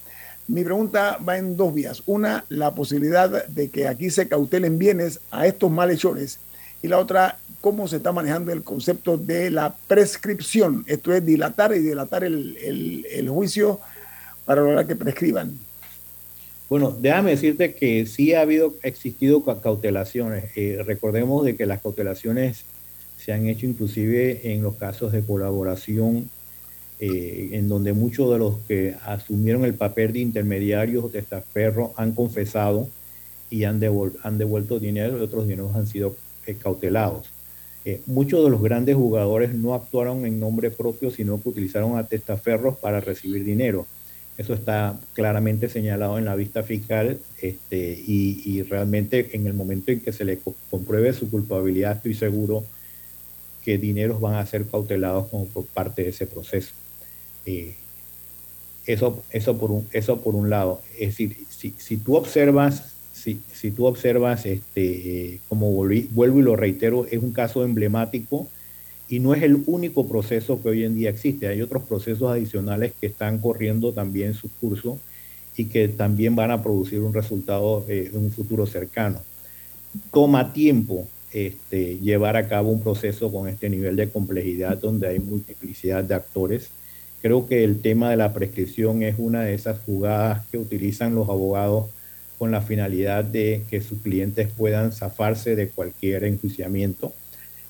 Mi 0.47 0.63
pregunta 0.63 1.19
va 1.27 1.37
en 1.37 1.55
dos 1.55 1.73
vías. 1.73 2.01
Una, 2.07 2.45
la 2.49 2.73
posibilidad 2.73 3.47
de 3.47 3.69
que 3.69 3.87
aquí 3.87 4.09
se 4.09 4.27
cautelen 4.27 4.79
bienes 4.79 5.19
a 5.29 5.45
estos 5.45 5.69
malhechores. 5.69 6.39
Y 6.81 6.87
la 6.87 6.97
otra, 6.97 7.37
cómo 7.61 7.87
se 7.87 7.97
está 7.97 8.11
manejando 8.11 8.51
el 8.51 8.63
concepto 8.63 9.17
de 9.17 9.49
la 9.49 9.75
prescripción. 9.87 10.83
Esto 10.87 11.13
es 11.13 11.25
dilatar 11.25 11.75
y 11.75 11.79
dilatar 11.79 12.23
el, 12.23 13.27
juicio 13.29 13.79
para 14.45 14.61
lograr 14.61 14.87
que 14.87 14.95
prescriban. 14.95 15.57
Bueno, 16.69 16.95
déjame 16.99 17.31
decirte 17.31 17.73
que 17.73 18.05
sí 18.05 18.33
ha 18.33 18.41
habido, 18.41 18.75
existido 18.83 19.43
cautelaciones. 19.43 20.45
Eh, 20.55 20.81
recordemos 20.85 21.43
de 21.43 21.55
que 21.55 21.65
las 21.65 21.81
cautelaciones 21.81 22.63
se 23.17 23.33
han 23.33 23.47
hecho 23.47 23.65
inclusive 23.65 24.53
en 24.53 24.61
los 24.61 24.75
casos 24.75 25.11
de 25.11 25.21
colaboración, 25.21 26.29
eh, 26.99 27.49
en 27.53 27.67
donde 27.67 27.93
muchos 27.93 28.31
de 28.31 28.37
los 28.37 28.59
que 28.67 28.95
asumieron 29.05 29.65
el 29.65 29.73
papel 29.73 30.13
de 30.13 30.19
intermediarios 30.19 31.11
de 31.11 31.19
estaferro 31.19 31.93
han 31.97 32.13
confesado 32.13 32.87
y 33.49 33.63
han, 33.63 33.81
han 34.23 34.37
devuelto 34.37 34.79
dinero 34.79 35.17
y 35.17 35.21
otros 35.21 35.47
dineros 35.47 35.75
han 35.75 35.87
sido 35.87 36.15
eh, 36.45 36.55
cautelados. 36.55 37.29
Muchos 38.05 38.43
de 38.43 38.49
los 38.49 38.61
grandes 38.61 38.95
jugadores 38.95 39.53
no 39.53 39.73
actuaron 39.73 40.25
en 40.25 40.39
nombre 40.39 40.69
propio, 40.69 41.11
sino 41.11 41.41
que 41.41 41.49
utilizaron 41.49 41.97
a 41.97 42.03
testaferros 42.03 42.77
para 42.77 42.99
recibir 42.99 43.43
dinero. 43.43 43.87
Eso 44.37 44.53
está 44.53 44.97
claramente 45.13 45.67
señalado 45.67 46.17
en 46.17 46.25
la 46.25 46.35
vista 46.35 46.63
fiscal 46.63 47.19
este, 47.41 48.01
y, 48.05 48.61
realmente 48.63 49.35
en 49.35 49.47
el 49.47 49.53
momento 49.53 49.91
en 49.91 49.99
que 49.99 50.13
se 50.13 50.23
le 50.23 50.39
compruebe 50.69 51.11
su 51.13 51.29
culpabilidad, 51.29 51.97
estoy 51.97 52.13
seguro 52.13 52.63
que 53.63 53.77
dineros 53.77 54.21
van 54.21 54.35
a 54.35 54.45
ser 54.45 54.65
cautelados 54.65 55.27
como 55.27 55.45
por 55.45 55.65
parte 55.65 56.03
de 56.03 56.09
ese 56.09 56.25
proceso. 56.25 56.71
Eh, 57.45 57.75
eso, 58.85 59.21
eso, 59.29 59.57
por 59.57 59.71
un, 59.71 59.87
eso 59.91 60.21
por 60.21 60.35
un 60.35 60.49
lado. 60.49 60.81
Es 60.97 61.09
decir, 61.09 61.35
si 61.49 61.97
tú 61.97 62.15
observas, 62.15 62.93
si, 63.19 63.41
si 63.51 63.71
tú 63.71 63.85
observas, 63.85 64.45
este, 64.45 65.39
como 65.49 65.71
vuelvo 65.71 66.39
y 66.39 66.41
lo 66.41 66.55
reitero, 66.55 67.05
es 67.05 67.21
un 67.21 67.31
caso 67.31 67.63
emblemático 67.63 68.47
y 69.09 69.19
no 69.19 69.33
es 69.33 69.43
el 69.43 69.63
único 69.65 70.07
proceso 70.07 70.61
que 70.61 70.69
hoy 70.69 70.83
en 70.83 70.95
día 70.95 71.09
existe. 71.09 71.47
Hay 71.47 71.61
otros 71.61 71.83
procesos 71.83 72.31
adicionales 72.31 72.93
que 72.99 73.07
están 73.07 73.39
corriendo 73.39 73.91
también 73.91 74.35
su 74.35 74.49
curso 74.61 74.99
y 75.57 75.65
que 75.65 75.87
también 75.87 76.35
van 76.35 76.51
a 76.51 76.61
producir 76.61 76.99
un 77.01 77.13
resultado 77.13 77.83
eh, 77.89 78.11
en 78.13 78.19
un 78.19 78.31
futuro 78.31 78.65
cercano. 78.65 79.19
Toma 80.11 80.53
tiempo 80.53 81.07
este, 81.33 81.97
llevar 81.97 82.37
a 82.37 82.47
cabo 82.47 82.69
un 82.69 82.81
proceso 82.81 83.31
con 83.31 83.47
este 83.47 83.69
nivel 83.69 83.95
de 83.95 84.09
complejidad 84.09 84.77
donde 84.77 85.07
hay 85.07 85.19
multiplicidad 85.19 86.03
de 86.03 86.15
actores. 86.15 86.69
Creo 87.21 87.47
que 87.47 87.63
el 87.63 87.81
tema 87.81 88.11
de 88.11 88.15
la 88.15 88.31
prescripción 88.31 89.03
es 89.03 89.15
una 89.17 89.41
de 89.41 89.55
esas 89.55 89.79
jugadas 89.81 90.45
que 90.51 90.57
utilizan 90.57 91.15
los 91.15 91.27
abogados 91.27 91.87
con 92.39 92.49
la 92.49 92.61
finalidad 92.61 93.23
de 93.23 93.61
que 93.69 93.81
sus 93.81 94.01
clientes 94.01 94.49
puedan 94.57 94.91
zafarse 94.91 95.55
de 95.55 95.69
cualquier 95.69 96.23
enjuiciamiento 96.23 97.13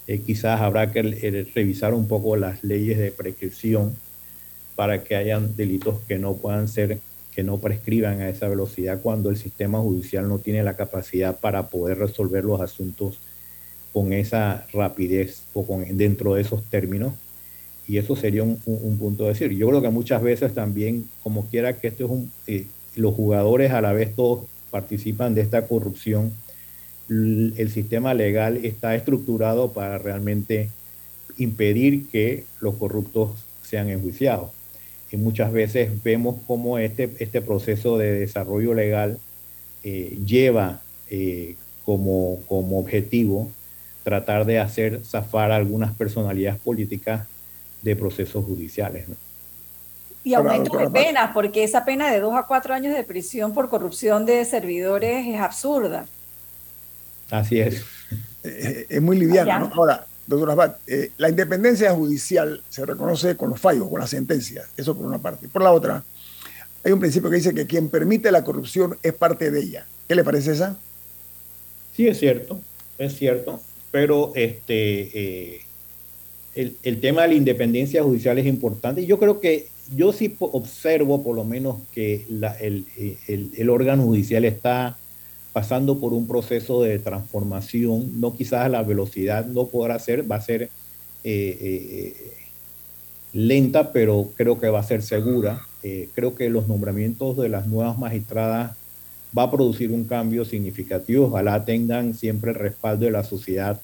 eh, 0.10 0.24
quizás 0.26 0.60
habrá 0.60 0.92
que 0.92 1.02
eh, 1.02 1.46
revisar 1.54 1.94
un 1.94 2.08
poco 2.08 2.36
las 2.36 2.64
leyes 2.64 2.98
de 2.98 3.12
prescripción 3.12 3.96
para 4.76 5.04
que 5.04 5.16
hayan 5.16 5.56
delitos 5.56 6.00
que 6.08 6.18
no 6.18 6.34
puedan 6.34 6.68
ser, 6.68 6.98
que 7.36 7.44
no 7.44 7.60
prescriban 7.60 8.20
a 8.22 8.30
esa 8.30 8.48
velocidad 8.48 9.02
cuando 9.04 9.30
el 9.30 9.38
sistema 9.38 9.78
judicial 9.78 10.28
no 10.28 10.40
tiene 10.40 10.64
la 10.64 10.76
capacidad 10.76 11.40
para 11.40 11.68
poder 11.68 12.00
resolver 12.00 12.44
los 12.44 12.60
asuntos 12.60 13.20
con 13.94 14.12
esa 14.12 14.66
rapidez 14.74 15.44
o 15.54 15.64
con, 15.64 15.86
dentro 15.96 16.34
de 16.34 16.42
esos 16.42 16.64
términos. 16.64 17.14
Y 17.88 18.00
eso 18.00 18.16
sería 18.16 18.42
un, 18.42 18.58
punto 18.98 19.26
de 19.26 19.30
decir. 19.30 19.52
Yo 19.52 19.68
creo 19.68 19.84
que 19.84 19.90
muchas 19.90 20.24
veces 20.24 20.56
también, 20.56 21.08
como 21.22 21.46
quiera 21.46 21.78
que 21.78 21.88
esto 21.90 22.06
es 22.06 22.10
un, 22.10 22.32
eh, 22.48 22.66
los 22.96 23.14
jugadores 23.14 23.72
a 23.74 23.82
la 23.82 23.94
vez 23.94 24.16
todos 24.16 24.48
participan 24.70 25.36
de 25.36 25.42
esta 25.42 25.68
corrupción 25.68 26.34
el 27.10 27.72
sistema 27.72 28.14
legal 28.14 28.58
está 28.64 28.96
estructurado 28.96 29.74
para 29.74 29.98
realmente 29.98 30.70
impedir 31.38 32.08
que 32.10 32.46
los 32.62 32.76
corruptos 32.76 33.32
sean 33.64 33.90
enjuiciados. 33.90 34.52
Y 35.12 35.18
muchas 35.18 35.52
veces 35.52 36.04
vemos 36.04 36.36
cómo 36.46 36.78
este, 36.78 37.10
este 37.20 37.42
proceso 37.42 37.98
de 37.98 38.20
desarrollo 38.20 38.76
legal 38.76 39.18
eh, 39.84 40.20
lleva 40.24 40.82
eh, 41.10 41.56
como, 41.84 42.42
como 42.48 42.80
objetivo 42.80 43.52
tratar 44.04 44.46
de 44.46 44.60
hacer 44.60 45.02
zafar 45.04 45.52
algunas 45.52 45.96
personalidades 45.96 46.60
políticas 46.62 47.28
de 47.82 47.96
procesos 47.96 48.46
judiciales. 48.46 49.08
Y 50.24 50.34
aumento 50.34 50.78
de 50.78 50.90
penas, 50.90 51.32
porque 51.34 51.64
esa 51.64 51.86
pena 51.86 52.12
de 52.12 52.20
dos 52.20 52.36
a 52.36 52.44
cuatro 52.44 52.74
años 52.74 52.94
de 52.94 53.04
prisión 53.04 53.54
por 53.54 53.70
corrupción 53.70 54.26
de 54.26 54.44
servidores 54.46 55.26
es 55.28 55.40
absurda. 55.40 56.06
Así 57.32 57.60
es. 57.60 57.84
Eh, 58.44 58.86
es 58.90 59.02
muy 59.02 59.18
liviana, 59.18 59.60
¿no? 59.60 59.72
Ahora, 59.74 60.06
doctor 60.28 60.52
Abad, 60.52 60.76
eh, 60.88 61.12
la 61.18 61.30
independencia 61.30 61.92
judicial 61.94 62.62
se 62.70 62.86
reconoce 62.86 63.36
con 63.36 63.50
los 63.50 63.60
fallos, 63.60 63.88
con 63.90 64.00
las 64.00 64.10
sentencias, 64.10 64.68
eso 64.78 64.96
por 64.96 65.06
una 65.06 65.18
parte. 65.18 65.48
Por 65.48 65.64
la 65.64 65.72
otra, 65.72 66.04
hay 66.84 66.92
un 66.92 67.00
principio 67.00 67.30
que 67.30 67.38
dice 67.38 67.54
que 67.54 67.66
quien 67.66 67.90
permite 67.90 68.32
la 68.32 68.44
corrupción 68.44 68.98
es 69.04 69.14
parte 69.14 69.52
de 69.52 69.60
ella. 69.62 69.86
¿Qué 70.08 70.16
le 70.16 70.24
parece 70.24 70.52
esa? 70.52 70.78
Sí, 71.96 72.08
es 72.08 72.20
cierto, 72.20 72.60
es 72.98 73.16
cierto, 73.16 73.62
pero 73.92 74.32
este, 74.36 75.54
eh, 75.54 75.62
el, 76.56 77.00
tema 77.00 77.24
de 77.24 77.30
la 77.30 77.34
independencia 77.34 78.04
judicial 78.04 78.38
es 78.38 78.46
importante 78.46 79.02
y 79.02 79.06
yo 79.06 79.20
creo 79.20 79.40
que 79.40 79.68
yo 79.96 80.14
sí 80.14 80.36
observo 80.40 81.24
por 81.24 81.36
lo 81.36 81.44
menos 81.44 81.78
que 81.94 82.26
el, 82.60 82.86
el 83.28 83.70
órgano 83.70 84.04
judicial 84.04 84.46
está 84.46 84.98
pasando 85.54 86.00
por 86.00 86.14
un 86.14 86.28
proceso 86.28 86.82
de 86.82 87.00
transformación, 87.00 88.20
no 88.20 88.34
quizás 88.34 88.70
la 88.70 88.84
velocidad 88.84 89.46
no 89.46 89.68
podrá 89.68 89.98
ser, 90.00 90.30
va 90.30 90.38
a 90.38 90.42
ser 90.42 90.70
lenta, 93.34 93.92
pero 93.92 94.30
creo 94.36 94.60
que 94.60 94.70
va 94.70 94.80
a 94.80 94.84
ser 94.84 95.02
segura. 95.02 95.62
creo 96.14 96.36
que 96.36 96.50
los 96.50 96.68
nombramientos 96.68 97.38
de 97.38 97.50
las 97.50 97.68
nuevas 97.68 97.98
magistradas 97.98 98.76
va 99.38 99.44
a 99.44 99.52
producir 99.52 99.92
un 99.92 100.06
cambio 100.06 100.46
significativo. 100.46 101.28
Ojalá 101.28 101.64
tengan 101.66 102.14
siempre 102.14 102.52
el 102.52 102.56
respaldo 102.56 103.06
de 103.06 103.12
la 103.12 103.24
sociedad 103.24 103.80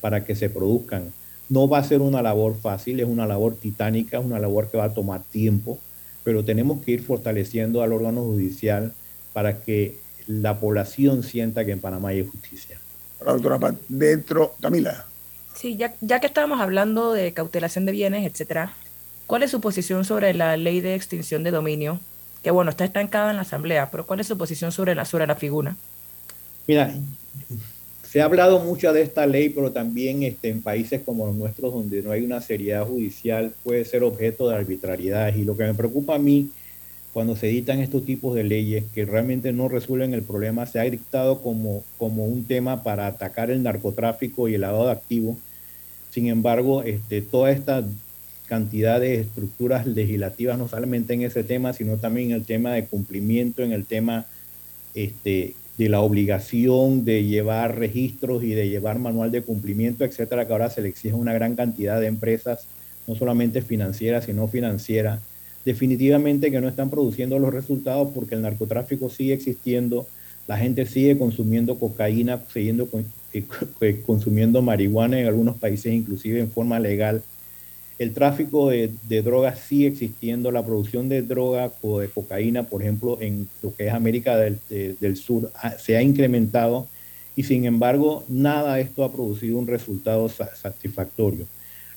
para 0.00 0.24
que 0.24 0.34
se 0.34 0.48
produzcan. 0.48 1.12
No 1.48 1.68
va 1.68 1.78
a 1.78 1.84
ser 1.84 2.00
una 2.00 2.22
labor 2.22 2.56
fácil, 2.60 3.00
es 3.00 3.06
una 3.06 3.26
labor 3.26 3.54
titánica, 3.54 4.18
es 4.18 4.24
una 4.24 4.38
labor 4.38 4.68
que 4.68 4.78
va 4.78 4.84
a 4.84 4.94
tomar 4.94 5.22
tiempo, 5.22 5.78
pero 6.24 6.44
tenemos 6.44 6.84
que 6.84 6.92
ir 6.92 7.02
fortaleciendo 7.02 7.82
al 7.82 7.92
órgano 7.92 8.22
judicial 8.22 8.92
para 9.32 9.60
que 9.60 9.96
la 10.26 10.58
población 10.58 11.22
sienta 11.22 11.64
que 11.64 11.72
en 11.72 11.80
Panamá 11.80 12.08
hay 12.08 12.26
justicia. 12.26 12.78
doctora 13.24 13.74
dentro, 13.88 14.54
Camila. 14.60 15.06
Sí, 15.54 15.76
ya, 15.76 15.94
ya 16.00 16.20
que 16.20 16.26
estábamos 16.26 16.60
hablando 16.60 17.12
de 17.12 17.32
cautelación 17.32 17.86
de 17.86 17.92
bienes, 17.92 18.26
etcétera, 18.30 18.74
¿cuál 19.26 19.42
es 19.42 19.50
su 19.50 19.60
posición 19.60 20.04
sobre 20.04 20.34
la 20.34 20.56
ley 20.56 20.80
de 20.80 20.94
extinción 20.94 21.44
de 21.44 21.50
dominio 21.50 22.00
que 22.46 22.52
bueno, 22.52 22.70
está 22.70 22.84
estancada 22.84 23.30
en 23.30 23.36
la 23.36 23.42
Asamblea, 23.42 23.90
pero 23.90 24.06
¿cuál 24.06 24.20
es 24.20 24.28
su 24.28 24.38
posición 24.38 24.70
sobre 24.70 24.94
la, 24.94 25.04
sobre 25.04 25.26
la 25.26 25.34
figura? 25.34 25.74
Mira, 26.68 26.94
se 28.08 28.20
ha 28.20 28.26
hablado 28.26 28.60
mucho 28.60 28.92
de 28.92 29.02
esta 29.02 29.26
ley, 29.26 29.48
pero 29.48 29.72
también 29.72 30.22
este, 30.22 30.48
en 30.48 30.62
países 30.62 31.02
como 31.04 31.26
los 31.26 31.34
nuestros, 31.34 31.72
donde 31.72 32.02
no 32.02 32.12
hay 32.12 32.24
una 32.24 32.40
seriedad 32.40 32.86
judicial, 32.86 33.52
puede 33.64 33.84
ser 33.84 34.04
objeto 34.04 34.48
de 34.48 34.56
arbitrariedad. 34.56 35.34
Y 35.34 35.44
lo 35.44 35.56
que 35.56 35.64
me 35.64 35.74
preocupa 35.74 36.14
a 36.14 36.18
mí, 36.18 36.50
cuando 37.12 37.34
se 37.34 37.48
editan 37.48 37.80
estos 37.80 38.04
tipos 38.04 38.34
de 38.34 38.44
leyes 38.44 38.84
que 38.94 39.04
realmente 39.04 39.52
no 39.52 39.68
resuelven 39.68 40.14
el 40.14 40.22
problema, 40.22 40.66
se 40.66 40.78
ha 40.78 40.84
dictado 40.84 41.42
como, 41.42 41.82
como 41.98 42.26
un 42.26 42.44
tema 42.44 42.82
para 42.82 43.06
atacar 43.06 43.50
el 43.50 43.62
narcotráfico 43.62 44.48
y 44.48 44.54
el 44.54 44.60
lavado 44.60 44.86
de 44.86 44.92
activos. 44.92 45.36
Sin 46.10 46.28
embargo, 46.28 46.82
este, 46.84 47.22
toda 47.22 47.50
esta 47.50 47.84
cantidad 48.46 49.00
de 49.00 49.16
estructuras 49.16 49.86
legislativas, 49.86 50.56
no 50.58 50.68
solamente 50.68 51.14
en 51.14 51.22
ese 51.22 51.42
tema, 51.42 51.72
sino 51.72 51.96
también 51.96 52.30
en 52.30 52.36
el 52.36 52.44
tema 52.44 52.72
de 52.72 52.84
cumplimiento, 52.84 53.62
en 53.62 53.72
el 53.72 53.84
tema 53.84 54.26
este, 54.94 55.54
de 55.78 55.88
la 55.88 56.00
obligación 56.00 57.04
de 57.04 57.24
llevar 57.24 57.78
registros 57.78 58.42
y 58.42 58.54
de 58.54 58.68
llevar 58.68 58.98
manual 58.98 59.30
de 59.30 59.42
cumplimiento, 59.42 60.04
etcétera, 60.04 60.46
que 60.46 60.52
ahora 60.52 60.70
se 60.70 60.80
le 60.80 60.88
exige 60.88 61.14
a 61.14 61.18
una 61.18 61.34
gran 61.34 61.54
cantidad 61.54 62.00
de 62.00 62.06
empresas, 62.06 62.66
no 63.06 63.14
solamente 63.14 63.60
financieras, 63.62 64.24
sino 64.24 64.48
financieras, 64.48 65.20
definitivamente 65.64 66.50
que 66.50 66.60
no 66.60 66.68
están 66.68 66.90
produciendo 66.90 67.38
los 67.38 67.52
resultados 67.52 68.08
porque 68.14 68.36
el 68.36 68.42
narcotráfico 68.42 69.10
sigue 69.10 69.34
existiendo, 69.34 70.06
la 70.46 70.56
gente 70.56 70.86
sigue 70.86 71.18
consumiendo 71.18 71.78
cocaína, 71.78 72.40
siguiendo 72.52 72.88
eh, 73.34 73.44
consumiendo 74.06 74.62
marihuana 74.62 75.20
en 75.20 75.26
algunos 75.26 75.58
países, 75.58 75.92
inclusive 75.92 76.40
en 76.40 76.50
forma 76.50 76.78
legal 76.80 77.22
el 77.98 78.12
tráfico 78.12 78.68
de, 78.68 78.90
drogas 79.22 79.58
sigue 79.58 79.86
existiendo, 79.86 80.50
la 80.50 80.64
producción 80.64 81.08
de 81.08 81.22
droga 81.22 81.70
o 81.82 82.00
de 82.00 82.08
cocaína, 82.08 82.64
por 82.64 82.82
ejemplo, 82.82 83.18
en 83.20 83.48
lo 83.62 83.74
que 83.74 83.86
es 83.86 83.94
América 83.94 84.36
del, 84.36 85.16
Sur, 85.16 85.50
se 85.78 85.96
ha 85.96 86.02
incrementado 86.02 86.86
y 87.36 87.42
sin 87.44 87.64
embargo 87.64 88.24
nada 88.28 88.74
de 88.74 88.82
esto 88.82 89.04
ha 89.04 89.12
producido 89.12 89.58
un 89.58 89.66
resultado 89.66 90.28
satisfactorio. 90.28 91.46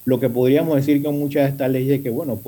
Lo 0.06 0.20
que 0.20 0.30
podríamos 0.30 0.78
decir 0.78 1.04
con 1.04 1.20
muchas 1.20 1.44
de 1.44 1.50
estas 1.50 1.70
leyes 1.70 1.98
es 1.98 2.04
que, 2.04 2.10
bueno, 2.10 2.40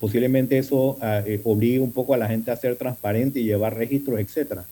posiblemente 0.00 0.56
eso 0.56 0.96
ah, 1.00 1.22
eh, 1.24 1.40
obligue 1.44 1.78
un 1.78 1.92
poco 1.92 2.14
a 2.14 2.18
la 2.18 2.26
gente 2.26 2.50
a 2.50 2.56
ser 2.56 2.76
transparente 2.76 3.38
y 3.38 3.44
llevar 3.44 3.76
registros, 3.76 4.18
etcétera. 4.18 4.64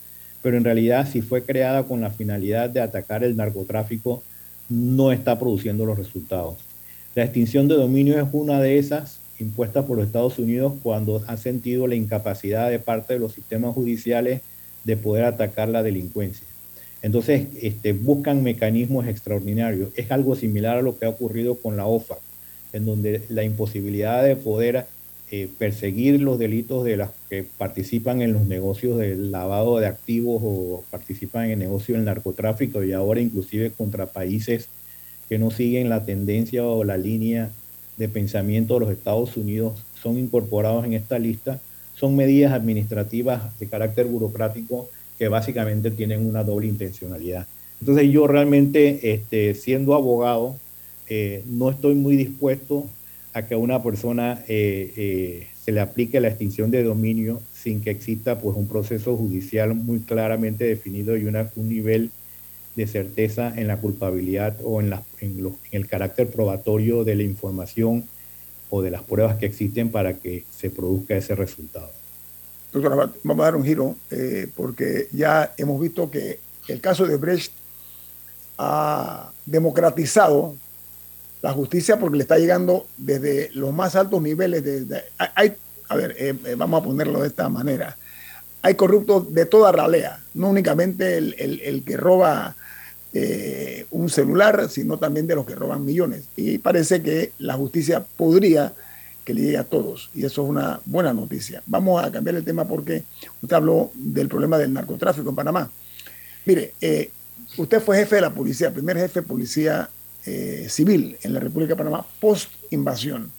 Pero 0.43 0.57
en 0.57 0.65
realidad, 0.65 1.07
si 1.09 1.21
fue 1.21 1.45
creada 1.45 1.85
con 1.85 2.01
la 2.01 2.11
finalidad 2.11 2.71
de 2.71 2.81
atacar 2.81 3.23
el 3.23 3.37
narcotráfico, 3.37 4.23
no 4.69 5.13
está 5.13 5.39
produciendo 5.39 5.85
los 5.85 5.99
resultados. 5.99 6.72
La 7.15 7.25
extinción 7.25 7.69
de 7.69 7.75
dominio 7.75 8.19
es 8.19 8.27
una 8.33 8.59
de 8.61 8.79
esas 8.79 9.21
impuestas 9.39 9.85
por 9.85 9.99
los 9.99 10.07
Estados 10.07 10.39
Unidos 10.39 10.73
cuando 10.83 11.23
han 11.27 11.37
sentido 11.37 11.87
la 11.87 11.95
incapacidad 11.95 12.71
de 12.71 12.79
parte 12.79 13.13
de 13.13 13.19
los 13.19 13.35
sistemas 13.35 13.75
judiciales 13.75 14.41
de 14.85 14.97
poder 14.97 15.25
atacar 15.25 15.69
la 15.69 15.83
delincuencia. 15.83 16.47
Entonces, 17.03 17.49
este, 17.61 17.93
buscan 17.93 18.43
mecanismos 18.43 19.07
extraordinarios. 19.07 19.91
Es 19.95 20.11
algo 20.11 20.37
similar 20.37 20.79
a 20.79 20.83
lo 20.83 20.99
que 20.99 21.05
ha 21.05 21.11
ocurrido 21.11 21.57
con 21.57 21.77
la 21.77 21.85
OFA, 21.85 22.17
en 22.73 22.87
donde 22.87 23.23
la 23.29 23.43
imposibilidad 23.43 24.25
de 24.25 24.37
poder 24.37 24.87
eh, 25.31 25.49
perseguir 25.59 26.21
los 26.21 26.39
delitos 26.39 26.85
de 26.85 26.97
las 26.97 27.11
que 27.29 27.45
participan 27.59 28.23
en 28.23 28.33
los 28.33 28.47
negocios 28.47 28.99
del 28.99 29.33
lavado 29.33 29.79
de 29.79 29.87
activos 29.87 30.41
o 30.43 30.85
participan 30.91 31.47
en 31.47 31.51
el 31.53 31.59
negocio 31.59 31.95
del 31.95 32.05
narcotráfico 32.05 32.83
y 32.83 32.93
ahora 32.93 33.21
inclusive 33.21 33.71
contra 33.71 34.07
países 34.07 34.69
que 35.33 35.39
no 35.39 35.51
siguen 35.51 35.89
la 35.89 36.05
tendencia 36.05 36.63
o 36.63 36.85
la 36.85 36.99
línea 36.99 37.51
de 37.97 38.07
pensamiento 38.07 38.75
de 38.75 38.81
los 38.81 38.91
Estados 38.91 39.35
Unidos 39.39 39.83
son 39.95 40.19
incorporados 40.19 40.85
en 40.85 40.93
esta 40.93 41.19
lista, 41.19 41.59
son 41.95 42.15
medidas 42.17 42.53
administrativas 42.53 43.59
de 43.59 43.67
carácter 43.67 44.05
burocrático 44.09 44.91
que 45.19 45.29
básicamente 45.29 45.91
tienen 45.91 46.29
una 46.29 46.45
doble 46.45 46.67
intencionalidad. 46.67 47.47
Entonces 47.81 48.11
yo 48.11 48.27
realmente, 48.27 49.15
este, 49.15 49.55
siendo 49.55 49.95
abogado, 49.95 50.59
eh, 51.09 51.43
no 51.47 51.71
estoy 51.71 51.95
muy 51.95 52.15
dispuesto 52.17 52.85
a 53.33 53.47
que 53.47 53.55
a 53.55 53.57
una 53.57 53.83
persona 53.83 54.45
eh, 54.49 54.93
eh, 54.99 55.47
se 55.65 55.73
le 55.73 55.81
aplique 55.81 56.21
la 56.21 56.29
extinción 56.29 56.71
de 56.71 56.83
dominio 56.83 57.41
sin 57.55 57.81
que 57.81 57.89
exista 57.89 58.39
pues, 58.39 58.55
un 58.55 58.69
proceso 58.69 59.17
judicial 59.17 59.75
muy 59.75 60.01
claramente 60.01 60.65
definido 60.65 61.17
y 61.17 61.25
una, 61.25 61.49
un 61.57 61.71
nivel 61.71 62.11
de 62.77 62.87
certeza 62.87 63.53
en 63.55 63.69
la 63.69 63.77
culpabilidad 63.79 64.57
o 64.65 64.81
en, 64.81 64.91
la, 64.91 65.03
en, 65.21 65.55
el 65.71 65.87
carácter 65.87 66.29
probatorio 66.29 67.05
de 67.05 67.17
la 67.17 67.23
información 67.23 68.09
o 68.71 68.81
de 68.81 68.91
las 68.91 69.03
pruebas 69.03 69.37
que 69.37 69.47
existen 69.47 69.91
para 69.91 70.15
que 70.15 70.45
se 70.57 70.71
produzca 70.71 71.15
ese 71.15 71.35
resultado. 71.35 71.91
Doctora, 72.73 73.11
vamos 73.23 73.43
a 73.43 73.45
dar 73.45 73.57
un 73.57 73.65
giro 73.65 73.97
eh, 74.11 74.49
porque 74.57 75.09
ya 75.13 75.53
hemos 75.59 75.79
visto 75.79 76.11
que 76.11 76.39
el 76.69 76.81
caso 76.81 77.07
de 77.07 77.17
Brecht 77.17 77.53
ha 78.57 79.31
democratizado 79.45 80.57
la 81.43 81.53
justicia 81.53 81.99
porque 81.99 82.17
le 82.17 82.23
está 82.23 82.39
llegando 82.39 82.87
desde 82.97 83.51
los 83.53 83.75
más 83.75 83.97
altos 83.97 84.23
niveles. 84.23 84.65
De, 84.65 85.03
hay, 85.35 85.55
a 85.89 85.97
ver, 85.97 86.15
eh, 86.19 86.35
eh, 86.47 86.55
vamos 86.57 86.81
a 86.81 86.85
ponerlo 86.85 87.21
de 87.21 87.29
esta 87.29 87.49
manera. 87.49 87.97
Hay 88.63 88.75
corruptos 88.77 89.33
de 89.35 89.47
toda 89.47 89.73
ralea, 89.73 90.21
no 90.35 90.49
únicamente 90.49 91.19
el, 91.19 91.35
el, 91.39 91.61
el 91.61 91.85
que 91.85 91.97
roba 91.97 92.57
eh, 93.15 93.87
un 93.91 94.09
celular, 94.09 94.69
sino 94.71 94.99
también 94.99 95.27
de 95.27 95.35
los 95.35 95.45
que 95.45 95.55
roban 95.55 95.85
millones. 95.85 96.25
Y 96.37 96.59
parece 96.59 97.03
que 97.03 97.33
la 97.39 97.55
justicia 97.55 98.05
podría 98.17 98.73
que 99.25 99.35
le 99.35 99.43
llegue 99.43 99.59
a 99.59 99.65
todos. 99.65 100.11
Y 100.15 100.25
eso 100.25 100.43
es 100.43 100.49
una 100.49 100.81
buena 100.85 101.13
noticia. 101.13 101.63
Vamos 101.67 102.03
a 102.03 102.11
cambiar 102.11 102.37
el 102.37 102.45
tema 102.45 102.67
porque 102.67 103.05
usted 103.43 103.57
habló 103.57 103.91
del 103.95 104.29
problema 104.29 104.59
del 104.59 104.73
narcotráfico 104.73 105.29
en 105.29 105.37
Panamá. 105.37 105.71
Mire, 106.45 106.75
eh, 106.81 107.11
usted 107.57 107.81
fue 107.83 107.99
jefe 107.99 108.17
de 108.17 108.23
la 108.23 108.35
policía, 108.35 108.73
primer 108.73 108.97
jefe 108.97 109.21
de 109.21 109.27
policía 109.27 109.91
eh, 110.25 110.67
civil 110.69 111.17
en 111.23 111.35
la 111.35 111.41
República 111.41 111.75
de 111.75 111.77
Panamá 111.77 112.07
post 112.21 112.51
invasión. 112.71 113.31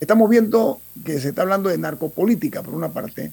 Estamos 0.00 0.28
viendo 0.28 0.80
que 1.04 1.20
se 1.20 1.28
está 1.28 1.42
hablando 1.42 1.68
de 1.68 1.78
narcopolítica 1.78 2.62
por 2.62 2.74
una 2.74 2.88
parte 2.88 3.32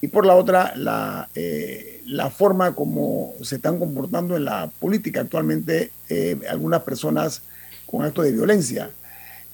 y 0.00 0.08
por 0.08 0.26
la 0.26 0.34
otra 0.34 0.74
la, 0.76 1.28
eh, 1.34 2.02
la 2.06 2.30
forma 2.30 2.74
como 2.74 3.34
se 3.42 3.56
están 3.56 3.78
comportando 3.78 4.36
en 4.36 4.46
la 4.46 4.70
política 4.80 5.20
actualmente 5.20 5.90
eh, 6.08 6.40
algunas 6.48 6.82
personas 6.82 7.42
con 7.86 8.04
actos 8.04 8.24
de 8.24 8.32
violencia. 8.32 8.90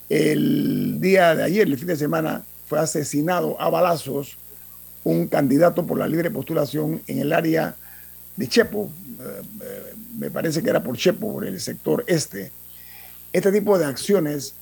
El 0.09 1.01
día 1.01 1.34
de 1.34 1.42
ayer, 1.42 1.66
el 1.66 1.76
fin 1.76 1.88
de 1.88 1.97
semana, 1.97 2.44
fue 2.68 2.78
asesinado 2.78 3.61
a 3.61 3.70
balazos 3.70 4.36
un 5.03 5.26
candidato 5.26 5.86
por 5.86 5.99
la 5.99 6.09
libre 6.09 6.30
postulación 6.30 7.01
en 7.07 7.20
el 7.20 7.32
área 7.32 7.74
de 8.36 8.49
Chepo, 8.49 8.90
eh, 9.20 9.94
me 10.18 10.30
parece 10.30 10.62
que 10.62 10.70
era 10.70 10.82
por 10.82 10.97
Chepo, 10.97 11.32
por 11.32 11.47
el 11.47 11.61
sector 11.61 12.05
este. 12.07 12.53
Este 13.32 13.53
tipo 13.53 13.78
de 13.78 13.84
acciones, 13.84 14.55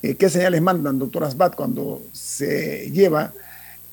¿qué 0.00 0.30
señales 0.30 0.62
mandan, 0.62 0.98
doctor 0.98 1.24
Asbat, 1.24 1.54
cuando 1.54 2.02
se 2.12 2.90
lleva 2.90 3.32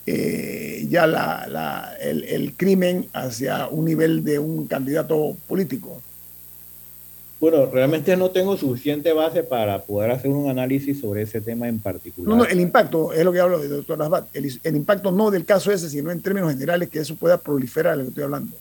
eh, 0.06 0.86
ya 0.90 1.08
la, 1.08 1.96
el, 2.00 2.54
crimen 2.56 3.08
hacia 3.14 3.68
un 3.68 3.86
nivel 3.86 4.24
de 4.24 4.40
un 4.40 4.68
candidato 4.68 5.36
político? 5.48 6.02
Bueno, 7.40 7.66
realmente 7.66 8.16
no 8.16 8.32
tengo 8.32 8.56
suficiente 8.56 9.12
base 9.12 9.44
para 9.44 9.82
poder 9.82 10.12
hacer 10.12 10.32
un 10.32 10.50
análisis 10.50 11.02
sobre 11.02 11.24
ese 11.24 11.42
tema 11.42 11.68
en 11.68 11.80
particular. 11.80 12.30
No, 12.30 12.38
no 12.38 12.46
el 12.46 12.60
impacto, 12.60 13.12
es 13.12 13.26
lo 13.26 13.34
que 13.34 13.40
hablo 13.40 13.60
de 13.60 13.68
doctor 13.68 14.02
Asbat, 14.02 14.34
el, 14.34 14.60
el, 14.64 14.76
impacto 14.76 15.12
no 15.12 15.30
del 15.30 15.44
caso 15.44 15.72
ese, 15.72 15.90
sino 15.90 16.10
en 16.12 16.22
términos 16.22 16.54
generales 16.54 16.90
que 16.90 17.00
eso 17.00 17.16
pueda 17.16 17.38
proliferar, 17.38 17.98
lo 17.98 18.04
que 18.04 18.10
estoy 18.10 18.24
hablando. 18.24 18.56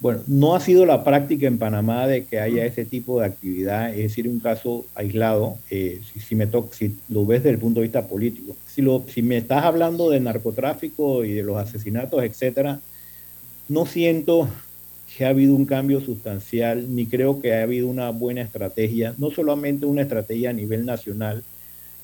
Bueno, 0.00 0.22
no 0.28 0.54
ha 0.54 0.60
sido 0.60 0.86
la 0.86 1.02
práctica 1.02 1.48
en 1.48 1.58
Panamá 1.58 2.06
de 2.06 2.24
que 2.24 2.38
haya 2.38 2.64
ese 2.64 2.84
tipo 2.84 3.18
de 3.18 3.26
actividad, 3.26 3.90
es 3.90 3.96
decir, 3.96 4.28
un 4.28 4.38
caso 4.38 4.86
aislado, 4.94 5.58
eh, 5.70 6.00
si, 6.20 6.36
me 6.36 6.48
si 6.70 6.96
lo 7.08 7.26
ves 7.26 7.42
desde 7.42 7.54
el 7.54 7.58
punto 7.58 7.80
de 7.80 7.86
vista 7.86 8.06
político. 8.06 8.54
Si 8.66 9.22
me 9.22 9.38
estás 9.38 9.64
hablando 9.64 10.08
de 10.08 10.20
narcotráfico 10.20 11.24
y 11.24 11.32
de 11.32 11.42
los 11.42 11.56
asesinatos, 11.56 12.22
etcétera, 12.22 12.80
no 13.68 13.86
siento 13.86 14.48
que 15.16 15.24
ha 15.24 15.30
habido 15.30 15.56
un 15.56 15.66
cambio 15.66 16.00
sustancial, 16.00 16.94
ni 16.94 17.06
creo 17.06 17.40
que 17.40 17.54
ha 17.54 17.62
habido 17.62 17.88
una 17.88 18.10
buena 18.10 18.42
estrategia, 18.42 19.14
no 19.18 19.32
solamente 19.32 19.84
una 19.84 20.02
estrategia 20.02 20.50
a 20.50 20.52
nivel 20.52 20.86
nacional, 20.86 21.42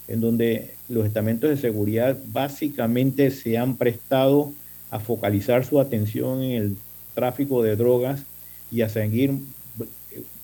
en 0.09 0.21
donde 0.21 0.73
los 0.89 1.07
estamentos 1.07 1.49
de 1.49 1.57
seguridad 1.57 2.19
básicamente 2.33 3.31
se 3.31 3.57
han 3.57 3.77
prestado 3.77 4.53
a 4.91 4.99
focalizar 4.99 5.65
su 5.65 5.79
atención 5.79 6.43
en 6.43 6.51
el 6.51 6.77
tráfico 7.15 7.63
de 7.63 7.77
drogas 7.77 8.23
y 8.71 8.83
a 8.83 8.89
seguir 8.89 9.33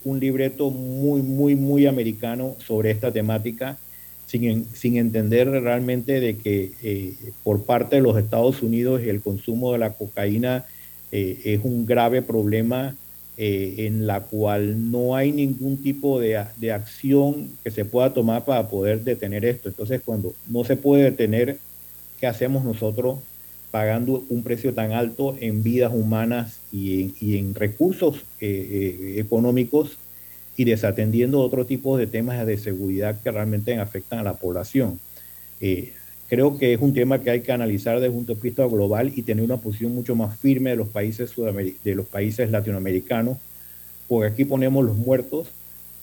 un 0.04 0.20
libreto 0.20 0.70
muy, 0.70 1.22
muy, 1.22 1.54
muy 1.56 1.86
americano 1.86 2.56
sobre 2.66 2.90
esta 2.90 3.12
temática, 3.12 3.76
sin, 4.26 4.66
sin 4.72 4.96
entender 4.96 5.50
realmente 5.50 6.20
de 6.20 6.36
que 6.36 6.72
eh, 6.82 7.14
por 7.42 7.64
parte 7.64 7.96
de 7.96 8.02
los 8.02 8.16
Estados 8.16 8.62
Unidos 8.62 9.02
el 9.02 9.20
consumo 9.20 9.72
de 9.72 9.78
la 9.78 9.92
cocaína 9.92 10.64
eh, 11.12 11.40
es 11.44 11.60
un 11.64 11.84
grave 11.84 12.22
problema 12.22 12.94
eh, 13.36 13.86
en 13.86 14.06
la 14.06 14.20
cual 14.20 14.90
no 14.90 15.16
hay 15.16 15.32
ningún 15.32 15.82
tipo 15.82 16.20
de, 16.20 16.44
de, 16.56 16.72
acción 16.72 17.48
que 17.64 17.70
se 17.70 17.84
pueda 17.84 18.12
tomar 18.12 18.44
para 18.44 18.68
poder 18.68 19.02
detener 19.02 19.44
esto. 19.44 19.70
Entonces, 19.70 20.02
cuando 20.04 20.34
no 20.46 20.62
se 20.62 20.76
puede 20.76 21.04
detener, 21.04 21.56
¿qué 22.20 22.26
hacemos 22.26 22.64
nosotros 22.64 23.18
pagando 23.70 24.24
un 24.28 24.42
precio 24.42 24.74
tan 24.74 24.92
alto 24.92 25.36
en 25.40 25.62
vidas 25.62 25.92
humanas 25.94 26.58
y 26.72 27.02
en, 27.02 27.14
y 27.20 27.38
en 27.38 27.54
recursos 27.54 28.24
eh, 28.40 29.14
económicos 29.18 29.98
y 30.56 30.64
desatendiendo 30.64 31.40
otro 31.40 31.66
tipo 31.66 31.96
de 31.96 32.06
temas 32.06 32.46
de 32.46 32.58
seguridad 32.58 33.20
que 33.22 33.30
realmente 33.30 33.78
afectan 33.78 34.18
a 34.18 34.22
la 34.22 34.34
población? 34.34 34.98
Creo 36.30 36.56
que 36.58 36.72
es 36.74 36.80
un 36.80 36.94
tema 36.94 37.18
que 37.18 37.30
hay 37.30 37.40
que 37.40 37.50
analizar 37.50 37.96
desde 37.96 38.10
un 38.10 38.18
punto 38.18 38.36
de 38.36 38.40
vista 38.40 38.64
global 38.64 39.10
y 39.16 39.22
tener 39.22 39.44
una 39.44 39.56
posición 39.56 39.92
mucho 39.92 40.14
más 40.14 40.38
firme 40.38 40.70
de 40.70 40.76
los 40.76 40.86
países, 40.86 41.32
de 41.34 41.94
los 41.96 42.06
países 42.06 42.52
latinoamericanos, 42.52 43.36
porque 44.06 44.32
aquí 44.32 44.44
ponemos 44.44 44.84
los 44.84 44.96
muertos, 44.96 45.48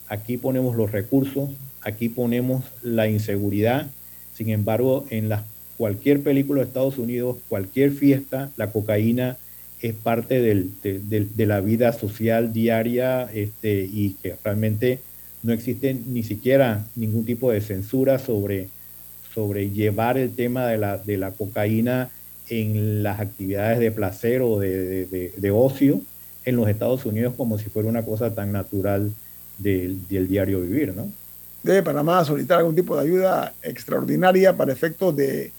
aquí 0.10 0.36
ponemos 0.36 0.76
los 0.76 0.92
recursos, 0.92 1.52
aquí 1.82 2.10
ponemos 2.10 2.66
la 2.84 3.08
inseguridad. 3.08 3.88
Sin 4.34 4.50
embargo, 4.50 5.06
en 5.12 5.30
la, 5.30 5.46
cualquier 5.78 6.22
película 6.22 6.62
de 6.62 6.68
Estados 6.68 6.98
Unidos, 6.98 7.38
cualquier 7.50 7.92
fiesta, 7.92 8.50
la 8.58 8.72
cocaína 8.72 9.38
es 9.82 9.94
parte 9.94 10.42
del, 10.42 10.72
de, 10.82 11.46
la 11.46 11.62
vida 11.62 11.94
social 11.94 12.52
diaria 12.52 13.30
este, 13.34 13.82
y 13.82 14.16
que 14.22 14.36
realmente 14.44 15.00
no 15.44 15.54
existe 15.54 15.94
ni 15.94 16.24
siquiera 16.24 16.88
ningún 16.96 17.26
tipo 17.26 17.52
de 17.52 17.62
censura 17.62 18.18
sobre 18.18 18.70
sobre 19.38 19.70
llevar 19.70 20.18
el 20.18 20.36
tema 20.36 20.66
de 20.66 20.80
la, 20.80 20.98
de 20.98 21.16
la 21.16 21.30
cocaína 21.30 22.10
en 22.50 23.04
las 23.04 23.20
actividades 23.20 23.78
de 23.78 23.92
placer 23.92 24.42
o 24.42 24.58
de, 24.58 25.06
de, 25.06 25.32
de, 25.38 25.52
ocio 25.52 26.02
en 26.44 26.56
los 26.56 26.68
Estados 26.68 27.06
Unidos 27.06 27.36
como 27.38 27.60
si 27.60 27.70
fuera 27.70 27.88
una 27.88 28.02
cosa 28.02 28.34
tan 28.34 28.52
natural 28.52 29.14
del, 29.60 30.08
del 30.08 30.28
diario 30.28 30.62
vivir, 30.62 30.96
¿no? 30.96 31.12
Debe 31.62 31.84
Panamá 31.84 32.26
solicitar 32.26 32.58
algún 32.58 32.74
tipo 32.74 32.96
de 32.96 33.04
ayuda 33.04 33.54
extraordinaria 33.62 34.58
para 34.58 34.74
efectos 34.74 35.16
de 35.16 35.52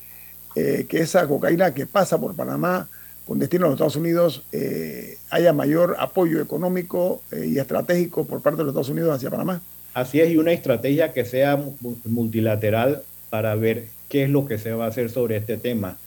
eh, 0.55 0.86
que 0.88 1.01
esa 1.01 1.26
cocaína 1.26 1.74
que 1.74 1.86
pasa 1.86 2.18
por 2.18 2.34
Panamá 2.34 2.88
con 3.26 3.38
destino 3.38 3.66
a 3.66 3.68
los 3.68 3.76
Estados 3.76 3.96
Unidos 3.96 4.42
eh, 4.53 5.18
haya 5.30 5.53
mayor 5.53 5.96
apoyo 5.99 6.40
económico 6.40 7.20
eh, 7.30 7.46
y 7.46 7.59
estratégico 7.59 8.24
por 8.24 8.40
parte 8.40 8.59
de 8.59 8.64
los 8.64 8.72
Estados 8.72 8.88
Unidos 8.88 9.14
hacia 9.14 9.30
Panamá. 9.30 9.61
Así 9.92 10.20
es, 10.20 10.30
y 10.30 10.38
una 10.38 10.53
estrategia 10.53 11.12
que 11.12 11.24
sea 11.24 11.62
multilateral 12.05 13.03
para 13.28 13.55
ver 13.55 13.88
qué 14.09 14.24
es 14.24 14.30
lo 14.30 14.46
que 14.46 14.59
se 14.59 14.72
va 14.72 14.86
a 14.86 14.88
hacer 14.88 15.11
sobre 15.11 15.36
este 15.36 15.59
tema. 15.59 15.99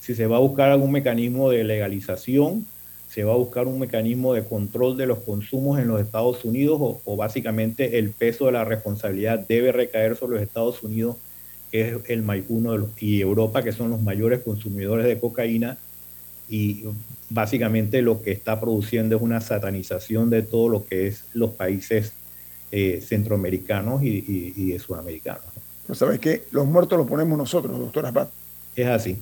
Si 0.00 0.14
se 0.14 0.26
va 0.26 0.36
a 0.36 0.40
buscar 0.40 0.70
algún 0.70 0.92
mecanismo 0.92 1.50
de 1.50 1.64
legalización, 1.64 2.66
se 3.08 3.24
va 3.24 3.32
a 3.32 3.36
buscar 3.36 3.66
un 3.66 3.78
mecanismo 3.78 4.34
de 4.34 4.44
control 4.44 4.96
de 4.96 5.06
los 5.06 5.20
consumos 5.20 5.78
en 5.78 5.88
los 5.88 6.00
Estados 6.00 6.44
Unidos 6.44 6.78
o, 6.80 7.00
o 7.04 7.16
básicamente 7.16 7.98
el 7.98 8.10
peso 8.10 8.46
de 8.46 8.52
la 8.52 8.64
responsabilidad 8.64 9.38
debe 9.38 9.72
recaer 9.72 10.16
sobre 10.16 10.36
los 10.36 10.42
Estados 10.42 10.82
Unidos, 10.82 11.16
que 11.76 11.88
es 11.88 12.10
el 12.10 12.44
uno 12.48 12.72
de 12.72 12.78
los, 12.78 13.02
y 13.02 13.20
Europa, 13.20 13.62
que 13.62 13.72
son 13.72 13.90
los 13.90 14.00
mayores 14.00 14.40
consumidores 14.40 15.04
de 15.04 15.18
cocaína, 15.18 15.76
y 16.48 16.84
básicamente 17.28 18.00
lo 18.02 18.22
que 18.22 18.32
está 18.32 18.58
produciendo 18.60 19.16
es 19.16 19.22
una 19.22 19.40
satanización 19.40 20.30
de 20.30 20.42
todo 20.42 20.68
lo 20.68 20.86
que 20.86 21.08
es 21.08 21.24
los 21.34 21.50
países 21.50 22.12
eh, 22.72 23.02
centroamericanos 23.04 24.02
y, 24.02 24.08
y, 24.08 24.54
y 24.56 24.72
de 24.72 24.78
sudamericanos. 24.78 25.44
Pero 25.86 25.94
sabes 25.94 26.18
que 26.18 26.44
los 26.50 26.66
muertos 26.66 26.98
los 26.98 27.06
ponemos 27.06 27.36
nosotros, 27.36 27.78
doctor 27.78 28.06
Asbat. 28.06 28.30
Es 28.74 28.86
así. 28.86 29.18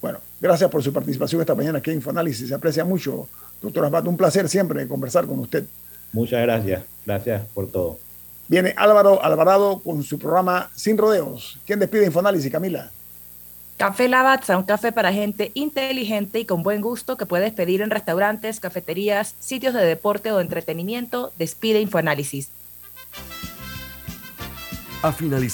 Bueno, 0.00 0.18
gracias 0.40 0.68
por 0.68 0.82
su 0.82 0.92
participación 0.92 1.40
esta 1.40 1.54
mañana 1.54 1.78
aquí 1.78 1.90
en 1.90 1.96
Infoanálisis. 1.96 2.48
Se 2.48 2.54
aprecia 2.54 2.84
mucho, 2.84 3.28
doctor 3.62 3.86
Asbat. 3.86 4.06
Un 4.06 4.16
placer 4.16 4.48
siempre 4.48 4.86
conversar 4.86 5.26
con 5.26 5.38
usted. 5.38 5.64
Muchas 6.12 6.42
gracias. 6.42 6.82
Gracias 7.06 7.42
por 7.54 7.68
todo. 7.68 7.98
Viene 8.48 8.74
Álvaro 8.76 9.22
Alvarado 9.22 9.80
con 9.80 10.02
su 10.02 10.18
programa 10.18 10.70
Sin 10.74 10.98
Rodeos. 10.98 11.58
¿Quién 11.66 11.78
despide 11.78 12.06
Infoanálisis, 12.06 12.50
Camila? 12.50 12.90
Café 13.76 14.08
Lavazza, 14.08 14.56
un 14.56 14.62
café 14.62 14.92
para 14.92 15.12
gente 15.12 15.50
inteligente 15.54 16.38
y 16.38 16.44
con 16.44 16.62
buen 16.62 16.80
gusto 16.80 17.16
que 17.16 17.26
puedes 17.26 17.52
pedir 17.52 17.82
en 17.82 17.90
restaurantes, 17.90 18.60
cafeterías, 18.60 19.34
sitios 19.40 19.74
de 19.74 19.84
deporte 19.84 20.30
o 20.30 20.40
entretenimiento. 20.40 21.32
Despide 21.38 21.80
Infoanálisis. 21.80 22.50
A 25.02 25.10
finalizar 25.10 25.50